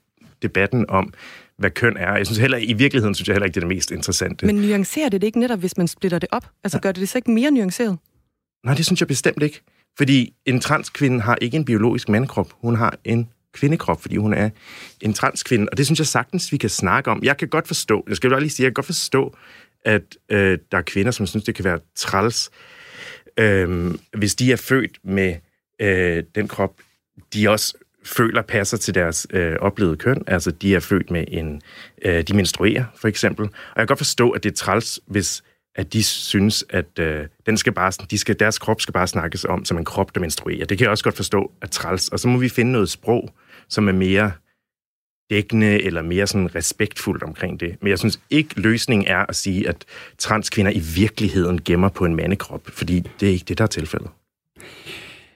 debatten 0.42 0.90
om, 0.90 1.14
hvad 1.58 1.72
køn 1.72 1.98
er. 1.98 2.18
Jeg 2.18 2.26
synes 2.26 2.40
heller, 2.40 2.58
i 2.58 2.74
virkeligheden 2.74 3.16
synes 3.16 3.28
jeg 3.28 3.34
heller 3.34 3.46
ikke, 3.46 3.56
det 3.56 3.64
er 3.64 3.68
det 3.68 3.76
mest 3.76 3.92
interessante. 3.92 4.46
Men 4.46 4.56
nuancerer 4.56 5.10
det 5.10 5.22
det 5.22 5.28
ikke 5.28 5.40
netop, 5.40 5.60
hvis 5.60 5.78
man 5.78 5.88
splitter 5.88 6.20
det 6.20 6.30
op? 6.32 6.50
Altså 6.64 6.78
ja. 6.78 6.82
gør 6.82 6.92
det 6.92 7.02
det 7.02 7.10
så 7.10 7.18
ikke 7.18 7.32
mere 7.32 7.52
nuanceret? 7.52 7.98
Nej, 8.66 8.74
det 8.74 8.86
synes 8.86 9.02
jeg 9.02 9.08
bestemt 9.08 9.44
ikke. 9.44 9.62
Fordi 9.98 10.34
en 10.46 10.60
transkvinde 10.60 11.22
har 11.22 11.38
ikke 11.42 11.58
en 11.58 11.66
biologisk 11.66 12.10
mandekrop. 12.10 12.54
Hun 12.62 12.76
har 12.76 12.98
en 13.04 13.30
kvindekrop, 13.54 14.02
fordi 14.02 14.18
hun 14.18 14.34
er 14.34 14.50
en 15.02 15.14
transkvinde. 15.14 15.68
Og 15.72 15.78
det 15.78 15.86
synes 15.86 16.00
jeg 16.00 16.08
sagtens, 16.08 16.52
vi 16.52 16.58
kan 16.58 16.70
snakke 16.70 17.12
om. 17.12 17.24
Jeg 17.24 17.38
kan 17.38 17.48
godt 17.48 17.68
forstå, 17.68 18.04
jeg 18.08 18.16
skal 18.16 18.30
bare 18.30 18.40
lige 18.40 18.50
sige, 18.50 18.64
jeg 18.64 18.70
kan 18.70 18.74
godt 18.74 18.86
forstå, 18.86 19.36
at 19.86 20.04
øh, 20.30 20.58
der 20.72 20.78
er 20.78 20.82
kvinder, 20.82 21.12
som 21.12 21.28
synes, 21.28 21.44
det 21.44 21.56
kan 21.56 21.66
være 21.66 21.80
træls, 21.96 22.50
øh, 23.38 23.94
hvis 24.18 24.36
de 24.36 24.52
er 24.52 24.56
født 24.56 25.00
med 25.04 25.36
øh, 25.82 26.24
den 26.36 26.48
krop, 26.48 26.74
de 27.34 27.50
også 27.50 27.74
føler 28.06 28.42
passer 28.42 28.78
til 28.78 28.96
deres 28.96 29.28
øh, 29.30 29.56
oplevede 29.60 29.98
køn. 29.98 30.24
Altså, 30.28 30.52
de 30.52 30.76
er 30.76 30.80
født 30.80 31.12
med 31.12 31.26
en... 31.28 31.62
Øh, 32.06 32.24
de 32.24 32.36
menstruerer, 32.36 32.86
for 32.96 33.08
eksempel. 33.08 33.46
Og 33.46 33.52
jeg 33.76 33.82
kan 33.82 33.88
godt 33.88 34.00
forstå, 34.00 34.30
at 34.30 34.44
det 34.44 34.52
er 34.52 34.56
træls, 34.56 35.00
hvis 35.08 35.44
at 35.76 35.94
de 35.94 36.04
synes, 36.04 36.66
at 36.70 37.00
øh, 37.00 37.28
den 37.46 37.58
skal 37.58 37.74
bare, 37.74 37.92
de 38.12 38.18
skal, 38.18 38.40
deres 38.40 38.60
krop 38.60 38.82
skal 38.82 38.94
bare 38.94 39.08
snakkes 39.08 39.46
om 39.46 39.66
som 39.66 39.78
en 39.78 39.86
krop, 39.86 40.16
der 40.16 40.22
menstruerer. 40.22 40.66
Det 40.66 40.78
kan 40.78 40.86
jeg 40.86 40.92
også 40.92 41.04
godt 41.04 41.16
forstå 41.16 41.52
at 41.62 41.72
træls. 41.72 42.10
Og 42.10 42.20
så 42.20 42.28
må 42.28 42.38
vi 42.38 42.50
finde 42.50 42.72
noget 42.72 42.90
sprog, 42.90 43.30
som 43.70 43.88
er 43.88 43.92
mere 43.92 44.32
dækkende 45.30 45.82
eller 45.84 46.02
mere 46.02 46.28
sådan 46.28 46.56
respektfuldt 46.56 47.24
omkring 47.24 47.60
det. 47.60 47.78
Men 47.82 47.90
jeg 47.90 48.00
synes 48.00 48.20
ikke, 48.30 48.62
løsningen 48.62 49.08
er 49.08 49.26
at 49.30 49.36
sige, 49.36 49.70
at 49.70 49.86
transkvinder 50.18 50.72
i 50.72 50.80
virkeligheden 50.96 51.64
gemmer 51.64 51.90
på 51.90 52.06
en 52.06 52.16
mandekrop, 52.16 52.62
fordi 52.68 53.00
det 53.20 53.30
er 53.30 53.34
ikke 53.34 53.46
det, 53.48 53.58
der 53.58 53.64
er 53.64 53.68
tilfældet. 53.68 54.10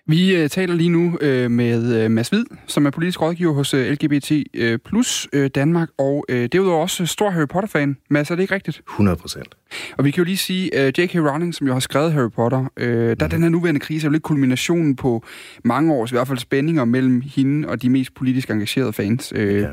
Vi 0.07 0.35
øh, 0.35 0.49
taler 0.49 0.75
lige 0.75 0.89
nu 0.89 1.17
øh, 1.21 1.51
med 1.51 2.03
øh, 2.03 2.11
Mads 2.11 2.29
Hvid, 2.29 2.45
som 2.67 2.85
er 2.85 2.89
politisk 2.89 3.21
rådgiver 3.21 3.53
hos 3.53 3.73
øh, 3.73 3.91
LGBT 3.91 4.31
øh, 4.53 4.79
plus 4.85 5.27
øh, 5.33 5.49
Danmark, 5.55 5.89
og 5.97 6.25
øh, 6.29 6.49
derudover 6.51 6.81
også 6.81 7.05
stor 7.05 7.29
Harry 7.29 7.47
Potter-fan. 7.47 7.97
Mads, 8.09 8.31
er 8.31 8.35
det 8.35 8.43
ikke 8.43 8.55
rigtigt? 8.55 8.81
100 8.89 9.17
procent. 9.17 9.55
Og 9.97 10.05
vi 10.05 10.11
kan 10.11 10.21
jo 10.21 10.25
lige 10.25 10.37
sige, 10.37 10.75
at 10.75 10.97
uh, 10.97 11.03
J.K. 11.03 11.15
Rowling, 11.15 11.55
som 11.55 11.67
jo 11.67 11.73
har 11.73 11.79
skrevet 11.79 12.13
Harry 12.13 12.29
Potter, 12.29 12.65
øh, 12.77 13.15
der 13.19 13.25
mm. 13.25 13.29
den 13.29 13.41
her 13.41 13.49
nuværende 13.49 13.79
krise 13.79 14.05
er 14.05 14.09
jo 14.09 14.11
lidt 14.11 14.23
kulminationen 14.23 14.95
på 14.95 15.23
mange 15.63 15.93
års, 15.93 16.11
i 16.11 16.15
hvert 16.15 16.27
fald 16.27 16.39
spændinger 16.39 16.85
mellem 16.85 17.21
hende 17.35 17.67
og 17.67 17.81
de 17.81 17.89
mest 17.89 18.13
politisk 18.13 18.49
engagerede 18.49 18.93
fans. 18.93 19.33
Øh, 19.35 19.61
ja. 19.61 19.69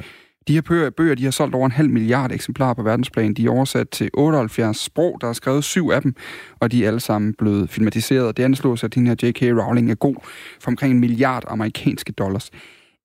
De 0.48 0.54
her 0.54 0.60
bøger, 0.60 0.90
bøger 0.90 1.14
de 1.14 1.24
har 1.24 1.30
solgt 1.30 1.54
over 1.54 1.66
en 1.66 1.72
halv 1.72 1.90
milliard 1.90 2.32
eksemplarer 2.32 2.74
på 2.74 2.82
verdensplan. 2.82 3.34
De 3.34 3.46
er 3.46 3.50
oversat 3.50 3.88
til 3.88 4.10
78 4.14 4.76
sprog. 4.78 5.18
Der 5.20 5.28
er 5.28 5.32
skrevet 5.32 5.64
syv 5.64 5.88
af 5.88 6.02
dem, 6.02 6.14
og 6.60 6.72
de 6.72 6.84
er 6.84 6.88
alle 6.88 7.00
sammen 7.00 7.34
blevet 7.34 7.70
filmatiseret. 7.70 8.36
Det 8.36 8.42
anslås, 8.42 8.84
at 8.84 8.94
den 8.94 9.06
her 9.06 9.14
J.K. 9.22 9.42
Rowling 9.42 9.90
er 9.90 9.94
god 9.94 10.16
for 10.60 10.70
omkring 10.70 10.94
en 10.94 11.00
milliard 11.00 11.44
amerikanske 11.48 12.12
dollars. 12.12 12.50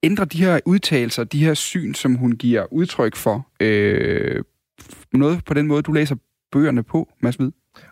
Ændrer 0.04 0.26
de 0.26 0.38
her 0.38 0.60
udtalelser, 0.66 1.24
de 1.24 1.46
her 1.46 1.54
syn, 1.54 1.94
som 1.94 2.16
hun 2.16 2.32
giver 2.32 2.74
udtryk 2.74 3.16
for, 3.16 3.48
øh, 3.60 4.44
noget 5.14 5.46
på 5.46 5.54
den 5.54 5.68
måde, 5.68 5.82
du 5.82 5.92
læser 5.92 6.16
bøgerne 6.52 6.84
på, 6.84 7.10
Mads 7.22 7.36
Hvid? 7.36 7.52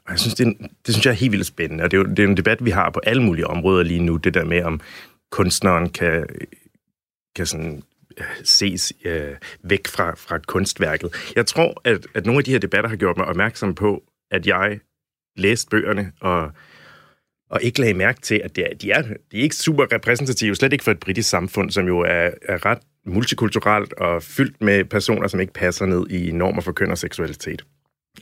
Jeg 0.10 0.20
synes, 0.20 0.36
det, 0.36 0.48
er, 0.48 0.52
det 0.86 0.94
synes 0.94 1.06
jeg 1.06 1.12
er 1.12 1.16
helt 1.16 1.32
vildt 1.32 1.46
spændende, 1.46 1.84
og 1.84 1.92
det 1.92 1.98
er 1.98 2.02
jo 2.02 2.10
det 2.10 2.20
er 2.20 2.28
en 2.28 2.38
debat, 2.38 2.66
vi 2.66 2.70
har 2.70 2.90
på 2.90 3.00
alle 3.04 3.24
mulige 3.24 3.48
områder 3.48 3.84
lige 3.84 4.04
nu, 4.04 4.18
det 4.18 4.34
der 4.34 4.46
med, 4.46 4.64
om 4.64 4.80
kunstneren 5.32 5.90
kan, 5.90 6.26
kan 7.36 7.46
sådan 7.46 7.84
ses 8.44 8.94
øh, 9.06 9.36
væk 9.64 9.88
fra, 9.88 10.16
fra 10.16 10.38
kunstværket. 10.38 11.32
Jeg 11.36 11.46
tror, 11.46 11.82
at, 11.84 12.08
at 12.14 12.26
nogle 12.26 12.40
af 12.40 12.44
de 12.44 12.52
her 12.52 12.60
debatter 12.60 12.90
har 12.90 12.98
gjort 12.98 13.18
mig 13.18 13.26
opmærksom 13.26 13.76
på, 13.76 14.04
at 14.32 14.48
jeg 14.48 14.80
læste 15.38 15.70
bøgerne 15.70 16.12
og, 16.22 16.52
og 17.50 17.64
ikke 17.64 17.80
lagde 17.80 17.94
mærke 17.94 18.22
til, 18.22 18.42
at 18.44 18.56
det 18.56 18.64
er, 18.72 18.76
de, 18.76 18.92
er, 18.92 19.02
de 19.02 19.38
er 19.38 19.44
ikke 19.44 19.56
super 19.56 19.94
repræsentative, 19.94 20.56
slet 20.56 20.74
ikke 20.74 20.84
for 20.84 20.92
et 20.92 21.00
britisk 21.00 21.30
samfund, 21.30 21.72
som 21.72 21.88
jo 21.88 22.00
er, 22.00 22.30
er 22.42 22.66
ret 22.66 22.80
multikulturelt 23.06 23.94
og 23.94 24.24
fyldt 24.24 24.62
med 24.62 24.86
personer, 24.86 25.28
som 25.28 25.40
ikke 25.40 25.54
passer 25.54 25.86
ned 25.86 26.10
i 26.10 26.32
normer 26.32 26.62
for 26.62 26.72
køn 26.72 26.92
og 26.92 26.98
seksualitet. 26.98 27.64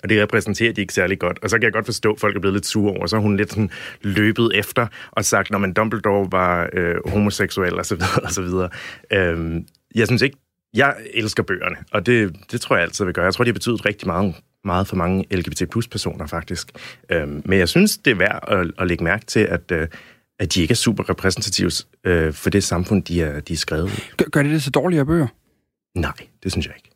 Og 0.04 0.10
det 0.10 0.22
repræsenterer 0.22 0.74
de 0.74 0.82
ikke 0.82 0.94
særlig 0.94 1.20
godt. 1.20 1.40
Og 1.44 1.50
så 1.50 1.58
kan 1.58 1.64
jeg 1.64 1.74
godt 1.74 1.86
forstå, 1.86 2.14
at 2.14 2.20
folk 2.20 2.36
er 2.36 2.40
blevet 2.40 2.56
lidt 2.56 2.66
sure 2.66 2.94
over. 2.94 3.08
Så 3.08 3.16
har 3.16 3.22
hun 3.22 3.38
lidt 3.38 3.50
sådan 3.50 3.70
løbet 4.02 4.52
efter 4.56 4.88
og 5.12 5.26
sagt, 5.26 5.52
når 5.52 5.58
man 5.58 5.74
Dumbledore 5.74 6.32
var 6.32 6.70
øh, 6.74 6.96
homoseksuel 7.06 7.74
og 7.74 7.86
så 7.86 7.96
videre 7.96 8.22
og 8.24 8.32
så 8.32 8.42
videre. 8.42 8.70
Øhm, 9.14 9.66
jeg 9.96 10.08
synes 10.08 10.22
ikke, 10.22 10.38
jeg 10.74 10.96
elsker 11.14 11.44
bøgerne, 11.44 11.76
og 11.92 12.06
det, 12.06 12.36
det 12.52 12.62
tror 12.62 12.76
jeg 12.76 12.84
altid 12.84 13.06
vil 13.06 13.14
gøre. 13.14 13.26
Jeg 13.26 13.34
tror, 13.34 13.44
det 13.44 13.50
har 13.50 13.54
betydet 13.54 13.86
rigtig 13.86 14.08
meget, 14.08 14.36
meget 14.64 14.88
for 14.88 14.96
mange 14.96 15.26
LGBT 15.32 15.70
plus 15.72 15.88
personer 15.88 16.28
faktisk. 16.28 16.72
Øhm, 17.10 17.42
men 17.46 17.60
jeg 17.60 17.70
synes, 17.70 17.98
det 17.98 18.12
er 18.12 18.16
værd 18.16 18.44
at, 18.48 18.72
at 18.80 18.88
lægge 18.88 19.04
mærke 19.04 19.26
til, 19.26 19.40
at, 19.40 19.72
øh, 19.72 19.88
at 20.40 20.54
de 20.54 20.62
ikke 20.62 20.72
er 20.72 20.76
super 20.76 21.10
repræsentative 21.10 21.72
øh, 22.04 22.34
for 22.34 22.50
det 22.50 22.64
samfund, 22.64 23.04
de 23.04 23.22
er, 23.22 23.40
de 23.40 23.54
er 23.54 23.58
skrevet 23.58 24.10
Gør, 24.18 24.26
gør 24.26 24.44
det 24.44 24.52
det 24.52 24.64
så 24.64 24.70
dårligere 24.70 25.06
bøger? 25.06 25.28
Nej, 25.96 26.14
det 26.44 26.52
synes 26.52 26.68
jeg 26.68 26.76
ikke. 26.78 26.90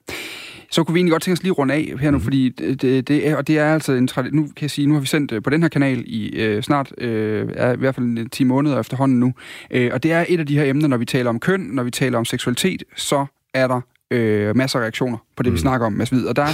Så 0.75 0.83
kunne 0.83 0.93
vi 0.93 0.99
egentlig 0.99 1.11
godt 1.11 1.23
tænke 1.23 1.37
os 1.39 1.43
lige 1.43 1.51
runde 1.51 1.73
af 1.73 1.93
her 1.99 2.11
nu, 2.11 2.17
mm. 2.17 2.23
fordi 2.23 2.49
det, 2.49 3.07
det, 3.07 3.27
er, 3.27 3.35
og 3.35 3.47
det 3.47 3.59
er 3.59 3.73
altså 3.73 3.93
en 3.93 4.09
nu 4.31 4.41
kan 4.41 4.61
jeg 4.61 4.71
sige, 4.71 4.87
nu 4.87 4.93
har 4.93 5.01
vi 5.01 5.07
sendt 5.07 5.31
øh, 5.31 5.43
på 5.43 5.49
den 5.49 5.61
her 5.61 5.69
kanal 5.69 6.03
i 6.07 6.29
øh, 6.29 6.63
snart, 6.63 6.93
øh, 6.97 7.49
er 7.53 7.73
i 7.73 7.75
hvert 7.75 7.95
fald 7.95 8.29
10 8.29 8.43
måneder 8.43 8.79
efterhånden 8.79 9.19
nu, 9.19 9.33
øh, 9.71 9.89
og 9.93 10.03
det 10.03 10.11
er 10.11 10.25
et 10.29 10.39
af 10.39 10.45
de 10.45 10.57
her 10.57 10.65
emner, 10.65 10.87
når 10.87 10.97
vi 10.97 11.05
taler 11.05 11.29
om 11.29 11.39
køn, 11.39 11.59
når 11.59 11.83
vi 11.83 11.91
taler 11.91 12.17
om 12.17 12.25
seksualitet, 12.25 12.83
så 12.95 13.25
er 13.53 13.67
der 13.67 13.81
øh, 14.11 14.55
masser 14.55 14.79
af 14.79 14.83
reaktioner 14.83 15.17
på 15.35 15.43
det, 15.43 15.51
mm. 15.51 15.55
vi 15.55 15.59
snakker 15.59 15.87
om, 15.87 15.93
Mads 15.93 16.09
Hvid. 16.09 16.25
Og 16.25 16.35
der, 16.35 16.47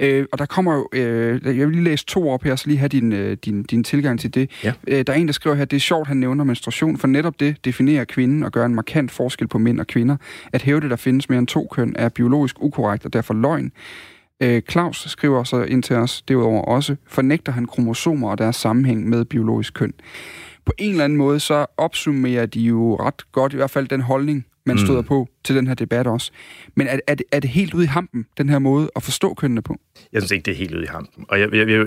ja. 0.00 0.06
øh, 0.06 0.26
og 0.32 0.38
der 0.38 0.46
kommer 0.46 0.74
jo... 0.74 0.88
Øh, 0.92 1.40
jeg 1.44 1.66
vil 1.66 1.70
lige 1.70 1.84
læse 1.84 2.06
to 2.06 2.30
op 2.30 2.42
her, 2.42 2.56
så 2.56 2.66
lige 2.66 2.78
have 2.78 2.88
din, 2.88 3.12
øh, 3.12 3.36
din, 3.44 3.62
din 3.62 3.84
tilgang 3.84 4.20
til 4.20 4.34
det. 4.34 4.50
Ja. 4.64 4.72
Øh, 4.88 5.06
der 5.06 5.12
er 5.12 5.16
en, 5.16 5.26
der 5.26 5.32
skriver 5.32 5.56
her, 5.56 5.64
det 5.64 5.76
er 5.76 5.80
sjovt, 5.80 6.08
han 6.08 6.16
nævner 6.16 6.44
menstruation, 6.44 6.98
for 6.98 7.06
netop 7.06 7.40
det 7.40 7.64
definerer 7.64 8.04
kvinden 8.04 8.42
og 8.42 8.52
gør 8.52 8.66
en 8.66 8.74
markant 8.74 9.10
forskel 9.10 9.48
på 9.48 9.58
mænd 9.58 9.80
og 9.80 9.86
kvinder. 9.86 10.16
At 10.52 10.62
hæve 10.62 10.80
det, 10.80 10.90
der 10.90 10.96
findes 10.96 11.28
mere 11.28 11.38
end 11.38 11.46
to 11.46 11.68
køn, 11.72 11.94
er 11.98 12.08
biologisk 12.08 12.56
ukorrekt 12.60 13.04
og 13.04 13.12
derfor 13.12 13.34
løgn. 13.34 13.72
Øh, 14.42 14.62
Claus 14.70 15.04
skriver 15.08 15.44
så 15.44 15.62
ind 15.62 15.82
til 15.82 15.96
os 15.96 16.22
derudover 16.22 16.62
også, 16.62 16.96
fornægter 17.06 17.52
han 17.52 17.66
kromosomer 17.66 18.30
og 18.30 18.38
deres 18.38 18.56
sammenhæng 18.56 19.08
med 19.08 19.24
biologisk 19.24 19.74
køn. 19.74 19.92
På 20.64 20.72
en 20.78 20.90
eller 20.90 21.04
anden 21.04 21.18
måde, 21.18 21.40
så 21.40 21.66
opsummerer 21.76 22.46
de 22.46 22.60
jo 22.60 22.96
ret 22.96 23.32
godt, 23.32 23.52
i 23.52 23.56
hvert 23.56 23.70
fald 23.70 23.88
den 23.88 24.00
holdning, 24.00 24.46
man 24.68 24.78
støder 24.78 25.00
mm. 25.00 25.06
på 25.06 25.28
til 25.44 25.56
den 25.56 25.66
her 25.66 25.74
debat 25.74 26.06
også. 26.06 26.32
Men 26.74 26.86
er, 26.86 26.98
er, 27.06 27.14
det, 27.14 27.26
er 27.32 27.40
det 27.40 27.50
helt 27.50 27.74
ude 27.74 27.84
i 27.84 27.86
hampen, 27.86 28.26
den 28.38 28.48
her 28.48 28.58
måde 28.58 28.90
at 28.96 29.02
forstå 29.02 29.34
kønnene 29.34 29.62
på? 29.62 29.76
Jeg 30.12 30.22
synes 30.22 30.30
ikke, 30.30 30.44
det 30.44 30.52
er 30.52 30.56
helt 30.56 30.74
ude 30.74 30.84
i 30.84 30.86
hampen. 30.86 31.24
Og 31.28 31.40
jeg, 31.40 31.54
jeg, 31.54 31.68
jeg, 31.68 31.86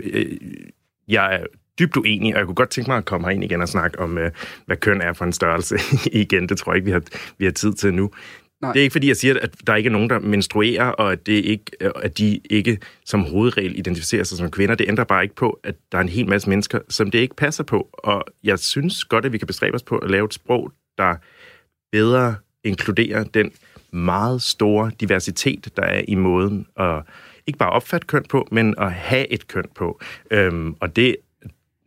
jeg 1.07 1.35
er 1.35 1.45
dybt 1.79 1.97
uenig, 1.97 2.33
og 2.33 2.39
jeg 2.39 2.45
kunne 2.45 2.55
godt 2.55 2.69
tænke 2.69 2.89
mig 2.89 2.97
at 2.97 3.05
komme 3.05 3.27
herind 3.27 3.43
igen 3.43 3.61
og 3.61 3.69
snakke 3.69 3.99
om, 3.99 4.17
øh, 4.17 4.31
hvad 4.65 4.77
køn 4.77 5.01
er 5.01 5.13
for 5.13 5.25
en 5.25 5.33
størrelse 5.33 5.77
igen. 6.23 6.49
Det 6.49 6.57
tror 6.57 6.71
jeg 6.71 6.77
ikke, 6.77 6.85
vi 6.85 6.91
har, 6.91 7.01
vi 7.37 7.45
har 7.45 7.51
tid 7.51 7.73
til 7.73 7.93
nu. 7.93 8.11
Nej. 8.61 8.73
Det 8.73 8.79
er 8.79 8.83
ikke 8.83 8.91
fordi, 8.91 9.07
jeg 9.07 9.17
siger, 9.17 9.35
at 9.41 9.55
der 9.67 9.75
ikke 9.75 9.87
er 9.87 9.91
nogen, 9.91 10.09
der 10.09 10.19
menstruerer, 10.19 10.85
og 10.85 11.11
at, 11.11 11.25
det 11.25 11.31
ikke, 11.31 11.63
at 11.79 12.17
de 12.17 12.39
ikke 12.49 12.77
som 13.05 13.23
hovedregel 13.23 13.79
identificerer 13.79 14.23
sig 14.23 14.37
som 14.37 14.51
kvinder. 14.51 14.75
Det 14.75 14.89
ændrer 14.89 15.03
bare 15.03 15.23
ikke 15.23 15.35
på, 15.35 15.59
at 15.63 15.75
der 15.91 15.97
er 15.97 16.01
en 16.01 16.09
hel 16.09 16.29
masse 16.29 16.49
mennesker, 16.49 16.79
som 16.89 17.11
det 17.11 17.19
ikke 17.19 17.35
passer 17.35 17.63
på. 17.63 17.89
Og 17.93 18.23
jeg 18.43 18.59
synes 18.59 19.05
godt, 19.05 19.25
at 19.25 19.33
vi 19.33 19.37
kan 19.37 19.47
bestræbe 19.47 19.75
os 19.75 19.83
på 19.83 19.97
at 19.97 20.11
lave 20.11 20.25
et 20.25 20.33
sprog, 20.33 20.71
der 20.97 21.15
bedre 21.91 22.35
inkluderer 22.63 23.23
den 23.23 23.51
meget 23.91 24.41
store 24.41 24.91
diversitet, 24.99 25.69
der 25.77 25.83
er 25.83 26.01
i 26.07 26.15
måden 26.15 26.67
at 26.79 27.01
ikke 27.47 27.59
bare 27.59 27.69
opfatte 27.69 28.07
køn 28.07 28.25
på, 28.29 28.47
men 28.51 28.75
at 28.77 28.91
have 28.91 29.27
et 29.27 29.47
køn 29.47 29.65
på. 29.75 30.01
Øhm, 30.31 30.75
og 30.79 30.95
det, 30.95 31.15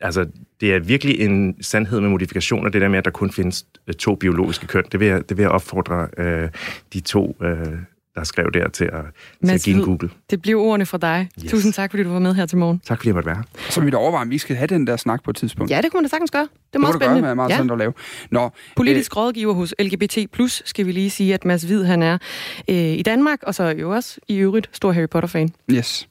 altså, 0.00 0.26
det 0.60 0.74
er 0.74 0.78
virkelig 0.78 1.20
en 1.20 1.62
sandhed 1.62 2.00
med 2.00 2.10
modifikationer, 2.10 2.70
det 2.70 2.80
der 2.80 2.88
med, 2.88 2.98
at 2.98 3.04
der 3.04 3.10
kun 3.10 3.30
findes 3.30 3.66
øh, 3.86 3.94
to 3.94 4.14
biologiske 4.14 4.66
køn. 4.66 4.84
Det 4.92 5.00
vil 5.00 5.08
jeg, 5.08 5.28
det 5.28 5.36
vil 5.36 5.42
jeg 5.42 5.50
opfordre 5.50 6.08
øh, 6.18 6.48
de 6.92 7.00
to 7.00 7.36
øh, 7.42 7.78
der 8.14 8.24
skrev 8.24 8.50
der 8.54 8.68
til 8.68 8.84
at, 8.84 9.04
til 9.44 9.52
at 9.54 9.62
give 9.62 9.76
en 9.76 9.82
Google. 9.82 10.10
Det 10.30 10.42
bliver 10.42 10.60
ordene 10.60 10.86
fra 10.86 10.98
dig. 10.98 11.28
Yes. 11.44 11.50
Tusind 11.50 11.72
tak, 11.72 11.90
fordi 11.90 12.02
du 12.02 12.08
var 12.12 12.18
med 12.18 12.34
her 12.34 12.46
til 12.46 12.58
morgen. 12.58 12.78
Tak, 12.84 12.98
fordi 12.98 13.08
jeg 13.08 13.14
måtte 13.14 13.26
være 13.26 13.42
Så 13.70 13.80
vi 13.80 13.90
da 13.90 13.96
overveje, 13.96 14.22
om 14.22 14.30
vi 14.30 14.38
skal 14.38 14.56
have 14.56 14.66
den 14.66 14.86
der 14.86 14.96
snak 14.96 15.24
på 15.24 15.30
et 15.30 15.36
tidspunkt. 15.36 15.70
Ja, 15.70 15.80
det 15.82 15.90
kunne 15.90 15.98
man 15.98 16.04
da 16.04 16.08
sagtens 16.08 16.30
gøre. 16.30 16.42
Det 16.42 16.48
er 16.48 16.56
det 16.72 16.80
meget 16.80 16.94
spændende. 16.94 17.28
Det 17.28 17.36
meget 17.36 17.50
ja. 17.50 17.72
at 17.72 17.78
lave. 17.78 17.92
Nå, 18.30 18.50
Politisk 18.76 19.12
øh, 19.16 19.16
rådgiver 19.16 19.52
hos 19.54 19.74
LGBT+, 19.78 20.18
skal 20.64 20.86
vi 20.86 20.92
lige 20.92 21.10
sige, 21.10 21.34
at 21.34 21.44
Mads 21.44 21.62
Hvid, 21.62 21.84
han 21.84 22.02
er 22.02 22.18
øh, 22.70 22.76
i 22.76 23.02
Danmark, 23.02 23.38
og 23.42 23.54
så 23.54 23.64
jo 23.64 23.90
også 23.90 24.20
i 24.28 24.36
øvrigt 24.36 24.68
stor 24.72 24.92
Harry 24.92 25.08
Potter-fan. 25.08 25.50
Yes. 25.70 26.08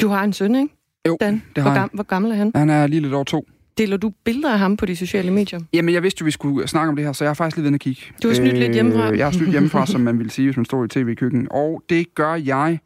Du 0.00 0.08
har 0.08 0.24
en 0.24 0.32
søn, 0.32 0.54
ikke? 0.54 0.74
Jo, 1.06 1.16
Dan? 1.20 1.42
det 1.56 1.62
har 1.62 1.70
hvor, 1.70 1.80
gam- 1.80 1.90
hvor 1.94 2.02
gammel 2.04 2.30
er 2.32 2.36
han? 2.36 2.52
Han 2.54 2.70
er 2.70 2.86
lige 2.86 3.00
lidt 3.00 3.14
over 3.14 3.24
to. 3.24 3.46
Deler 3.78 3.96
du 3.96 4.12
billeder 4.24 4.52
af 4.52 4.58
ham 4.58 4.76
på 4.76 4.86
de 4.86 4.96
sociale 4.96 5.30
medier? 5.30 5.60
Jamen, 5.72 5.94
jeg 5.94 6.02
vidste 6.02 6.20
jo, 6.20 6.24
vi 6.24 6.30
skulle 6.30 6.68
snakke 6.68 6.88
om 6.88 6.96
det 6.96 7.04
her, 7.04 7.12
så 7.12 7.24
jeg 7.24 7.28
har 7.28 7.34
faktisk 7.34 7.56
lige 7.56 7.64
ved 7.64 7.74
at 7.74 7.80
kigge. 7.80 8.02
Du 8.22 8.28
har 8.28 8.34
snydt 8.34 8.52
øh, 8.52 8.58
lidt 8.58 8.72
hjemmefra? 8.72 9.16
Jeg 9.16 9.26
har 9.26 9.32
snydt 9.32 9.50
hjemmefra, 9.50 9.86
som 9.92 10.00
man 10.00 10.18
vil 10.18 10.30
sige, 10.30 10.46
hvis 10.46 10.56
man 10.56 10.64
står 10.64 10.84
i 10.84 10.88
tv-køkken. 10.88 11.48
Og 11.50 11.82
det 11.88 12.14
gør 12.14 12.34
jeg 12.34 12.78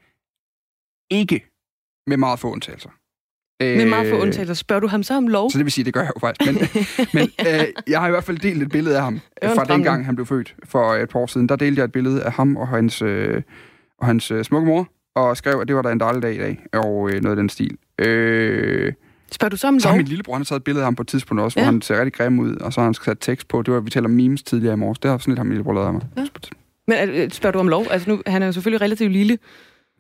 ikke 1.11 1.45
med 2.07 2.17
meget 2.17 2.39
få 2.39 2.53
undtagelser. 2.53 2.91
Med 3.61 3.89
meget 3.89 4.11
få 4.11 4.21
undtagelser. 4.21 4.55
Spørger 4.55 4.81
du 4.81 4.87
ham 4.87 5.03
så 5.03 5.17
om 5.17 5.29
lov? 5.29 5.51
Så 5.51 5.59
det 5.59 5.65
vil 5.65 5.73
sige, 5.73 5.85
det 5.85 5.95
gør 5.95 6.01
jeg 6.01 6.11
jo 6.17 6.21
faktisk. 6.21 6.53
Men, 6.53 6.69
men 7.21 7.31
øh, 7.61 7.67
jeg 7.89 8.01
har 8.01 8.07
i 8.07 8.11
hvert 8.11 8.25
fald 8.25 8.39
delt 8.39 8.63
et 8.63 8.69
billede 8.71 8.97
af 8.97 9.03
ham 9.03 9.21
fra 9.43 9.65
den 9.65 9.83
gang, 9.83 10.07
han 10.07 10.15
blev 10.15 10.27
født 10.27 10.55
for 10.65 10.95
et 10.95 11.09
par 11.09 11.21
år 11.21 11.27
siden. 11.27 11.49
Der 11.49 11.57
delte 11.57 11.79
jeg 11.79 11.85
et 11.85 11.93
billede 11.93 12.23
af 12.23 12.33
ham 12.33 12.57
og 12.57 12.69
hans, 12.69 13.03
øh, 13.03 13.43
og 13.99 14.07
hans 14.07 14.31
øh, 14.31 14.45
smukke 14.45 14.67
mor, 14.67 14.89
og 15.15 15.37
skrev, 15.37 15.61
at 15.61 15.69
det 15.69 15.77
var 15.77 15.83
da 15.83 15.93
en 15.93 16.01
dejlig 16.01 16.23
dag 16.23 16.35
i 16.35 16.39
dag, 16.39 16.67
og 16.73 17.11
øh, 17.11 17.23
noget 17.23 17.37
af 17.37 17.37
den 17.37 17.49
stil. 17.49 17.77
Øh, 17.99 18.93
Spørger 19.35 19.51
du 19.51 19.57
så 19.57 19.69
om 19.69 19.81
så 19.81 19.89
lov? 19.89 19.93
har 19.93 19.97
min 19.97 20.07
lillebror, 20.07 20.35
han 20.35 20.41
har 20.41 20.45
taget 20.45 20.61
et 20.61 20.65
billede 20.65 20.83
af 20.83 20.87
ham 20.87 20.95
på 20.95 21.03
et 21.03 21.09
tidspunkt 21.09 21.43
også, 21.43 21.61
ja. 21.61 21.65
Hvor 21.65 21.73
han 21.73 21.83
ser 21.83 21.99
rigtig 21.99 22.13
grim 22.13 22.39
ud, 22.39 22.57
og 22.57 22.73
så 22.73 22.81
har 22.81 22.85
han 22.85 22.95
sat 22.95 23.17
tekst 23.21 23.49
på. 23.49 23.63
Det 23.63 23.75
var, 23.75 23.81
vi 23.81 23.91
taler 23.91 24.09
om 24.09 24.11
memes 24.11 24.43
tidligere 24.43 24.73
i 24.75 24.77
morges. 24.77 24.99
Det 24.99 25.11
har 25.11 25.19
sådan 25.19 25.33
lidt, 25.33 25.39
har 25.39 25.45
min 25.45 25.53
lillebror 25.53 25.73
lavet 25.73 25.87
af 25.87 25.93
mig. 25.93 26.03
Ja. 26.17 26.27
Men 26.89 27.09
øh, 27.09 27.31
spørger 27.31 27.53
du 27.53 27.59
om 27.59 27.69
lov? 27.69 27.87
Altså 27.91 28.11
nu, 28.11 28.23
han 28.27 28.43
er 28.43 28.47
jo 28.47 28.53
selvfølgelig 28.53 28.81
relativt 28.81 29.13
lille. 29.13 29.39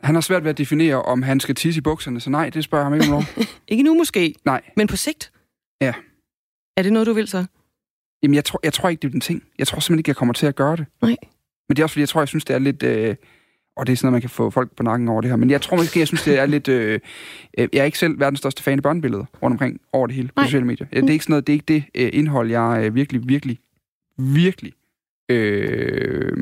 Han 0.02 0.14
har 0.14 0.22
svært 0.22 0.44
ved 0.44 0.50
at 0.50 0.58
definere, 0.58 1.02
om 1.02 1.22
han 1.22 1.40
skal 1.40 1.54
tisse 1.54 1.78
i 1.78 1.80
bukserne, 1.80 2.20
så 2.20 2.30
nej, 2.30 2.50
det 2.50 2.64
spørger 2.64 2.84
ham 2.84 2.94
ikke 2.94 3.06
om 3.06 3.10
lov. 3.10 3.22
Ikke 3.68 3.82
nu 3.82 3.94
måske, 3.94 4.34
nej. 4.44 4.60
men 4.76 4.86
på 4.86 4.96
sigt? 4.96 5.32
Ja. 5.80 5.92
Er 6.76 6.82
det 6.82 6.92
noget, 6.92 7.06
du 7.06 7.12
vil 7.12 7.28
så? 7.28 7.44
Jamen, 8.22 8.34
jeg 8.34 8.44
tror, 8.44 8.60
jeg 8.62 8.72
tror 8.72 8.88
ikke, 8.88 9.00
det 9.00 9.08
er 9.08 9.12
den 9.12 9.20
ting. 9.20 9.42
Jeg 9.58 9.66
tror 9.66 9.80
simpelthen 9.80 9.98
ikke, 9.98 10.08
jeg 10.08 10.16
kommer 10.16 10.32
til 10.34 10.46
at 10.46 10.56
gøre 10.56 10.76
det. 10.76 10.86
Nej. 11.02 11.16
Men 11.68 11.76
det 11.76 11.78
er 11.78 11.84
også 11.84 11.92
fordi, 11.92 12.00
jeg 12.00 12.08
tror, 12.08 12.20
jeg 12.20 12.28
synes, 12.28 12.44
det 12.44 12.54
er 12.54 12.58
lidt... 12.58 12.82
Øh, 12.82 13.16
og 13.76 13.86
det 13.86 13.92
er 13.92 13.96
sådan 13.96 14.06
noget, 14.06 14.12
man 14.12 14.20
kan 14.20 14.30
få 14.30 14.50
folk 14.50 14.76
på 14.76 14.82
nakken 14.82 15.08
over 15.08 15.20
det 15.20 15.30
her. 15.30 15.36
Men 15.36 15.50
jeg 15.50 15.60
tror 15.60 15.76
måske, 15.76 15.98
jeg 15.98 16.06
synes, 16.06 16.22
det 16.22 16.38
er 16.38 16.46
lidt... 16.46 16.68
Øh, 16.68 17.00
øh, 17.58 17.68
jeg 17.72 17.80
er 17.80 17.84
ikke 17.84 17.98
selv 17.98 18.20
verdens 18.20 18.38
største 18.38 18.62
fan 18.62 18.78
af 18.78 18.82
børnebilleder 18.82 19.24
rundt 19.42 19.54
omkring 19.54 19.80
over 19.92 20.06
det 20.06 20.16
hele 20.16 20.28
på 20.28 20.32
Nej. 20.36 20.46
sociale 20.46 20.66
medier. 20.66 20.86
Det 20.86 21.08
er 21.08 21.12
ikke 21.12 21.24
sådan 21.24 21.32
noget, 21.32 21.46
det 21.46 21.52
er 21.52 21.54
ikke 21.54 21.74
det 21.74 21.84
øh, 21.94 22.10
indhold, 22.12 22.50
jeg 22.50 22.82
øh, 22.84 22.94
virkelig, 22.94 23.28
virkelig, 23.28 23.58
virkelig 24.18 24.72
øh, 25.28 26.36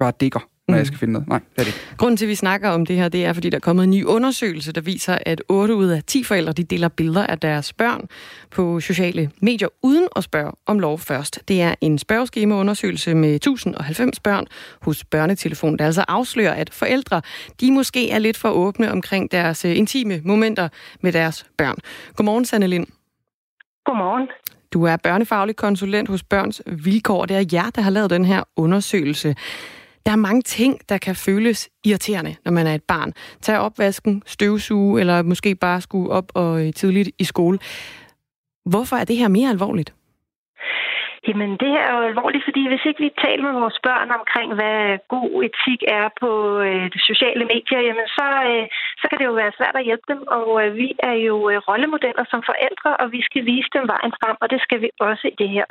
bare 0.00 0.12
digger, 0.20 0.48
når 0.70 0.76
Mm. 0.76 0.78
jeg 0.78 0.86
skal 0.86 0.98
finde 0.98 1.12
noget. 1.12 1.28
Nej, 1.28 1.38
det 1.38 1.60
er 1.60 1.62
det 1.64 1.66
ikke. 1.66 1.78
Grunden 1.96 2.16
til, 2.16 2.24
at 2.24 2.28
vi 2.28 2.34
snakker 2.34 2.70
om 2.70 2.86
det 2.86 2.96
her, 2.96 3.08
det 3.08 3.24
er, 3.24 3.32
fordi 3.32 3.50
der 3.50 3.56
er 3.56 3.60
kommet 3.60 3.84
en 3.84 3.90
ny 3.90 4.04
undersøgelse, 4.04 4.72
der 4.72 4.80
viser, 4.80 5.18
at 5.26 5.42
8 5.48 5.74
ud 5.74 5.86
af 5.86 6.02
10 6.04 6.24
forældre 6.24 6.52
de 6.52 6.64
deler 6.64 6.88
billeder 6.88 7.26
af 7.26 7.38
deres 7.38 7.72
børn 7.72 8.08
på 8.50 8.80
sociale 8.80 9.30
medier, 9.42 9.68
uden 9.82 10.08
at 10.16 10.24
spørge 10.24 10.52
om 10.66 10.78
lov 10.78 10.98
først. 10.98 11.40
Det 11.48 11.62
er 11.62 11.74
en 11.80 11.98
spørgeskemaundersøgelse 11.98 13.14
med 13.14 13.34
1090 13.34 14.20
børn 14.20 14.46
hos 14.82 15.04
Børnetelefon, 15.04 15.76
der 15.78 15.86
altså 15.86 16.04
afslører, 16.08 16.52
at 16.54 16.70
forældre 16.74 17.22
de 17.60 17.72
måske 17.72 18.10
er 18.10 18.18
lidt 18.18 18.36
for 18.36 18.48
åbne 18.50 18.92
omkring 18.92 19.32
deres 19.32 19.64
øh, 19.64 19.76
intime 19.76 20.20
momenter 20.24 20.68
med 21.00 21.12
deres 21.12 21.46
børn. 21.58 21.76
Godmorgen, 22.16 22.44
Sanne 22.44 22.66
Lind. 22.66 22.86
Godmorgen. 23.84 24.28
Du 24.72 24.84
er 24.84 24.96
børnefaglig 24.96 25.56
konsulent 25.56 26.08
hos 26.08 26.22
Børns 26.22 26.62
Vilkår. 26.66 27.26
Det 27.26 27.36
er 27.36 27.44
jer, 27.52 27.70
der 27.70 27.82
har 27.82 27.90
lavet 27.90 28.10
den 28.10 28.24
her 28.24 28.42
undersøgelse. 28.56 29.34
Der 30.06 30.12
er 30.12 30.16
mange 30.16 30.42
ting, 30.42 30.80
der 30.88 30.98
kan 30.98 31.16
føles 31.16 31.68
irriterende, 31.84 32.36
når 32.44 32.52
man 32.52 32.66
er 32.66 32.74
et 32.74 32.82
barn. 32.82 33.12
Tag 33.42 33.58
opvasken, 33.58 34.22
støvsuge, 34.26 35.00
eller 35.00 35.22
måske 35.22 35.54
bare 35.54 35.80
skulle 35.80 36.10
op 36.10 36.32
og 36.34 36.66
øh, 36.66 36.72
tidligt 36.72 37.10
i 37.18 37.24
skole. 37.24 37.58
Hvorfor 38.64 38.96
er 38.96 39.04
det 39.04 39.16
her 39.16 39.28
mere 39.28 39.50
alvorligt? 39.50 39.94
Jamen, 41.28 41.50
det 41.60 41.68
her 41.74 41.84
er 41.88 41.94
jo 41.96 42.02
alvorligt, 42.10 42.44
fordi 42.48 42.62
hvis 42.68 42.84
ikke 42.88 43.02
vi 43.06 43.20
taler 43.24 43.44
med 43.44 43.60
vores 43.60 43.78
børn 43.88 44.10
omkring, 44.20 44.48
hvad 44.58 44.98
god 45.14 45.30
etik 45.48 45.80
er 45.98 46.06
på 46.20 46.30
øh, 46.66 46.86
de 46.94 47.00
sociale 47.10 47.44
medier, 47.52 47.80
jamen 47.86 48.08
så, 48.18 48.26
øh, 48.50 48.64
så 49.00 49.04
kan 49.08 49.18
det 49.18 49.26
jo 49.30 49.40
være 49.42 49.56
svært 49.58 49.76
at 49.76 49.86
hjælpe 49.88 50.06
dem. 50.12 50.20
Og 50.38 50.48
øh, 50.62 50.76
vi 50.80 50.88
er 51.10 51.16
jo 51.28 51.36
øh, 51.50 51.58
rollemodeller 51.68 52.24
som 52.32 52.42
forældre, 52.50 52.90
og 53.00 53.06
vi 53.16 53.20
skal 53.28 53.42
vise 53.52 53.70
dem 53.76 53.84
vejen 53.94 54.12
frem, 54.20 54.36
og 54.42 54.50
det 54.52 54.60
skal 54.66 54.78
vi 54.84 54.88
også 55.08 55.24
i 55.32 55.36
det 55.42 55.48
her. 55.56 55.66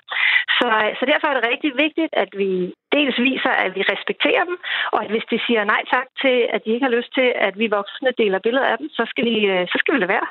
Så, 0.57 0.67
øh, 0.83 0.91
så 0.99 1.03
derfor 1.11 1.27
er 1.27 1.35
det 1.37 1.49
rigtig 1.51 1.71
vigtigt, 1.85 2.11
at 2.23 2.31
vi 2.41 2.51
dels 2.95 3.17
viser, 3.29 3.53
at 3.65 3.71
vi 3.77 3.81
respekterer 3.93 4.43
dem, 4.49 4.57
og 4.93 4.99
at 5.03 5.09
hvis 5.13 5.27
de 5.31 5.39
siger 5.47 5.63
nej 5.63 5.81
tak 5.95 6.07
til, 6.21 6.37
at 6.53 6.59
de 6.65 6.73
ikke 6.73 6.87
har 6.87 6.97
lyst 6.97 7.11
til, 7.19 7.27
at 7.47 7.53
vi 7.61 7.67
voksne 7.79 8.11
deler 8.21 8.39
billeder 8.45 8.67
af 8.73 8.77
dem, 8.77 8.89
så 8.97 9.03
skal 9.11 9.25
vi, 9.29 9.35
øh, 9.53 9.63
så 9.71 9.75
skal 9.79 9.93
vi 9.93 9.99
lade 9.99 10.15
være. 10.17 10.27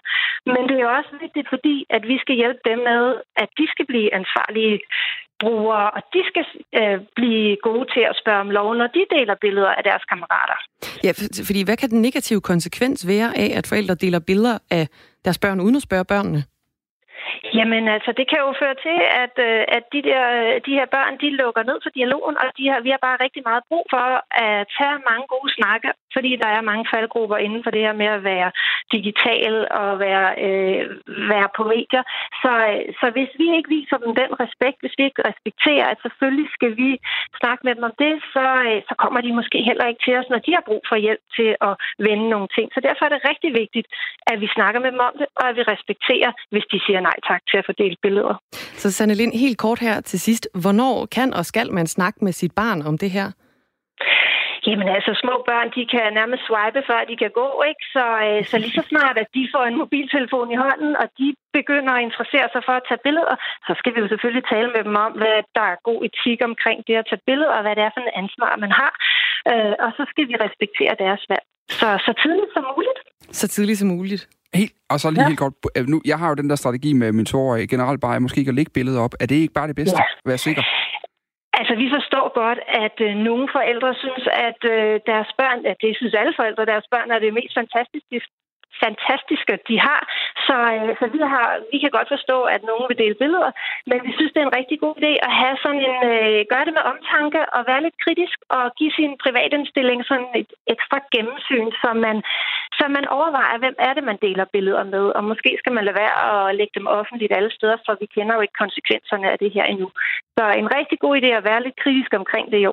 Men 0.55 0.63
det 0.69 0.77
er 0.81 0.97
også 0.99 1.13
vigtigt, 1.25 1.49
fordi 1.55 1.77
at 1.97 2.03
vi 2.11 2.17
skal 2.19 2.35
hjælpe 2.35 2.63
dem 2.71 2.79
med, 2.91 3.03
at 3.43 3.49
de 3.59 3.67
skal 3.73 3.87
blive 3.87 4.15
ansvarlige 4.21 4.81
brugere, 5.43 5.91
og 5.97 6.03
de 6.15 6.21
skal 6.31 6.45
øh, 6.81 6.99
blive 7.19 7.57
gode 7.63 7.87
til 7.95 8.03
at 8.11 8.17
spørge 8.23 8.41
om 8.41 8.51
lov, 8.51 8.75
når 8.75 8.87
de 8.87 9.03
deler 9.17 9.35
billeder 9.41 9.73
af 9.79 9.83
deres 9.85 10.05
kammerater. 10.11 10.59
Ja, 11.05 11.11
for, 11.19 11.25
fordi 11.49 11.61
hvad 11.65 11.77
kan 11.77 11.91
den 11.91 12.03
negative 12.03 12.41
konsekvens 12.41 13.07
være 13.07 13.29
af, 13.39 13.49
at 13.59 13.67
forældre 13.67 13.95
deler 13.95 14.21
billeder 14.31 14.59
af 14.71 14.89
deres 15.25 15.39
børn 15.39 15.61
uden 15.61 15.77
at 15.77 15.83
spørge 15.83 16.05
børnene? 16.05 16.45
Jamen 17.59 17.89
altså, 17.97 18.11
det 18.19 18.27
kan 18.31 18.41
jo 18.47 18.51
føre 18.63 18.77
til, 18.87 18.99
at, 19.25 19.35
øh, 19.49 19.63
at 19.77 19.85
de, 19.93 20.01
der, 20.11 20.25
de 20.67 20.73
her 20.79 20.87
børn, 20.97 21.15
de 21.23 21.29
lukker 21.43 21.63
ned 21.63 21.79
for 21.83 21.91
dialogen, 21.99 22.37
og 22.43 22.47
de 22.59 22.65
har, 22.71 22.81
vi 22.87 22.91
har 22.95 23.03
bare 23.07 23.23
rigtig 23.25 23.43
meget 23.51 23.63
brug 23.69 23.85
for 23.95 24.07
at 24.47 24.67
tage 24.77 24.97
mange 25.11 25.27
gode 25.35 25.51
snakke, 25.59 25.89
fordi 26.15 26.31
der 26.43 26.51
er 26.57 26.69
mange 26.71 26.87
faldgrupper 26.93 27.37
inden 27.37 27.63
for 27.65 27.71
det 27.75 27.83
her 27.87 27.97
med 28.03 28.11
at 28.17 28.25
være 28.33 28.51
digital 28.97 29.55
og 29.81 29.91
være, 30.07 30.27
øh, 30.47 30.83
være 31.33 31.49
på 31.57 31.63
medier. 31.75 32.05
Så, 32.43 32.53
så 33.01 33.07
hvis 33.17 33.33
vi 33.41 33.47
ikke 33.57 33.71
viser 33.77 33.97
dem 34.05 34.13
den 34.23 34.33
respekt, 34.45 34.79
hvis 34.81 34.99
vi 34.99 35.05
ikke 35.09 35.23
respekterer, 35.31 35.87
at 35.93 35.99
selvfølgelig 36.05 36.49
skal 36.57 36.73
vi 36.83 36.91
snakke 37.41 37.63
med 37.67 37.75
dem 37.77 37.89
om 37.91 37.95
det, 38.05 38.13
så, 38.35 38.45
øh, 38.69 38.81
så 38.89 38.95
kommer 39.03 39.21
de 39.21 39.39
måske 39.39 39.59
heller 39.69 39.87
ikke 39.91 40.05
til 40.05 40.15
os, 40.21 40.31
når 40.33 40.41
de 40.47 40.55
har 40.57 40.65
brug 40.71 40.83
for 40.91 40.97
hjælp 41.05 41.25
til 41.37 41.51
at 41.69 41.75
vende 42.07 42.27
nogle 42.35 42.49
ting. 42.57 42.67
Så 42.75 42.81
derfor 42.87 43.05
er 43.05 43.13
det 43.13 43.29
rigtig 43.31 43.51
vigtigt, 43.63 43.89
at 44.31 44.41
vi 44.43 44.49
snakker 44.57 44.81
med 44.81 44.91
dem 44.95 45.03
om 45.09 45.15
det, 45.21 45.27
og 45.41 45.45
at 45.49 45.57
vi 45.57 45.63
respekterer, 45.75 46.31
hvis 46.53 46.67
de 46.73 46.79
siger 46.87 47.01
nej 47.01 47.18
tak 47.31 47.43
til 47.51 47.57
at 47.61 47.65
fordele 47.67 47.97
billeder. 48.03 48.35
Så 48.83 48.91
Sanne 48.91 49.15
Lind, 49.15 49.33
helt 49.33 49.59
kort 49.59 49.79
her 49.79 50.01
til 50.01 50.21
sidst. 50.21 50.49
Hvornår 50.63 51.07
kan 51.07 51.35
og 51.35 51.45
skal 51.45 51.73
man 51.73 51.87
snakke 51.87 52.25
med 52.25 52.33
sit 52.33 52.53
barn 52.53 52.83
om 52.83 52.99
det 52.99 53.11
her? 53.11 53.29
Jamen 54.67 54.89
altså, 54.97 55.13
små 55.23 55.35
børn, 55.51 55.69
de 55.77 55.83
kan 55.95 56.07
nærmest 56.21 56.43
swipe, 56.49 56.81
før 56.89 57.01
de 57.11 57.17
kan 57.23 57.33
gå, 57.43 57.49
ikke? 57.71 57.85
Så, 57.97 58.05
øh, 58.27 58.41
så 58.51 58.57
lige 58.63 58.79
så 58.79 58.85
snart, 58.93 59.17
at 59.23 59.29
de 59.37 59.43
får 59.55 59.65
en 59.67 59.81
mobiltelefon 59.83 60.49
i 60.55 60.61
hånden, 60.65 60.93
og 61.03 61.07
de 61.19 61.29
begynder 61.59 61.93
at 61.95 62.05
interessere 62.09 62.49
sig 62.55 62.63
for 62.67 62.75
at 62.79 62.87
tage 62.89 63.05
billeder, 63.07 63.35
så 63.67 63.73
skal 63.79 63.93
vi 63.95 64.01
jo 64.03 64.09
selvfølgelig 64.09 64.45
tale 64.55 64.69
med 64.75 64.83
dem 64.89 64.97
om, 65.07 65.13
hvad 65.21 65.37
der 65.57 65.67
er 65.73 65.85
god 65.89 66.01
etik 66.09 66.41
omkring 66.51 66.79
det 66.89 66.95
at 67.01 67.09
tage 67.11 67.27
billeder, 67.29 67.53
og 67.57 67.63
hvad 67.65 67.75
det 67.77 67.85
er 67.85 67.93
for 67.95 68.03
en 68.03 68.17
ansvar, 68.23 68.53
man 68.65 68.73
har. 68.81 68.93
Øh, 69.51 69.75
og 69.85 69.91
så 69.99 70.03
skal 70.13 70.25
vi 70.31 70.35
respektere 70.47 70.93
deres 71.05 71.23
valg. 71.33 71.47
Så, 71.81 71.89
så 72.07 72.13
tidligt 72.23 72.51
som 72.55 72.65
muligt. 72.75 72.99
Så 73.41 73.47
tidligt 73.55 73.79
som 73.79 73.89
muligt. 73.89 74.23
Helt, 74.55 74.73
og 74.93 74.97
så 75.01 75.11
lige 75.11 75.23
Ja. 75.23 75.29
helt 75.29 75.39
kort. 75.39 75.53
øh, 75.77 75.85
Nu, 75.93 75.97
jeg 76.11 76.19
har 76.19 76.29
jo 76.29 76.35
den 76.35 76.51
der 76.51 76.57
strategi 76.57 76.93
med 76.93 77.13
min 77.13 77.27
toårige 77.33 77.67
generelt 77.75 78.01
bare, 78.01 78.21
måske 78.21 78.39
ikke 78.43 78.49
at 78.55 78.59
lægge 78.61 78.73
billeder 78.79 79.01
op. 79.07 79.15
Er 79.23 79.27
det 79.27 79.35
ikke 79.43 79.55
bare 79.59 79.69
det 79.69 79.77
bedste? 79.77 79.99
Ja. 80.01 80.31
Vær 80.31 80.37
sikker. 80.49 80.63
Altså, 81.59 81.75
vi 81.83 81.87
forstår 81.97 82.27
godt, 82.43 82.61
at 82.85 82.97
øh, 83.07 83.13
nogle 83.29 83.47
forældre 83.57 83.91
synes, 84.05 84.25
at 84.49 84.61
øh, 84.75 84.93
deres 85.11 85.31
børn, 85.41 85.59
at 85.71 85.77
det 85.85 85.91
synes 86.01 86.15
alle 86.21 86.35
forældre, 86.41 86.63
deres 86.73 86.87
børn 86.95 87.09
er 87.15 87.19
det 87.25 87.31
mest 87.39 87.55
fantastiske, 87.61 88.17
fantastiske, 88.85 89.55
de 89.69 89.77
har. 89.87 90.01
Så, 90.47 90.57
øh, 90.75 90.91
så 91.01 91.05
vi, 91.15 91.21
har, 91.33 91.49
vi 91.73 91.79
kan 91.83 91.93
godt 91.97 92.09
forstå, 92.15 92.37
at 92.55 92.63
nogen 92.71 92.85
vil 92.89 93.01
dele 93.03 93.17
billeder, 93.23 93.51
men 93.91 93.99
vi 94.07 94.11
synes, 94.17 94.33
det 94.33 94.41
er 94.41 94.49
en 94.49 94.59
rigtig 94.61 94.79
god 94.85 94.95
idé 95.01 95.13
at 95.27 95.33
have 95.41 95.57
sådan 95.65 95.83
en, 95.89 95.97
øh, 96.13 96.39
gøre 96.53 96.65
det 96.67 96.75
med 96.79 96.89
omtanke 96.93 97.41
og 97.57 97.61
være 97.71 97.85
lidt 97.87 97.99
kritisk 98.05 98.39
og 98.57 98.65
give 98.79 98.93
sin 98.99 99.13
privatindstilling 99.25 100.01
sådan 100.11 100.33
et 100.41 100.51
ekstra 100.75 100.99
gennemsyn, 101.15 101.69
så 101.83 101.89
man, 102.07 102.17
så 102.79 102.85
man 102.97 103.05
overvejer, 103.17 103.63
hvem 103.63 103.77
er 103.87 103.93
det, 103.97 104.05
man 104.11 104.19
deler 104.27 104.47
billeder 104.55 104.85
med, 104.95 105.05
og 105.17 105.23
måske 105.31 105.51
skal 105.61 105.73
man 105.77 105.85
lade 105.85 105.99
være 106.03 106.17
at 106.33 106.55
lægge 106.59 106.75
dem 106.79 106.87
offentligt 106.99 107.33
alle 107.39 107.51
steder, 107.59 107.77
for 107.87 107.93
vi 108.01 108.07
kender 108.15 108.35
jo 108.35 108.41
ikke 108.45 108.61
konsekvenserne 108.63 109.27
af 109.33 109.39
det 109.43 109.51
her 109.57 109.65
endnu. 109.73 109.89
Så 110.37 110.45
en 110.63 110.69
rigtig 110.79 110.99
god 111.05 111.15
idé 111.21 111.31
at 111.41 111.45
være 111.51 111.63
lidt 111.63 111.79
kritisk 111.83 112.11
omkring 112.21 112.47
det 112.53 112.61
jo. 112.67 112.73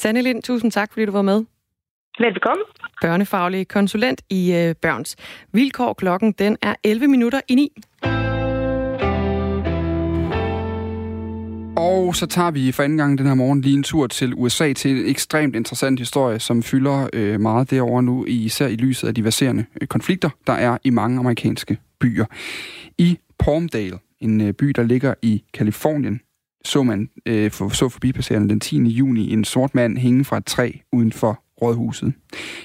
Sanne 0.00 0.22
Lind, 0.22 0.42
tusind 0.42 0.70
tak, 0.72 0.88
fordi 0.92 1.06
du 1.06 1.12
var 1.12 1.28
med. 1.32 1.40
Velkommen. 2.20 2.64
Børnefaglig 3.02 3.68
konsulent 3.68 4.22
i 4.30 4.52
øh, 4.54 4.74
Børns 4.74 5.16
Vilkår. 5.52 5.92
Klokken 5.92 6.32
den 6.32 6.56
er 6.62 6.74
11 6.84 7.08
minutter 7.08 7.40
i 7.48 7.54
9. 7.54 7.72
Og 11.76 12.16
så 12.16 12.26
tager 12.26 12.50
vi 12.50 12.72
for 12.72 12.82
anden 12.82 12.98
gang 12.98 13.18
den 13.18 13.26
her 13.26 13.34
morgen 13.34 13.60
lige 13.60 13.76
en 13.76 13.82
tur 13.82 14.06
til 14.06 14.34
USA 14.34 14.72
til 14.72 14.90
en 14.90 15.06
ekstremt 15.06 15.56
interessant 15.56 15.98
historie, 15.98 16.38
som 16.38 16.62
fylder 16.62 17.08
øh, 17.12 17.40
meget 17.40 17.70
derovre 17.70 18.02
nu, 18.02 18.24
især 18.24 18.66
i 18.66 18.76
lyset 18.76 19.08
af 19.08 19.14
de 19.14 19.24
verserende 19.24 19.64
øh, 19.80 19.88
konflikter, 19.88 20.30
der 20.46 20.52
er 20.52 20.78
i 20.84 20.90
mange 20.90 21.18
amerikanske 21.18 21.78
byer. 22.00 22.24
I 22.98 23.18
Palmdale, 23.38 23.98
en 24.20 24.40
øh, 24.40 24.52
by, 24.52 24.66
der 24.66 24.82
ligger 24.82 25.14
i 25.22 25.44
Kalifornien, 25.54 26.20
så 26.64 26.82
man 26.82 27.10
øh, 27.26 27.50
for, 27.50 27.68
så 27.68 27.88
forbipasserende 27.88 28.48
den 28.48 28.60
10. 28.60 28.82
juni 28.82 29.32
en 29.32 29.44
sort 29.44 29.74
mand 29.74 29.98
hænge 29.98 30.24
fra 30.24 30.36
et 30.36 30.46
træ 30.46 30.72
uden 30.92 31.12
for 31.12 31.42
rådhuset. 31.62 32.12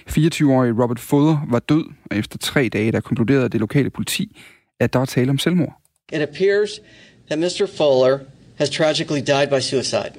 24-årige 0.10 0.74
Robert 0.82 1.00
Fuller 1.00 1.46
var 1.50 1.60
død, 1.60 1.86
og 2.12 2.18
efter 2.18 2.38
tre 2.38 2.70
dage, 2.74 2.92
der 2.92 3.00
konkluderede 3.00 3.50
det 3.50 3.60
lokale 3.60 3.90
politi, 3.90 4.42
at 4.80 4.94
der 4.94 5.00
var 5.00 5.06
tale 5.06 5.30
om 5.30 5.38
selvmord. 5.38 5.82
It 6.14 6.22
appears 6.22 6.80
that 7.28 7.40
Mr. 7.40 7.68
Fuller 7.78 8.20
has 8.58 8.70
tragically 8.70 9.22
died 9.22 9.48
by 9.48 9.62
suicide. 9.62 10.14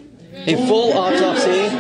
A 0.47 0.55
full 0.55 0.93
autopsy. 0.93 1.77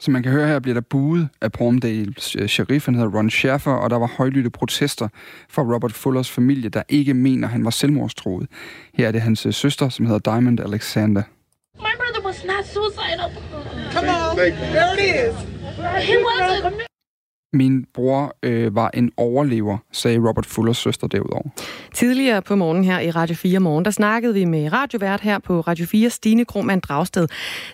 Som 0.00 0.12
man 0.12 0.22
kan 0.22 0.32
høre 0.32 0.46
her, 0.46 0.58
bliver 0.58 0.74
der 0.74 0.80
buet 0.80 1.28
af 1.40 1.52
Palmdale 1.52 2.14
sheriff, 2.48 2.84
han 2.86 2.94
hedder 2.94 3.10
Ron 3.18 3.30
Schaffer, 3.30 3.72
og 3.72 3.90
der 3.90 3.96
var 3.96 4.06
højlytte 4.18 4.50
protester 4.50 5.08
fra 5.48 5.62
Robert 5.62 5.92
Fullers 5.92 6.30
familie, 6.30 6.68
der 6.68 6.82
ikke 6.88 7.14
mener, 7.14 7.48
han 7.48 7.64
var 7.64 7.70
selvmordstroet. 7.70 8.46
Her 8.94 9.08
er 9.08 9.12
det 9.12 9.20
hans 9.20 9.46
øh, 9.46 9.52
søster, 9.52 9.88
som 9.88 10.06
hedder 10.06 10.32
Diamond 10.32 10.60
Alexander. 10.60 11.22
Was 12.40 12.46
not 12.46 12.64
suicidal. 12.66 13.30
Come 13.92 14.08
on, 14.08 14.36
there 14.36 14.94
it 14.94 15.00
is. 15.00 15.34
He 16.08 16.16
wasn't. 16.16 16.74
Min 17.52 17.84
bror 17.94 18.36
øh, 18.42 18.74
var 18.74 18.90
en 18.94 19.12
overlever, 19.16 19.78
sagde 19.92 20.18
Robert 20.28 20.46
Fullers 20.46 20.76
søster 20.76 21.06
derudover. 21.06 21.42
Tidligere 21.94 22.42
på 22.42 22.56
morgen 22.56 22.84
her 22.84 23.00
i 23.00 23.10
Radio 23.10 23.36
4 23.36 23.60
Morgen, 23.60 23.84
der 23.84 23.90
snakkede 23.90 24.34
vi 24.34 24.44
med 24.44 24.72
radiovært 24.72 25.20
her 25.20 25.38
på 25.38 25.60
Radio 25.60 25.86
4, 25.86 26.10
Stine 26.10 26.44
Krohmann 26.44 26.80
Dragsted, 26.80 27.28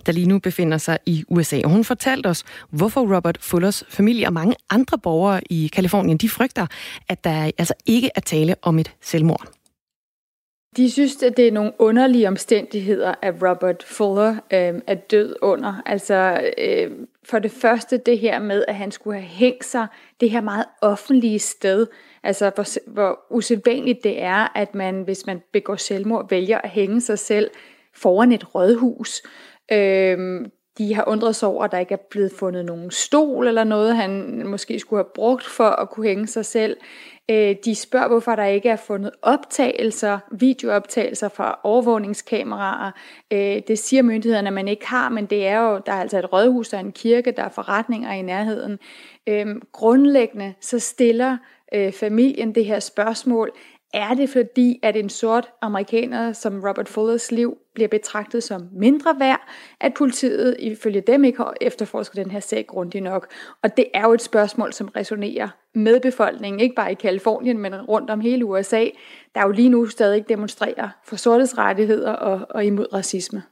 der 0.06 0.12
lige 0.12 0.26
nu 0.26 0.38
befinder 0.38 0.78
sig 0.78 0.98
i 1.06 1.24
USA. 1.28 1.60
Og 1.64 1.70
hun 1.70 1.84
fortalte 1.84 2.26
os, 2.26 2.44
hvorfor 2.70 3.16
Robert 3.16 3.38
Fullers 3.40 3.84
familie 3.88 4.26
og 4.26 4.32
mange 4.32 4.54
andre 4.70 4.98
borgere 4.98 5.40
i 5.50 5.70
Kalifornien, 5.72 6.18
de 6.18 6.28
frygter, 6.28 6.66
at 7.08 7.24
der 7.24 7.50
altså 7.58 7.74
ikke 7.86 8.10
er 8.14 8.20
tale 8.20 8.54
om 8.62 8.78
et 8.78 8.92
selvmord. 9.02 9.55
De 10.76 10.90
synes, 10.90 11.22
at 11.22 11.36
det 11.36 11.48
er 11.48 11.52
nogle 11.52 11.72
underlige 11.78 12.28
omstændigheder, 12.28 13.14
at 13.22 13.34
Robert 13.42 13.82
Fuller 13.82 14.30
øh, 14.30 14.80
er 14.86 14.94
død 14.94 15.36
under. 15.42 15.82
Altså 15.86 16.50
øh, 16.58 16.90
for 17.24 17.38
det 17.38 17.50
første 17.50 17.96
det 17.96 18.18
her 18.18 18.38
med, 18.38 18.64
at 18.68 18.74
han 18.74 18.90
skulle 18.90 19.20
have 19.20 19.28
hængt 19.28 19.64
sig 19.64 19.86
det 20.20 20.30
her 20.30 20.40
meget 20.40 20.64
offentlige 20.82 21.38
sted. 21.38 21.86
Altså 22.22 22.50
hvor, 22.54 22.90
hvor 22.90 23.18
usædvanligt 23.30 24.04
det 24.04 24.22
er, 24.22 24.58
at 24.58 24.74
man, 24.74 25.02
hvis 25.02 25.26
man 25.26 25.42
begår 25.52 25.76
selvmord, 25.76 26.30
vælger 26.30 26.58
at 26.58 26.70
hænge 26.70 27.00
sig 27.00 27.18
selv 27.18 27.50
foran 27.94 28.32
et 28.32 28.54
rådhus. 28.54 29.22
Øh, 29.72 30.46
de 30.78 30.94
har 30.94 31.04
undret 31.06 31.36
sig 31.36 31.48
over, 31.48 31.64
at 31.64 31.72
der 31.72 31.78
ikke 31.78 31.92
er 31.92 32.08
blevet 32.10 32.32
fundet 32.38 32.64
nogen 32.64 32.90
stol 32.90 33.46
eller 33.46 33.64
noget, 33.64 33.96
han 33.96 34.42
måske 34.46 34.78
skulle 34.78 35.02
have 35.02 35.10
brugt 35.14 35.46
for 35.46 35.68
at 35.68 35.90
kunne 35.90 36.06
hænge 36.06 36.26
sig 36.26 36.44
selv. 36.44 36.76
Øh, 37.30 37.56
de 37.64 37.74
spørger, 37.74 38.08
hvorfor 38.08 38.34
der 38.34 38.44
ikke 38.44 38.68
er 38.68 38.76
fundet 38.76 39.10
optagelser, 39.22 40.18
videooptagelser 40.32 41.28
fra 41.28 41.60
overvågningskameraer. 41.62 42.90
Øh, 43.30 43.62
det 43.68 43.78
siger 43.78 44.02
myndighederne, 44.02 44.48
at 44.48 44.52
man 44.52 44.68
ikke 44.68 44.86
har, 44.86 45.08
men 45.08 45.26
det 45.26 45.46
er 45.46 45.60
jo, 45.60 45.80
der 45.86 45.92
er 45.92 46.00
altså 46.00 46.18
et 46.18 46.32
rådhus, 46.32 46.68
der 46.68 46.76
er 46.76 46.80
en 46.80 46.92
kirke, 46.92 47.30
der 47.30 47.42
er 47.42 47.48
forretninger 47.48 48.12
i 48.12 48.22
nærheden. 48.22 48.78
Øh, 49.26 49.46
grundlæggende 49.72 50.54
så 50.60 50.78
stiller 50.78 51.36
familien 51.92 52.54
det 52.54 52.64
her 52.64 52.80
spørgsmål, 52.80 53.52
er 53.96 54.14
det 54.14 54.30
fordi, 54.30 54.80
at 54.82 54.96
en 54.96 55.08
sort 55.08 55.50
amerikaner 55.62 56.32
som 56.32 56.60
Robert 56.60 56.88
Fullers 56.88 57.30
liv 57.32 57.58
bliver 57.74 57.88
betragtet 57.88 58.42
som 58.42 58.68
mindre 58.72 59.16
værd, 59.18 59.48
at 59.80 59.94
politiet 59.94 60.56
ifølge 60.58 61.00
dem 61.00 61.24
ikke 61.24 61.38
har 61.38 61.54
efterforsket 61.60 62.16
den 62.16 62.30
her 62.30 62.40
sag 62.40 62.66
grundigt 62.66 63.04
nok. 63.04 63.32
Og 63.62 63.76
det 63.76 63.84
er 63.94 64.02
jo 64.02 64.12
et 64.12 64.22
spørgsmål, 64.22 64.72
som 64.72 64.88
resonerer 64.96 65.48
med 65.74 66.00
befolkningen, 66.00 66.60
ikke 66.60 66.74
bare 66.74 66.92
i 66.92 66.94
Kalifornien, 66.94 67.58
men 67.58 67.74
rundt 67.74 68.10
om 68.10 68.20
hele 68.20 68.44
USA, 68.44 68.84
der 69.36 69.42
jo 69.42 69.50
lige 69.50 69.68
nu 69.68 69.86
stadig 69.86 70.24
demonstrerer 70.28 70.88
for 71.04 71.16
sortes 71.16 71.58
rettigheder 71.58 72.12
og, 72.12 72.46
og 72.50 72.64
imod 72.64 72.86
racisme. 72.92 73.42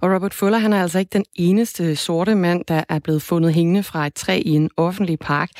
Og 0.00 0.14
Robert 0.14 0.34
Fuller, 0.34 0.58
han 0.58 0.72
er 0.72 0.82
altså 0.82 0.98
ikke 0.98 1.10
den 1.12 1.24
eneste 1.34 1.96
sorte 1.96 2.34
mand, 2.34 2.64
der 2.68 2.84
er 2.88 2.98
blevet 2.98 3.22
fundet 3.22 3.54
hængende 3.54 3.82
fra 3.82 4.06
et 4.06 4.14
træ 4.14 4.42
i 4.44 4.50
en 4.50 4.70
offentlig 4.76 5.18
park. 5.18 5.50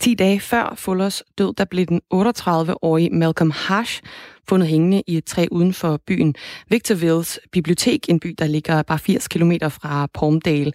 10 0.00 0.14
dage 0.14 0.40
før 0.40 0.74
Fullers 0.76 1.22
død, 1.38 1.54
der 1.54 1.64
blev 1.64 1.86
den 1.86 2.00
38-årige 2.14 3.10
Malcolm 3.10 3.50
Hash 3.50 4.02
fundet 4.48 4.68
hængende 4.68 5.02
i 5.06 5.16
et 5.16 5.24
træ 5.24 5.46
uden 5.50 5.72
for 5.72 6.00
byen 6.06 6.34
Victorvilles 6.68 7.40
Bibliotek, 7.52 8.08
en 8.08 8.20
by, 8.20 8.34
der 8.38 8.46
ligger 8.46 8.82
bare 8.82 8.98
80 8.98 9.28
km 9.28 9.52
fra 9.68 10.06
Palmdale. 10.06 10.72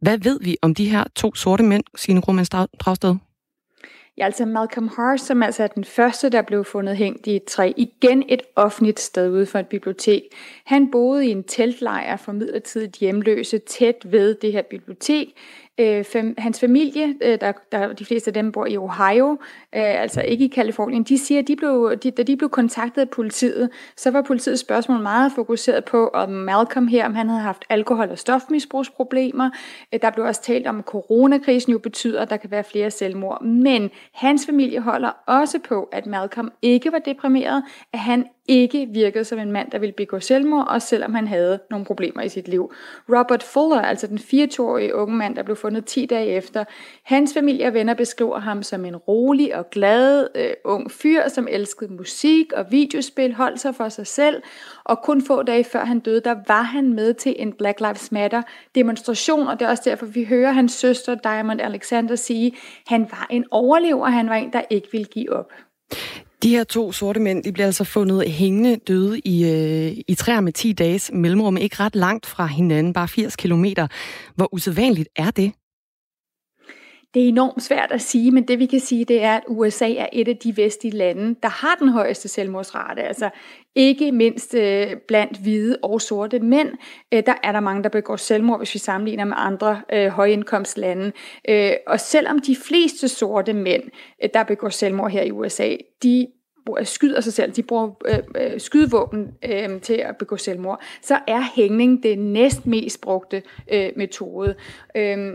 Hvad 0.00 0.18
ved 0.18 0.38
vi 0.42 0.56
om 0.62 0.74
de 0.74 0.90
her 0.90 1.04
to 1.16 1.34
sorte 1.34 1.62
mænd, 1.62 1.84
sine 1.96 2.20
Roman 2.20 2.44
Dragsted? 2.80 3.16
Ja, 4.20 4.24
altså 4.24 4.46
Malcolm 4.46 4.88
Harris, 4.96 5.20
som 5.20 5.42
altså 5.42 5.62
er 5.62 5.66
den 5.66 5.84
første, 5.84 6.28
der 6.28 6.42
blev 6.42 6.64
fundet 6.64 6.96
hængt 6.96 7.26
i 7.26 7.36
et 7.36 7.44
træ, 7.44 7.72
igen 7.76 8.24
et 8.28 8.42
offentligt 8.56 9.00
sted 9.00 9.30
ude 9.30 9.46
for 9.46 9.58
et 9.58 9.66
bibliotek. 9.66 10.22
Han 10.64 10.90
boede 10.90 11.26
i 11.26 11.30
en 11.30 11.44
teltlejr 11.44 12.16
for 12.16 12.32
midlertidigt 12.32 12.96
hjemløse 12.96 13.58
tæt 13.58 13.96
ved 14.04 14.34
det 14.34 14.52
her 14.52 14.62
bibliotek, 14.62 15.34
Øh, 15.80 16.04
fam, 16.04 16.34
hans 16.38 16.60
familie, 16.60 17.14
øh, 17.20 17.40
der, 17.40 17.52
der 17.72 17.92
de 17.92 18.04
fleste 18.04 18.28
af 18.28 18.34
dem 18.34 18.52
bor 18.52 18.66
i 18.66 18.76
Ohio, 18.76 19.30
øh, 19.74 20.02
altså 20.02 20.20
ikke 20.20 20.44
i 20.44 20.48
Kalifornien, 20.48 21.02
de 21.02 21.18
siger, 21.18 21.40
at 21.40 21.48
de 21.48 21.56
blev, 21.56 21.96
de, 22.02 22.10
da 22.10 22.22
de 22.22 22.36
blev 22.36 22.50
kontaktet 22.50 23.02
af 23.02 23.10
politiet, 23.10 23.70
så 23.96 24.10
var 24.10 24.22
politiets 24.22 24.60
spørgsmål 24.60 25.02
meget 25.02 25.32
fokuseret 25.34 25.84
på, 25.84 26.08
om 26.08 26.30
Malcolm 26.30 26.88
her, 26.88 27.06
om 27.06 27.14
han 27.14 27.28
havde 27.28 27.42
haft 27.42 27.64
alkohol- 27.68 28.10
og 28.10 28.18
stofmisbrugsproblemer. 28.18 29.50
Øh, 29.94 30.00
der 30.02 30.10
blev 30.10 30.24
også 30.24 30.42
talt 30.42 30.66
om, 30.66 30.78
at 30.78 30.84
coronakrisen 30.84 31.72
jo 31.72 31.78
betyder, 31.78 32.22
at 32.22 32.30
der 32.30 32.36
kan 32.36 32.50
være 32.50 32.64
flere 32.64 32.90
selvmord. 32.90 33.42
Men 33.44 33.90
hans 34.14 34.46
familie 34.46 34.80
holder 34.80 35.10
også 35.26 35.58
på, 35.68 35.88
at 35.92 36.06
Malcolm 36.06 36.52
ikke 36.62 36.92
var 36.92 36.98
deprimeret, 36.98 37.64
at 37.92 37.98
han 37.98 38.26
ikke 38.50 38.88
virkede 38.90 39.24
som 39.24 39.38
en 39.38 39.52
mand, 39.52 39.70
der 39.70 39.78
ville 39.78 39.92
begå 39.92 40.20
selvmord, 40.20 40.68
også 40.68 40.88
selvom 40.88 41.14
han 41.14 41.28
havde 41.28 41.60
nogle 41.70 41.86
problemer 41.86 42.22
i 42.22 42.28
sit 42.28 42.48
liv. 42.48 42.72
Robert 43.08 43.42
Fuller, 43.42 43.82
altså 43.82 44.06
den 44.06 44.18
24-årige 44.18 44.94
unge 44.94 45.16
mand, 45.16 45.36
der 45.36 45.42
blev 45.42 45.56
fundet 45.56 45.84
10 45.84 46.06
dage 46.06 46.26
efter, 46.26 46.64
hans 47.02 47.34
familie 47.34 47.66
og 47.66 47.74
venner 47.74 47.94
beskriver 47.94 48.38
ham 48.38 48.62
som 48.62 48.84
en 48.84 48.96
rolig 48.96 49.56
og 49.56 49.70
glad 49.70 50.28
øh, 50.34 50.50
ung 50.64 50.90
fyr, 50.90 51.28
som 51.28 51.48
elskede 51.50 51.92
musik 51.92 52.52
og 52.52 52.66
videospil, 52.70 53.34
holdt 53.34 53.60
sig 53.60 53.74
for 53.74 53.88
sig 53.88 54.06
selv, 54.06 54.42
og 54.84 55.02
kun 55.02 55.22
få 55.22 55.42
dage 55.42 55.64
før 55.64 55.84
han 55.84 56.00
døde, 56.00 56.20
der 56.20 56.36
var 56.46 56.62
han 56.62 56.92
med 56.92 57.14
til 57.14 57.34
en 57.38 57.52
Black 57.52 57.80
Lives 57.80 58.12
Matter 58.12 58.42
demonstration, 58.74 59.46
og 59.46 59.60
det 59.60 59.66
er 59.66 59.70
også 59.70 59.82
derfor, 59.86 60.06
vi 60.06 60.24
hører 60.24 60.52
hans 60.52 60.72
søster 60.72 61.14
Diamond 61.14 61.60
Alexander 61.60 62.16
sige, 62.16 62.56
han 62.86 63.06
var 63.10 63.26
en 63.30 63.44
overlever, 63.50 64.06
han 64.06 64.28
var 64.28 64.36
en, 64.36 64.52
der 64.52 64.62
ikke 64.70 64.88
ville 64.92 65.06
give 65.06 65.32
op. 65.32 65.52
De 66.42 66.50
her 66.50 66.64
to 66.64 66.92
sorte 66.92 67.20
mænd, 67.20 67.44
de 67.44 67.52
bliver 67.52 67.66
altså 67.66 67.84
fundet 67.84 68.30
hængende 68.30 68.76
døde 68.76 69.18
i, 69.18 69.44
øh, 69.44 70.02
i 70.08 70.14
træer 70.14 70.40
med 70.40 70.52
10 70.52 70.72
dages 70.72 71.10
mellemrum, 71.14 71.56
ikke 71.56 71.76
ret 71.80 71.96
langt 71.96 72.26
fra 72.26 72.46
hinanden, 72.46 72.92
bare 72.92 73.08
80 73.08 73.36
kilometer. 73.36 73.86
Hvor 74.34 74.54
usædvanligt 74.54 75.08
er 75.16 75.30
det? 75.30 75.52
Det 77.14 77.24
er 77.24 77.28
enormt 77.28 77.62
svært 77.62 77.92
at 77.92 78.02
sige, 78.02 78.30
men 78.30 78.48
det 78.48 78.58
vi 78.58 78.66
kan 78.66 78.80
sige, 78.80 79.04
det 79.04 79.22
er, 79.22 79.36
at 79.36 79.42
USA 79.48 79.92
er 79.92 80.06
et 80.12 80.28
af 80.28 80.36
de 80.36 80.56
vestlige 80.56 80.96
lande, 80.96 81.36
der 81.42 81.48
har 81.48 81.74
den 81.74 81.88
højeste 81.88 82.28
selvmordsrate. 82.28 83.02
Altså 83.02 83.30
ikke 83.74 84.12
mindst 84.12 84.54
øh, 84.54 84.96
blandt 85.08 85.38
hvide 85.38 85.78
og 85.82 86.00
sorte 86.00 86.40
mænd, 86.40 86.68
øh, 87.12 87.22
der 87.26 87.34
er 87.42 87.52
der 87.52 87.60
mange, 87.60 87.82
der 87.82 87.88
begår 87.88 88.16
selvmord, 88.16 88.60
hvis 88.60 88.74
vi 88.74 88.78
sammenligner 88.78 89.24
med 89.24 89.36
andre 89.38 89.82
øh, 89.92 90.08
højindkomstlande. 90.08 91.12
Øh, 91.48 91.72
og 91.86 92.00
selvom 92.00 92.38
de 92.38 92.56
fleste 92.56 93.08
sorte 93.08 93.52
mænd, 93.52 93.82
øh, 94.22 94.28
der 94.34 94.42
begår 94.42 94.68
selvmord 94.68 95.10
her 95.10 95.22
i 95.22 95.30
USA, 95.30 95.76
de 96.02 96.26
skyder 96.82 97.20
sig 97.20 97.32
selv, 97.32 97.52
de 97.52 97.62
bruger 97.62 97.90
øh, 98.06 98.18
øh, 98.36 98.60
skydevåben 98.60 99.28
øh, 99.44 99.80
til 99.80 99.94
at 99.94 100.16
begå 100.16 100.36
selvmord, 100.36 100.82
så 101.02 101.18
er 101.28 101.42
hængning 101.54 102.02
det 102.02 102.18
næst 102.18 102.66
mest 102.66 103.00
brugte 103.00 103.42
øh, 103.72 103.90
metode. 103.96 104.54
Øh, 104.96 105.32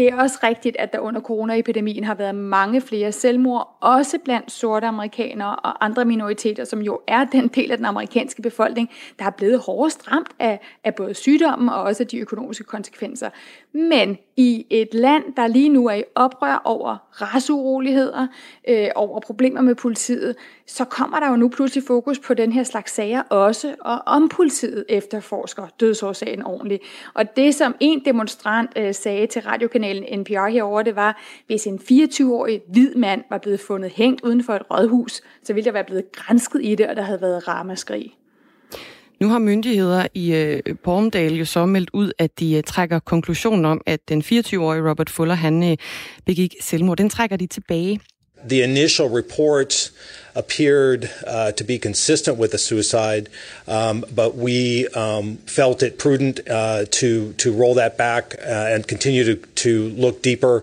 det 0.00 0.08
er 0.08 0.16
også 0.16 0.38
rigtigt, 0.42 0.76
at 0.78 0.92
der 0.92 0.98
under 0.98 1.20
coronaepidemien 1.20 2.04
har 2.04 2.14
været 2.14 2.34
mange 2.34 2.80
flere 2.80 3.12
selvmord, 3.12 3.76
også 3.80 4.18
blandt 4.24 4.52
sorte 4.52 4.86
amerikanere 4.86 5.56
og 5.56 5.84
andre 5.84 6.04
minoriteter, 6.04 6.64
som 6.64 6.82
jo 6.82 7.00
er 7.06 7.24
den 7.24 7.48
del 7.48 7.70
af 7.70 7.76
den 7.76 7.86
amerikanske 7.86 8.42
befolkning, 8.42 8.90
der 9.18 9.24
er 9.24 9.30
blevet 9.30 9.58
hårdest 9.58 10.12
ramt 10.12 10.28
af, 10.38 10.60
af 10.84 10.94
både 10.94 11.14
sygdommen 11.14 11.68
og 11.68 11.82
også 11.82 12.04
de 12.04 12.18
økonomiske 12.18 12.64
konsekvenser. 12.64 13.30
Men 13.72 14.18
i 14.40 14.66
et 14.70 14.94
land, 14.94 15.24
der 15.36 15.46
lige 15.46 15.68
nu 15.68 15.86
er 15.86 15.94
i 15.94 16.02
oprør 16.14 16.62
over 16.64 16.96
rasuroligheder, 17.10 18.26
øh, 18.68 18.88
over 18.94 19.20
problemer 19.20 19.60
med 19.60 19.74
politiet, 19.74 20.36
så 20.66 20.84
kommer 20.84 21.20
der 21.20 21.30
jo 21.30 21.36
nu 21.36 21.48
pludselig 21.48 21.84
fokus 21.84 22.18
på 22.18 22.34
den 22.34 22.52
her 22.52 22.62
slags 22.62 22.92
sager 22.92 23.22
også, 23.22 23.74
og 23.80 24.02
om 24.06 24.28
politiet 24.28 24.84
efterforsker 24.88 25.66
dødsårsagen 25.80 26.42
ordentligt. 26.42 26.82
Og 27.14 27.36
det, 27.36 27.54
som 27.54 27.74
en 27.80 28.04
demonstrant 28.04 28.70
øh, 28.76 28.94
sagde 28.94 29.26
til 29.26 29.42
radiokanalen 29.42 30.20
NPR 30.20 30.46
herover, 30.46 30.82
det 30.82 30.96
var, 30.96 31.22
hvis 31.46 31.66
en 31.66 31.80
24-årig 31.90 32.60
hvid 32.68 32.94
mand 32.94 33.24
var 33.30 33.38
blevet 33.38 33.60
fundet 33.60 33.90
hængt 33.90 34.24
uden 34.24 34.44
for 34.44 34.52
et 34.52 34.70
rådhus, 34.70 35.22
så 35.42 35.52
ville 35.52 35.64
der 35.64 35.72
være 35.72 35.84
blevet 35.84 36.12
grænsket 36.12 36.60
i 36.64 36.74
det, 36.74 36.86
og 36.86 36.96
der 36.96 37.02
havde 37.02 37.20
været 37.20 37.48
ramaskrig. 37.48 38.16
Nu 39.20 39.28
har 39.28 39.38
myndigheder 39.38 40.06
i 40.14 40.32
øh, 40.32 40.62
Palmdale 40.84 41.36
jo 41.36 41.44
så 41.44 41.66
meldt 41.66 41.90
ud, 41.92 42.12
at 42.18 42.30
de 42.40 42.54
øh, 42.54 42.62
trækker 42.62 42.98
konklusionen 42.98 43.64
om, 43.64 43.80
at 43.86 44.00
den 44.08 44.22
24-årige 44.22 44.90
Robert 44.90 45.10
Fuller, 45.10 45.34
han 45.34 45.70
øh, 45.70 45.76
begik 46.26 46.54
selvmord. 46.60 46.96
Den 46.96 47.10
trækker 47.10 47.36
de 47.36 47.46
tilbage. 47.46 48.00
The 48.48 48.64
initial 48.64 49.08
report 49.08 49.92
appeared 50.34 51.02
uh, 51.26 51.52
to 51.56 51.64
be 51.64 51.78
consistent 51.78 52.38
with 52.38 52.54
a 52.54 52.58
suicide, 52.58 53.26
um, 53.66 54.04
but 54.16 54.34
we 54.34 54.86
um, 54.96 55.38
felt 55.46 55.82
it 55.82 55.94
prudent 55.98 56.40
uh, 56.48 56.86
to 56.86 57.32
to 57.32 57.50
roll 57.62 57.74
that 57.74 57.92
back 57.92 58.34
uh, 58.38 58.74
and 58.74 58.84
continue 58.84 59.24
to 59.24 59.36
to 59.56 59.70
look 60.02 60.24
deeper. 60.24 60.62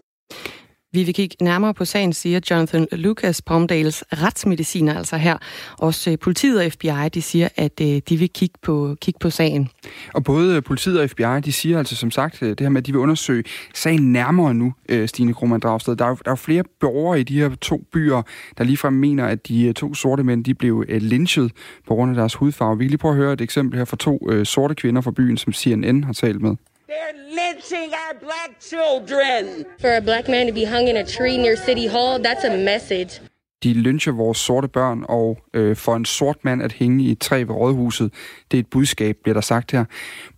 Vi 0.98 1.04
vil 1.04 1.14
kigge 1.14 1.36
nærmere 1.42 1.74
på 1.74 1.86
sagen, 1.86 2.14
siger 2.14 2.40
Jonathan 2.52 2.88
Lucas, 2.92 3.42
Palmdales 3.42 4.04
retsmediciner, 4.14 4.98
altså 4.98 5.18
her. 5.18 5.38
Også 5.80 6.12
øh, 6.12 6.20
politiet 6.20 6.66
og 6.66 6.72
FBI, 6.72 7.10
de 7.14 7.22
siger, 7.22 7.50
at 7.56 7.82
øh, 7.82 8.02
de 8.10 8.18
vil 8.18 8.30
kigge 8.30 8.56
på, 8.62 8.96
kigge 9.02 9.18
på 9.20 9.30
sagen. 9.30 9.70
Og 10.14 10.24
både 10.24 10.56
øh, 10.56 10.64
politiet 10.64 11.00
og 11.00 11.10
FBI, 11.10 11.42
de 11.46 11.52
siger 11.52 11.78
altså 11.78 11.96
som 11.96 12.12
sagt, 12.12 12.40
det 12.40 12.60
her 12.60 12.70
med, 12.70 12.82
at 12.82 12.86
de 12.86 12.92
vil 12.92 13.02
undersøge 13.02 13.44
sagen 13.74 14.12
nærmere 14.12 14.54
nu, 14.54 14.74
Stine 15.06 15.34
Krohmann 15.34 15.60
Dragsted. 15.60 15.96
Der 15.96 16.06
er, 16.06 16.16
der 16.16 16.32
er 16.32 16.36
flere 16.36 16.64
borgere 16.80 17.20
i 17.20 17.24
de 17.24 17.40
her 17.40 17.56
to 17.62 17.84
byer, 17.94 18.22
der 18.58 18.64
ligefrem 18.64 18.94
mener, 18.94 19.26
at 19.26 19.48
de 19.48 19.74
to 19.74 19.94
sorte 19.94 20.24
mænd, 20.24 20.44
de 20.44 20.54
blev 20.54 20.86
lynchet 20.90 21.52
på 21.88 21.96
grund 21.96 22.12
af 22.12 22.16
deres 22.16 22.36
hudfarve. 22.36 22.78
Vi 22.78 22.84
kan 22.84 22.90
lige 22.90 22.98
prøve 22.98 23.12
at 23.12 23.18
høre 23.18 23.34
et 23.34 23.42
eksempel 23.42 23.78
her 23.78 23.86
fra 23.86 23.98
to 23.98 24.44
sorte 24.44 24.76
kvinder 24.76 25.02
fra 25.02 25.12
byen, 25.12 25.38
som 25.38 25.54
CNN 25.54 26.04
har 26.04 26.14
talt 26.14 26.42
med. 26.42 26.56
They're 26.92 27.18
lynching 27.40 27.90
our 28.04 28.14
black 28.20 28.52
children. 28.72 29.66
For 29.82 29.92
a 29.98 30.02
black 30.02 30.30
man 30.30 30.48
to 30.48 30.54
be 30.54 30.66
hung 30.66 30.88
in 30.88 30.98
a 30.98 31.04
tree 31.04 31.38
near 31.38 31.56
City 31.56 31.88
Hall, 31.88 32.20
that's 32.20 32.46
a 32.46 32.58
message. 32.58 33.22
De 33.64 33.74
lyncher 33.74 34.12
vores 34.12 34.38
sorte 34.38 34.68
børn, 34.68 35.06
og 35.10 35.38
øh, 35.54 35.76
for 35.76 35.96
en 35.96 36.06
sort 36.06 36.38
mand 36.44 36.62
at 36.62 36.72
hænge 36.72 37.04
i 37.04 37.12
et 37.12 37.20
træ 37.20 37.44
ved 37.44 37.56
rådhuset, 37.56 38.14
det 38.52 38.58
er 38.58 38.60
et 38.60 38.68
budskab, 38.68 39.18
bliver 39.24 39.34
der 39.34 39.42
sagt 39.42 39.72
her. 39.72 39.86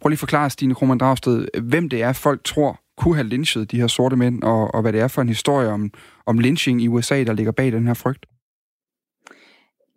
Prøv 0.01 0.09
lige 0.09 0.15
at 0.15 0.19
forklare, 0.19 0.49
Stine 0.49 0.75
Krohmann 0.75 0.99
Dragsted, 0.99 1.47
hvem 1.61 1.89
det 1.89 2.01
er, 2.01 2.13
folk 2.13 2.43
tror 2.43 2.79
kunne 2.97 3.15
have 3.15 3.27
lynchet 3.27 3.71
de 3.71 3.79
her 3.79 3.87
sorte 3.87 4.15
mænd, 4.15 4.43
og, 4.43 4.73
og 4.73 4.81
hvad 4.81 4.93
det 4.93 5.01
er 5.01 5.07
for 5.07 5.21
en 5.21 5.27
historie 5.27 5.67
om, 5.67 5.91
om 6.25 6.39
lynching 6.39 6.81
i 6.81 6.87
USA, 6.87 7.23
der 7.23 7.33
ligger 7.33 7.51
bag 7.51 7.71
den 7.71 7.87
her 7.87 7.93
frygt. 7.93 8.25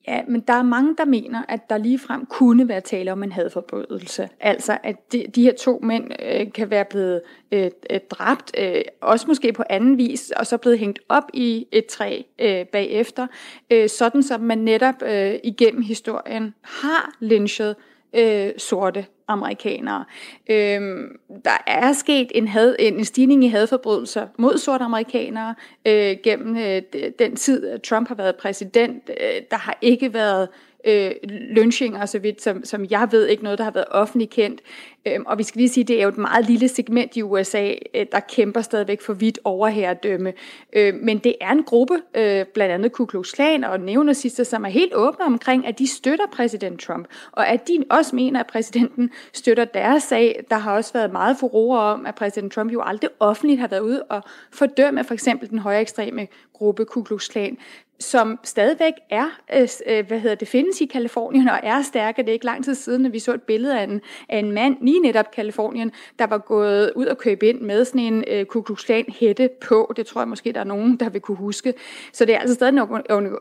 Ja, 0.08 0.22
men 0.28 0.40
der 0.40 0.52
er 0.52 0.62
mange, 0.62 0.94
der 0.98 1.04
mener, 1.04 1.42
at 1.48 1.70
der 1.70 1.78
ligefrem 1.78 2.26
kunne 2.26 2.68
være 2.68 2.80
tale 2.80 3.12
om 3.12 3.22
en 3.22 3.32
hadforbrydelse. 3.32 4.28
Altså, 4.40 4.78
at 4.82 5.12
de, 5.12 5.26
de 5.34 5.42
her 5.42 5.52
to 5.54 5.80
mænd 5.82 6.10
øh, 6.22 6.52
kan 6.52 6.70
være 6.70 6.84
blevet 6.84 7.22
øh, 7.52 7.70
øh, 7.90 8.00
dræbt, 8.10 8.52
øh, 8.58 8.82
også 9.00 9.26
måske 9.28 9.52
på 9.52 9.62
anden 9.70 9.98
vis, 9.98 10.30
og 10.30 10.46
så 10.46 10.56
blevet 10.56 10.78
hængt 10.78 10.98
op 11.08 11.24
i 11.34 11.66
et 11.72 11.86
træ 11.86 12.22
øh, 12.38 12.66
bagefter, 12.66 13.26
øh, 13.70 13.88
sådan 13.88 14.22
som 14.22 14.40
man 14.40 14.58
netop 14.58 15.02
øh, 15.02 15.34
igennem 15.44 15.82
historien 15.82 16.54
har 16.62 17.14
lynchet 17.20 17.76
øh, 18.14 18.50
sorte 18.58 19.06
amerikanere. 19.32 20.04
Øhm, 20.50 21.18
der 21.44 21.62
er 21.66 21.92
sket 21.92 22.32
en, 22.34 22.48
had, 22.48 22.76
en 22.78 23.04
stigning 23.04 23.44
i 23.44 23.48
hadforbrydelser 23.48 24.26
mod 24.38 24.58
sorte 24.58 24.84
amerikanere 24.84 25.54
øh, 25.86 26.16
gennem 26.24 26.56
øh, 26.56 26.82
den 27.18 27.36
tid, 27.36 27.78
Trump 27.78 28.08
har 28.08 28.14
været 28.14 28.36
præsident. 28.36 29.10
Øh, 29.10 29.42
der 29.50 29.56
har 29.56 29.78
ikke 29.82 30.14
været 30.14 30.42
øh, 30.42 30.71
øh, 30.84 31.10
lynchinger, 31.28 32.06
så 32.06 32.18
vidt 32.18 32.42
som, 32.42 32.64
som 32.64 32.86
jeg 32.90 33.08
ved, 33.10 33.26
ikke 33.26 33.42
noget, 33.42 33.58
der 33.58 33.64
har 33.64 33.70
været 33.70 33.86
offentligt 33.90 34.30
kendt. 34.30 34.60
Øhm, 35.06 35.24
og 35.26 35.38
vi 35.38 35.42
skal 35.42 35.58
lige 35.58 35.68
sige, 35.68 35.84
det 35.84 35.98
er 35.98 36.02
jo 36.02 36.08
et 36.08 36.18
meget 36.18 36.46
lille 36.46 36.68
segment 36.68 37.16
i 37.16 37.22
USA, 37.22 37.72
øh, 37.94 38.06
der 38.12 38.20
kæmper 38.20 38.60
stadigvæk 38.60 39.00
for 39.00 39.12
vidt 39.12 39.38
overherredømme. 39.44 40.32
Øh, 40.72 40.94
men 40.94 41.18
det 41.18 41.34
er 41.40 41.50
en 41.50 41.62
gruppe, 41.62 41.94
øh, 42.14 42.46
blandt 42.54 42.74
andet 42.74 42.92
Ku 42.92 43.04
Klux 43.04 43.32
Klan 43.32 43.64
og 43.64 43.80
neonazister, 43.80 44.44
som 44.44 44.64
er 44.64 44.68
helt 44.68 44.94
åbne 44.94 45.24
omkring, 45.24 45.66
at 45.66 45.78
de 45.78 45.86
støtter 45.86 46.26
præsident 46.32 46.80
Trump, 46.80 47.06
og 47.32 47.48
at 47.48 47.68
de 47.68 47.84
også 47.90 48.16
mener, 48.16 48.40
at 48.40 48.46
præsidenten 48.46 49.10
støtter 49.32 49.64
deres 49.64 50.02
sag. 50.02 50.44
Der 50.50 50.56
har 50.56 50.76
også 50.76 50.92
været 50.92 51.12
meget 51.12 51.36
furore 51.40 51.80
om, 51.80 52.06
at 52.06 52.14
præsident 52.14 52.52
Trump 52.52 52.72
jo 52.72 52.82
aldrig 52.84 53.10
offentligt 53.20 53.60
har 53.60 53.68
været 53.68 53.80
ude 53.80 54.02
og 54.02 54.22
fordømme 54.52 55.04
for 55.04 55.14
eksempel 55.14 55.50
den 55.50 55.58
højere 55.58 55.80
ekstreme 55.80 56.26
gruppe 56.62 56.84
Ku 56.84 57.02
Klux 57.02 57.28
Klan 57.28 57.58
som 58.00 58.38
stadigvæk 58.44 58.92
er, 59.10 59.26
øh, 59.54 59.68
øh, 59.86 60.06
hvad 60.06 60.20
hedder 60.20 60.36
det, 60.36 60.48
findes 60.48 60.80
i 60.80 60.86
Kalifornien 60.86 61.48
og 61.48 61.58
er 61.62 61.82
stærke. 61.82 62.22
Det 62.22 62.28
er 62.28 62.32
ikke 62.32 62.44
lang 62.44 62.64
tid 62.64 62.74
siden, 62.74 63.06
at 63.06 63.12
vi 63.12 63.18
så 63.18 63.34
et 63.34 63.42
billede 63.42 63.80
af 63.80 63.84
en, 63.84 64.00
af 64.28 64.38
en 64.38 64.52
mand, 64.52 64.76
lige 64.80 65.00
netop 65.00 65.30
Kalifornien, 65.30 65.92
der 66.18 66.26
var 66.26 66.38
gået 66.38 66.92
ud 66.96 67.06
og 67.06 67.18
købe 67.18 67.48
ind 67.48 67.60
med 67.60 67.84
sådan 67.84 68.00
en 68.00 68.24
øh, 68.26 68.44
Ku 68.44 68.60
Klux 68.60 68.84
Klan 68.84 69.04
hætte 69.08 69.50
på. 69.60 69.92
Det 69.96 70.06
tror 70.06 70.20
jeg 70.20 70.28
måske, 70.28 70.52
der 70.52 70.60
er 70.60 70.64
nogen, 70.64 70.96
der 70.96 71.08
vil 71.08 71.20
kunne 71.20 71.36
huske. 71.36 71.74
Så 72.12 72.24
det 72.24 72.34
er 72.34 72.38
altså 72.38 72.54
stadig 72.54 72.72
en 72.72 72.78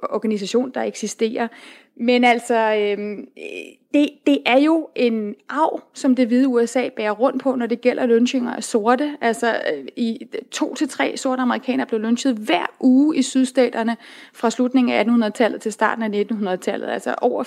organisation, 0.10 0.72
der 0.72 0.82
eksisterer. 0.82 1.48
Men 2.02 2.24
altså, 2.24 2.56
øh, 2.56 3.18
det, 3.94 4.10
det 4.26 4.38
er 4.46 4.60
jo 4.60 4.90
en 4.96 5.36
arv, 5.50 5.82
som 5.94 6.16
det 6.16 6.28
hvide 6.28 6.48
USA 6.48 6.90
bærer 6.96 7.12
rundt 7.12 7.42
på, 7.42 7.56
når 7.56 7.66
det 7.66 7.82
gælder 7.82 8.06
lynchinger 8.06 8.54
af 8.54 8.64
sorte. 8.64 9.18
Altså, 9.22 9.62
øh, 9.74 9.86
i 9.96 10.28
to 10.52 10.76
til 10.76 10.90
tre 10.90 11.18
sorte 11.18 11.42
amerikanere 11.42 11.86
blev 11.88 12.00
lynchet 12.00 12.36
hver 12.36 12.66
uge 12.80 13.18
i 13.18 13.22
sydstaterne 13.22 13.98
fra 14.34 14.50
slutningen 14.50 14.94
af 14.94 15.04
1800-tallet 15.04 15.62
til 15.62 15.72
starten 15.72 16.14
af 16.14 16.26
1900-tallet. 16.32 16.88
Altså 16.88 17.16
over 17.22 17.44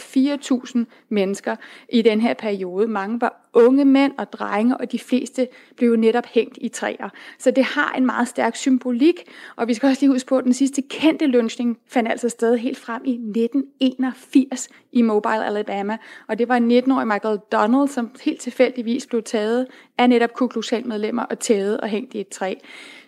4.000 0.77 0.85
mennesker 1.09 1.57
i 1.89 2.03
den 2.03 2.21
her 2.21 2.35
periode. 2.35 2.89
Mange 2.89 3.21
var 3.21 3.44
unge 3.55 3.85
mænd 3.85 4.13
og 4.19 4.33
drenge, 4.33 4.77
og 4.77 4.93
de 4.93 4.99
fleste 4.99 5.49
blev 5.77 5.91
jo 5.91 5.97
netop 5.97 6.27
hængt 6.27 6.59
i 6.61 6.69
træer. 6.69 7.09
Så 7.39 7.51
det 7.51 7.65
har 7.65 7.93
en 7.93 8.07
meget 8.07 8.29
stærk 8.29 8.57
symbolik, 8.57 9.15
og 9.57 9.69
vi 9.69 9.75
skal 9.75 9.87
også 9.87 10.03
lige 10.03 10.13
huske 10.13 10.29
på, 10.29 10.39
at 10.39 10.45
den 10.45 10.53
sidste 10.53 10.83
kendte 10.83 11.27
lynchning 11.27 11.79
fandt 11.89 12.11
altså 12.11 12.29
sted 12.29 12.57
helt 12.57 12.79
frem 12.79 13.03
i 13.05 13.13
1981 13.13 14.69
i 14.93 15.03
Mobile, 15.03 15.47
Alabama, 15.47 15.97
og 16.29 16.39
det 16.39 16.49
var 16.49 16.57
en 16.57 16.79
19-årig 16.79 17.07
Michael 17.07 17.39
Donald, 17.53 17.89
som 17.89 18.11
helt 18.25 18.41
tilfældigvis 18.41 19.07
blev 19.07 19.23
taget 19.23 19.67
af 19.99 20.09
netop 20.09 20.33
Ku 20.33 20.47
Klux 20.47 20.73
medlemmer 20.85 21.23
og 21.23 21.39
taget 21.39 21.81
og 21.81 21.89
hængt 21.89 22.15
i 22.15 22.21
et 22.21 22.29
træ. 22.29 22.55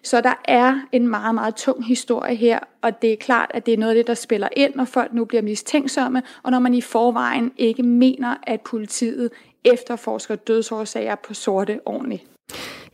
Så 0.03 0.21
der 0.21 0.35
er 0.45 0.81
en 0.93 1.09
meget, 1.09 1.35
meget 1.35 1.55
tung 1.55 1.85
historie 1.85 2.35
her, 2.35 2.59
og 2.83 3.03
det 3.03 3.13
er 3.13 3.17
klart, 3.17 3.51
at 3.55 3.67
det 3.67 3.75
er 3.75 3.79
noget 3.79 3.91
af 3.91 3.97
det, 3.97 4.07
der 4.07 4.15
spiller 4.15 4.49
ind, 4.57 4.75
når 4.75 4.85
folk 4.85 5.13
nu 5.13 5.25
bliver 5.25 5.43
mistænksomme, 5.43 6.23
og 6.43 6.51
når 6.51 6.59
man 6.59 6.75
i 6.75 6.81
forvejen 6.81 7.53
ikke 7.57 7.83
mener, 7.83 8.35
at 8.43 8.61
politiet 8.61 9.31
efterforsker 9.65 10.37
dødsårsager 10.37 11.15
på 11.15 11.35
sorte 11.35 11.81
ordentligt. 11.87 12.23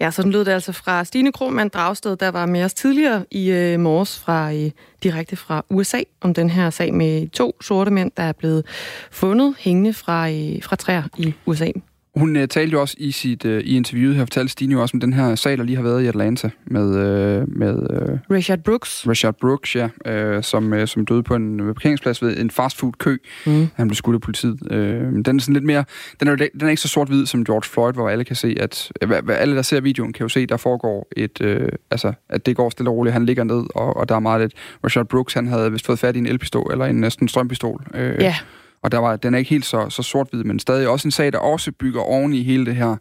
Ja, 0.01 0.11
sådan 0.11 0.33
lød 0.33 0.45
det 0.45 0.53
altså 0.53 0.73
fra 0.73 1.05
Stine 1.05 1.33
Krohmann 1.33 1.69
Dragsted, 1.69 2.17
der 2.17 2.29
var 2.29 2.47
med 2.47 2.65
os 2.65 2.75
tidligere 2.75 3.25
i 3.31 3.51
øh, 3.51 3.81
morges 3.81 4.19
fra 4.19 4.53
øh, 4.53 4.71
direkte 5.03 5.37
fra 5.37 5.65
USA 5.71 6.01
om 6.21 6.35
den 6.35 6.51
her 6.51 6.71
sag 6.71 6.95
med 6.95 7.29
to 7.29 7.57
sorte 7.63 7.91
mænd, 7.91 8.11
der 8.17 8.23
er 8.23 8.33
blevet 8.33 8.67
fundet 9.11 9.55
hængende 9.59 9.93
fra, 9.93 10.31
øh, 10.31 10.63
fra 10.63 10.77
træer 10.77 11.03
i 11.19 11.35
USA. 11.47 11.71
Hun 12.17 12.37
uh, 12.37 12.43
talte 12.45 12.73
jo 12.73 12.81
også 12.81 12.97
i 12.99 13.11
sit 13.11 13.45
uh, 13.45 13.51
i 13.51 13.77
interviewet 13.77 14.17
her, 14.17 14.25
fortalte 14.25 14.53
Stine 14.53 14.73
jo 14.73 14.83
også 14.83 14.97
om 14.97 15.01
den 15.01 15.13
her 15.13 15.35
sag, 15.35 15.59
der 15.59 15.65
lige 15.65 15.77
har 15.77 15.83
været 15.83 16.03
i 16.03 16.07
Atlanta 16.07 16.51
med... 16.65 16.87
Uh, 16.87 17.59
med 17.59 17.75
uh, 17.75 18.37
Richard 18.37 18.59
Brooks. 18.59 19.09
Richard 19.09 19.35
Brooks, 19.41 19.77
ja, 19.77 19.89
uh, 20.37 20.43
som, 20.43 20.73
uh, 20.73 20.85
som 20.87 21.07
døde 21.07 21.23
på 21.23 21.35
en 21.35 21.59
parkeringsplads 21.59 22.23
ved 22.23 22.37
en 22.37 22.51
fastfood-kø. 22.51 23.17
Mm. 23.47 23.69
Han 23.75 23.89
blev 23.89 23.95
skudt 23.95 24.15
af 24.15 24.21
politiet. 24.21 24.59
Uh, 24.71 24.77
den 25.25 25.37
er 25.37 25.41
sådan 25.41 25.53
lidt 25.53 25.65
mere... 25.65 25.85
Den 26.21 26.29
er, 26.29 26.37
den 26.37 26.49
er 26.63 26.69
ikke 26.69 26.83
så 26.83 26.89
sort-hvid 26.89 27.27
som 27.27 27.45
George 27.45 27.69
Floyd, 27.69 27.93
hvor 27.93 28.09
alle 28.09 28.25
kan 28.25 28.37
se, 28.37 28.57
at... 28.61 28.93
Alle, 29.29 29.57
der 29.57 29.63
ser 29.63 29.81
videoen, 29.81 30.13
kan 30.13 30.25
jo 30.25 30.29
se, 30.29 30.47
der 30.47 30.57
foregår 30.57 31.09
et... 31.17 31.41
Uh, 31.41 31.69
altså, 31.91 32.13
at 32.29 32.47
det 32.47 32.57
går 32.57 32.71
stille 32.71 32.91
og 32.91 32.97
roligt. 32.97 33.13
Han 33.13 33.27
ligger 33.27 33.45
ned, 33.45 33.65
og, 33.75 33.97
og 33.97 34.09
der 34.09 34.15
er 34.15 34.21
meget 34.21 34.41
lidt... 34.41 34.53
Richard 34.85 35.07
Brooks, 35.07 35.35
han 35.35 35.47
havde 35.47 35.73
vist 35.73 35.87
fået 35.87 35.99
fat 35.99 36.17
i 36.17 36.19
en 36.19 36.27
elpistol, 36.27 36.73
eller 36.73 36.85
en 36.85 37.01
næsten 37.01 37.29
strømpistol. 37.29 37.87
Uh, 37.95 38.01
ja 38.01 38.35
og 38.83 38.93
der 38.93 38.99
var, 38.99 39.17
den 39.17 39.35
er 39.35 39.39
ikke 39.39 39.51
helt 39.51 39.67
så, 39.67 39.91
så 39.91 40.03
sort-hvid, 40.03 40.45
men 40.45 40.59
stadig 40.59 40.89
også 40.89 41.09
en 41.09 41.13
sag, 41.13 41.33
der 41.33 41.39
også 41.39 41.73
bygger 41.73 42.01
oven 42.01 42.33
i 42.33 42.43
hele 42.43 42.67
det 42.67 42.77
her 42.77 42.97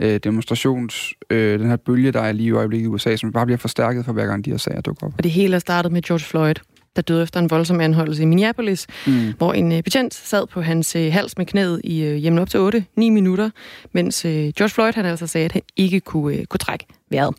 øh, 0.00 0.20
demonstrations, 0.24 1.14
øh, 1.30 1.58
den 1.60 1.68
her 1.68 1.76
bølge, 1.76 2.12
der 2.12 2.20
er 2.20 2.32
lige 2.32 2.46
i 2.46 2.52
øjeblikket 2.52 2.86
i 2.86 2.88
USA, 2.88 3.16
som 3.16 3.32
bare 3.32 3.46
bliver 3.46 3.58
forstærket 3.58 4.04
for 4.04 4.12
hver 4.12 4.26
gang 4.26 4.44
de 4.44 4.50
her 4.50 4.56
sager 4.56 4.80
dukker 4.80 5.06
op. 5.06 5.12
Og 5.16 5.24
det 5.24 5.30
hele 5.30 5.54
er 5.54 5.58
startet 5.58 5.92
med 5.92 6.02
George 6.02 6.24
Floyd 6.24 6.54
der 6.96 7.02
døde 7.02 7.22
efter 7.22 7.40
en 7.40 7.50
voldsom 7.50 7.80
anholdelse 7.80 8.22
i 8.22 8.26
Minneapolis, 8.26 8.86
mm. 9.06 9.34
hvor 9.38 9.52
en 9.52 9.72
øh, 9.72 9.82
betjent 9.82 10.14
sad 10.14 10.46
på 10.46 10.60
hans 10.60 10.96
øh, 10.96 11.12
hals 11.12 11.38
med 11.38 11.46
knæet 11.46 11.80
i 11.84 12.04
øh, 12.04 12.14
hjemme 12.14 12.40
op 12.40 12.50
til 12.50 12.58
8-9 12.58 12.82
minutter, 12.96 13.50
mens 13.92 14.24
øh, 14.24 14.32
George 14.32 14.68
Floyd 14.68 14.92
han 14.94 15.06
altså 15.06 15.26
sagde, 15.26 15.44
at 15.44 15.52
han 15.52 15.62
ikke 15.76 16.00
kunne, 16.00 16.36
øh, 16.36 16.44
kunne 16.44 16.58
trække 16.58 16.86
vejret. 17.10 17.34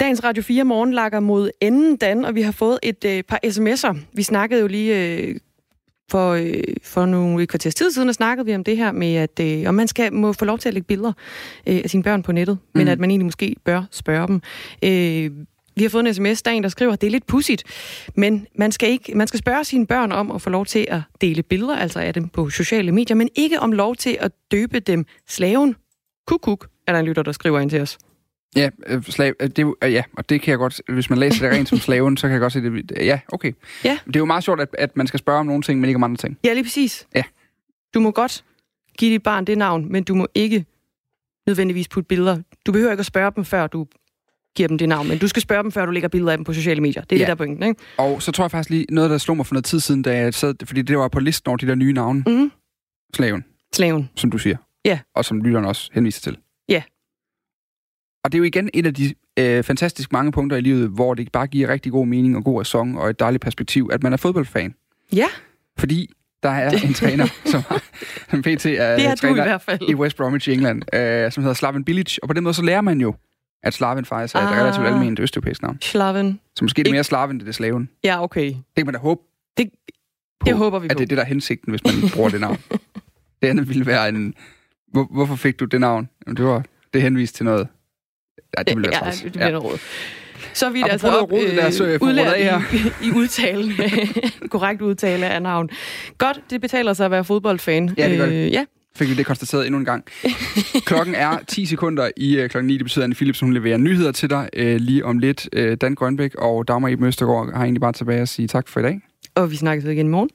Dagens 0.00 0.24
Radio 0.24 0.42
4 0.42 0.64
morgen 0.64 0.92
lakker 0.92 1.20
mod 1.20 1.50
enden, 1.60 1.96
Dan, 1.96 2.24
og 2.24 2.34
vi 2.34 2.42
har 2.42 2.52
fået 2.52 2.78
et 2.82 3.04
øh, 3.06 3.22
par 3.22 3.40
sms'er. 3.46 3.96
Vi 4.12 4.22
snakkede 4.22 4.60
jo 4.60 4.66
lige 4.66 5.16
øh, 5.16 5.36
for, 6.10 6.32
øh, 6.32 6.62
for 6.82 7.06
nogle 7.06 7.46
kvarters 7.46 7.74
tid 7.74 7.90
siden, 7.90 8.14
snakkede 8.14 8.46
vi 8.46 8.54
om 8.54 8.64
det 8.64 8.76
her 8.76 8.92
med, 8.92 9.14
at 9.14 9.40
øh, 9.40 9.68
om 9.68 9.74
man 9.74 9.88
skal 9.88 10.12
må 10.12 10.32
få 10.32 10.44
lov 10.44 10.58
til 10.58 10.68
at 10.68 10.74
lægge 10.74 10.86
billeder 10.86 11.12
øh, 11.66 11.80
af 11.84 11.90
sine 11.90 12.02
børn 12.02 12.22
på 12.22 12.32
nettet, 12.32 12.58
mm. 12.62 12.78
men 12.78 12.88
at 12.88 12.98
man 12.98 13.10
egentlig 13.10 13.26
måske 13.26 13.56
bør 13.64 13.82
spørge 13.90 14.26
dem. 14.26 14.42
Øh, 14.84 15.30
vi 15.76 15.82
har 15.82 15.90
fået 15.90 16.06
en 16.06 16.14
sms, 16.14 16.42
der 16.42 16.50
er 16.50 16.54
en, 16.54 16.62
der 16.62 16.68
skriver, 16.68 16.92
at 16.92 17.00
det 17.00 17.06
er 17.06 17.10
lidt 17.10 17.26
pudsigt, 17.26 17.64
men 18.14 18.46
man 18.54 18.72
skal, 18.72 18.88
ikke, 18.88 19.14
man 19.14 19.26
skal 19.26 19.38
spørge 19.38 19.64
sine 19.64 19.86
børn 19.86 20.12
om 20.12 20.30
at 20.30 20.42
få 20.42 20.50
lov 20.50 20.66
til 20.66 20.86
at 20.90 21.00
dele 21.20 21.42
billeder, 21.42 21.76
altså 21.76 22.00
af 22.00 22.14
dem 22.14 22.28
på 22.28 22.50
sociale 22.50 22.92
medier, 22.92 23.14
men 23.16 23.28
ikke 23.34 23.60
om 23.60 23.72
lov 23.72 23.96
til 23.96 24.16
at 24.20 24.32
døbe 24.50 24.80
dem 24.80 25.06
slaven. 25.28 25.76
Kuk, 26.26 26.40
kuk, 26.40 26.68
er 26.86 26.92
der 26.92 27.00
en 27.00 27.06
lytter, 27.06 27.22
der 27.22 27.32
skriver 27.32 27.60
ind 27.60 27.70
til 27.70 27.80
os. 27.80 27.98
Ja, 28.56 28.70
øh, 28.86 29.02
slave, 29.02 29.34
øh, 29.40 29.48
det, 29.48 29.74
øh, 29.84 29.92
ja, 29.92 30.02
og 30.16 30.28
det 30.28 30.40
kan 30.40 30.50
jeg 30.50 30.58
godt, 30.58 30.80
hvis 30.88 31.10
man 31.10 31.18
læser 31.18 31.48
det 31.48 31.58
rent 31.58 31.68
som 31.68 31.78
slaven, 31.86 32.16
så 32.16 32.26
kan 32.26 32.32
jeg 32.32 32.40
godt 32.40 32.52
se 32.52 32.60
det. 32.60 32.92
Ja, 32.96 33.20
okay. 33.32 33.52
Ja. 33.84 33.98
Det 34.06 34.16
er 34.16 34.20
jo 34.20 34.24
meget 34.24 34.44
sjovt, 34.44 34.60
at, 34.60 34.68
at 34.78 34.96
man 34.96 35.06
skal 35.06 35.18
spørge 35.18 35.40
om 35.40 35.46
nogle 35.46 35.62
ting, 35.62 35.80
men 35.80 35.88
ikke 35.88 35.96
om 35.96 36.02
andre 36.02 36.16
ting. 36.16 36.38
Ja, 36.44 36.52
lige 36.52 36.64
præcis. 36.64 37.06
Ja. 37.14 37.22
Du 37.94 38.00
må 38.00 38.10
godt 38.10 38.44
give 38.98 39.12
dit 39.12 39.22
barn 39.22 39.44
det 39.44 39.58
navn, 39.58 39.92
men 39.92 40.04
du 40.04 40.14
må 40.14 40.26
ikke 40.34 40.64
nødvendigvis 41.46 41.88
putte 41.88 42.06
billeder. 42.08 42.38
Du 42.66 42.72
behøver 42.72 42.90
ikke 42.90 43.00
at 43.00 43.06
spørge 43.06 43.32
dem, 43.36 43.44
før 43.44 43.66
du 43.66 43.86
giver 44.56 44.68
dem 44.68 44.78
det 44.78 44.88
navn, 44.88 45.08
men 45.08 45.18
du 45.18 45.28
skal 45.28 45.42
spørge 45.42 45.62
dem, 45.62 45.72
før 45.72 45.86
du 45.86 45.92
lægger 45.92 46.08
billeder 46.08 46.32
af 46.32 46.38
dem 46.38 46.44
på 46.44 46.52
sociale 46.52 46.80
medier. 46.80 47.02
Det 47.02 47.12
er 47.12 47.16
ja. 47.16 47.20
det, 47.20 47.26
der 47.26 47.32
er 47.32 47.36
pointen, 47.36 47.68
ikke? 47.68 47.80
Og 47.96 48.22
så 48.22 48.32
tror 48.32 48.44
jeg 48.44 48.50
faktisk 48.50 48.70
lige, 48.70 48.86
noget, 48.90 49.10
der 49.10 49.18
slog 49.18 49.36
mig 49.36 49.46
for 49.46 49.54
noget 49.54 49.64
tid 49.64 49.80
siden, 49.80 50.02
da 50.02 50.16
jeg 50.16 50.34
sad, 50.34 50.54
fordi 50.64 50.82
det 50.82 50.98
var 50.98 51.08
på 51.08 51.20
listen 51.20 51.48
over 51.48 51.56
de 51.56 51.66
der 51.66 51.74
nye 51.74 51.92
navne. 51.92 52.24
Mm. 52.26 52.50
Slaven. 53.14 53.44
Slaven. 53.74 54.10
Som 54.16 54.30
du 54.30 54.38
siger. 54.38 54.56
Ja. 54.84 54.98
Og 55.14 55.24
som 55.24 55.42
lytteren 55.42 55.64
også 55.64 55.90
henviser 55.92 56.20
til. 56.20 56.38
Ja. 56.68 56.82
Og 58.24 58.32
det 58.32 58.38
er 58.38 58.38
jo 58.38 58.44
igen 58.44 58.70
et 58.74 58.86
af 58.86 58.94
de 58.94 59.14
øh, 59.38 59.64
fantastisk 59.64 60.12
mange 60.12 60.32
punkter 60.32 60.56
i 60.56 60.60
livet, 60.60 60.88
hvor 60.88 61.14
det 61.14 61.32
bare 61.32 61.46
giver 61.46 61.68
rigtig 61.68 61.92
god 61.92 62.06
mening 62.06 62.36
og 62.36 62.44
god 62.44 62.58
ræson 62.58 62.98
og 62.98 63.10
et 63.10 63.20
dejligt 63.20 63.42
perspektiv, 63.42 63.90
at 63.92 64.02
man 64.02 64.12
er 64.12 64.16
fodboldfan. 64.16 64.74
Ja. 65.12 65.26
Fordi 65.78 66.10
der 66.42 66.48
er 66.48 66.70
en 66.70 66.94
træner, 66.94 67.26
som, 67.52 67.62
som 68.30 68.42
PT 68.42 68.46
er, 68.46 68.96
det 68.96 69.06
er 69.06 69.14
træner 69.14 69.44
i, 69.44 69.48
hvert 69.48 69.62
fald. 69.62 69.80
i 69.88 69.94
West 69.94 70.16
Bromwich 70.16 70.48
i 70.48 70.52
England, 70.52 70.94
øh, 70.94 71.32
som 71.32 71.42
hedder 71.42 71.54
Slaven 71.54 71.84
Bilic. 71.84 72.18
Og 72.22 72.28
på 72.28 72.34
den 72.34 72.44
måde 72.44 72.54
så 72.54 72.62
lærer 72.62 72.80
man 72.80 73.00
jo, 73.00 73.14
at 73.62 73.74
Slaven 73.74 74.04
faktisk 74.04 74.34
er 74.34 74.38
ah. 74.38 74.52
et 74.52 74.62
relativt 74.62 74.86
almindeligt 74.86 75.20
østeuropæisk 75.20 75.62
navn. 75.62 75.78
Slaven. 75.80 76.40
Så 76.56 76.64
måske 76.64 76.82
det 76.82 76.88
er 76.88 76.92
mere 76.92 77.04
Slaven, 77.04 77.40
det 77.40 77.48
er 77.48 77.52
slaven. 77.52 77.88
Ja, 78.04 78.22
okay. 78.22 78.46
Det 78.46 78.64
kan 78.76 78.86
man 78.86 78.94
da 78.94 79.00
håbe 79.00 79.20
det, 79.56 79.70
på, 80.40 80.44
det 80.46 80.54
håber 80.54 80.78
vi 80.78 80.88
på. 80.88 80.92
At 80.92 80.98
det 80.98 81.04
er 81.04 81.08
det, 81.08 81.16
der 81.16 81.22
er 81.22 81.28
hensigten, 81.28 81.72
hvis 81.72 81.84
man 81.84 81.94
bruger 82.14 82.28
det 82.28 82.40
navn. 82.40 82.58
det 83.42 83.48
andet 83.48 83.68
ville 83.68 83.86
være 83.86 84.08
en... 84.08 84.34
Hvor, 84.92 85.08
hvorfor 85.10 85.36
fik 85.36 85.60
du 85.60 85.64
det 85.64 85.80
navn? 85.80 86.08
Jamen, 86.26 86.36
det 86.36 86.44
var 86.44 86.64
det 86.94 87.02
henvist 87.02 87.34
til 87.34 87.44
noget 87.44 87.68
Ja, 88.58 88.62
det 88.62 88.76
ville 88.76 88.90
være 88.90 89.06
ja, 89.06 89.10
det 89.24 89.32
bliver 89.32 89.50
noget 89.50 89.64
råd. 89.64 89.78
Så 90.54 90.70
vidt 90.70 90.84
Apropos 90.84 91.04
altså 91.04 91.18
op, 91.20 91.32
rod, 91.32 91.52
lad 91.54 91.66
os, 91.66 91.80
øh, 91.80 91.98
få 91.98 92.04
udlært 92.04 92.26
rodet 92.26 92.34
af 92.34 92.60
i, 93.02 93.06
i 93.08 93.10
udtalen, 93.12 93.72
korrekt 94.50 94.82
udtale 94.82 95.26
af 95.26 95.42
navn. 95.42 95.70
Godt, 96.18 96.40
det 96.50 96.60
betaler 96.60 96.92
sig 96.92 97.04
at 97.04 97.10
være 97.10 97.24
fodboldfan. 97.24 97.94
Ja, 97.98 98.08
det 98.08 98.18
gør 98.18 98.26
det. 98.26 98.34
Øh, 98.46 98.52
ja, 98.52 98.64
Fik 98.96 99.08
vi 99.08 99.14
det 99.14 99.26
konstateret 99.26 99.66
endnu 99.66 99.78
en 99.78 99.84
gang. 99.84 100.04
Klokken 100.84 101.14
er 101.14 101.38
10 101.48 101.66
sekunder 101.66 102.10
i 102.16 102.42
uh, 102.42 102.48
klokken 102.48 102.66
9. 102.66 102.76
Det 102.76 102.84
betyder, 102.84 103.02
at 103.02 103.04
Anne 103.04 103.14
Philipsen 103.14 103.46
hun 103.46 103.54
leverer 103.54 103.76
nyheder 103.76 104.12
til 104.12 104.30
dig 104.30 104.48
uh, 104.58 104.62
lige 104.64 105.04
om 105.04 105.18
lidt. 105.18 105.48
Uh, 105.56 105.72
Dan 105.72 105.94
Grønbæk 105.94 106.34
og 106.34 106.68
Dagmar 106.68 106.88
Iben 106.88 107.06
Østergaard 107.06 107.52
har 107.54 107.62
egentlig 107.64 107.80
bare 107.80 107.92
tilbage 107.92 108.20
at 108.20 108.28
sige 108.28 108.48
tak 108.48 108.68
for 108.68 108.80
i 108.80 108.82
dag. 108.82 109.00
og 109.34 109.50
vi 109.50 109.56
snakkes 109.56 109.84
igen 109.84 110.06
i 110.06 110.08
morgen. 110.08 110.28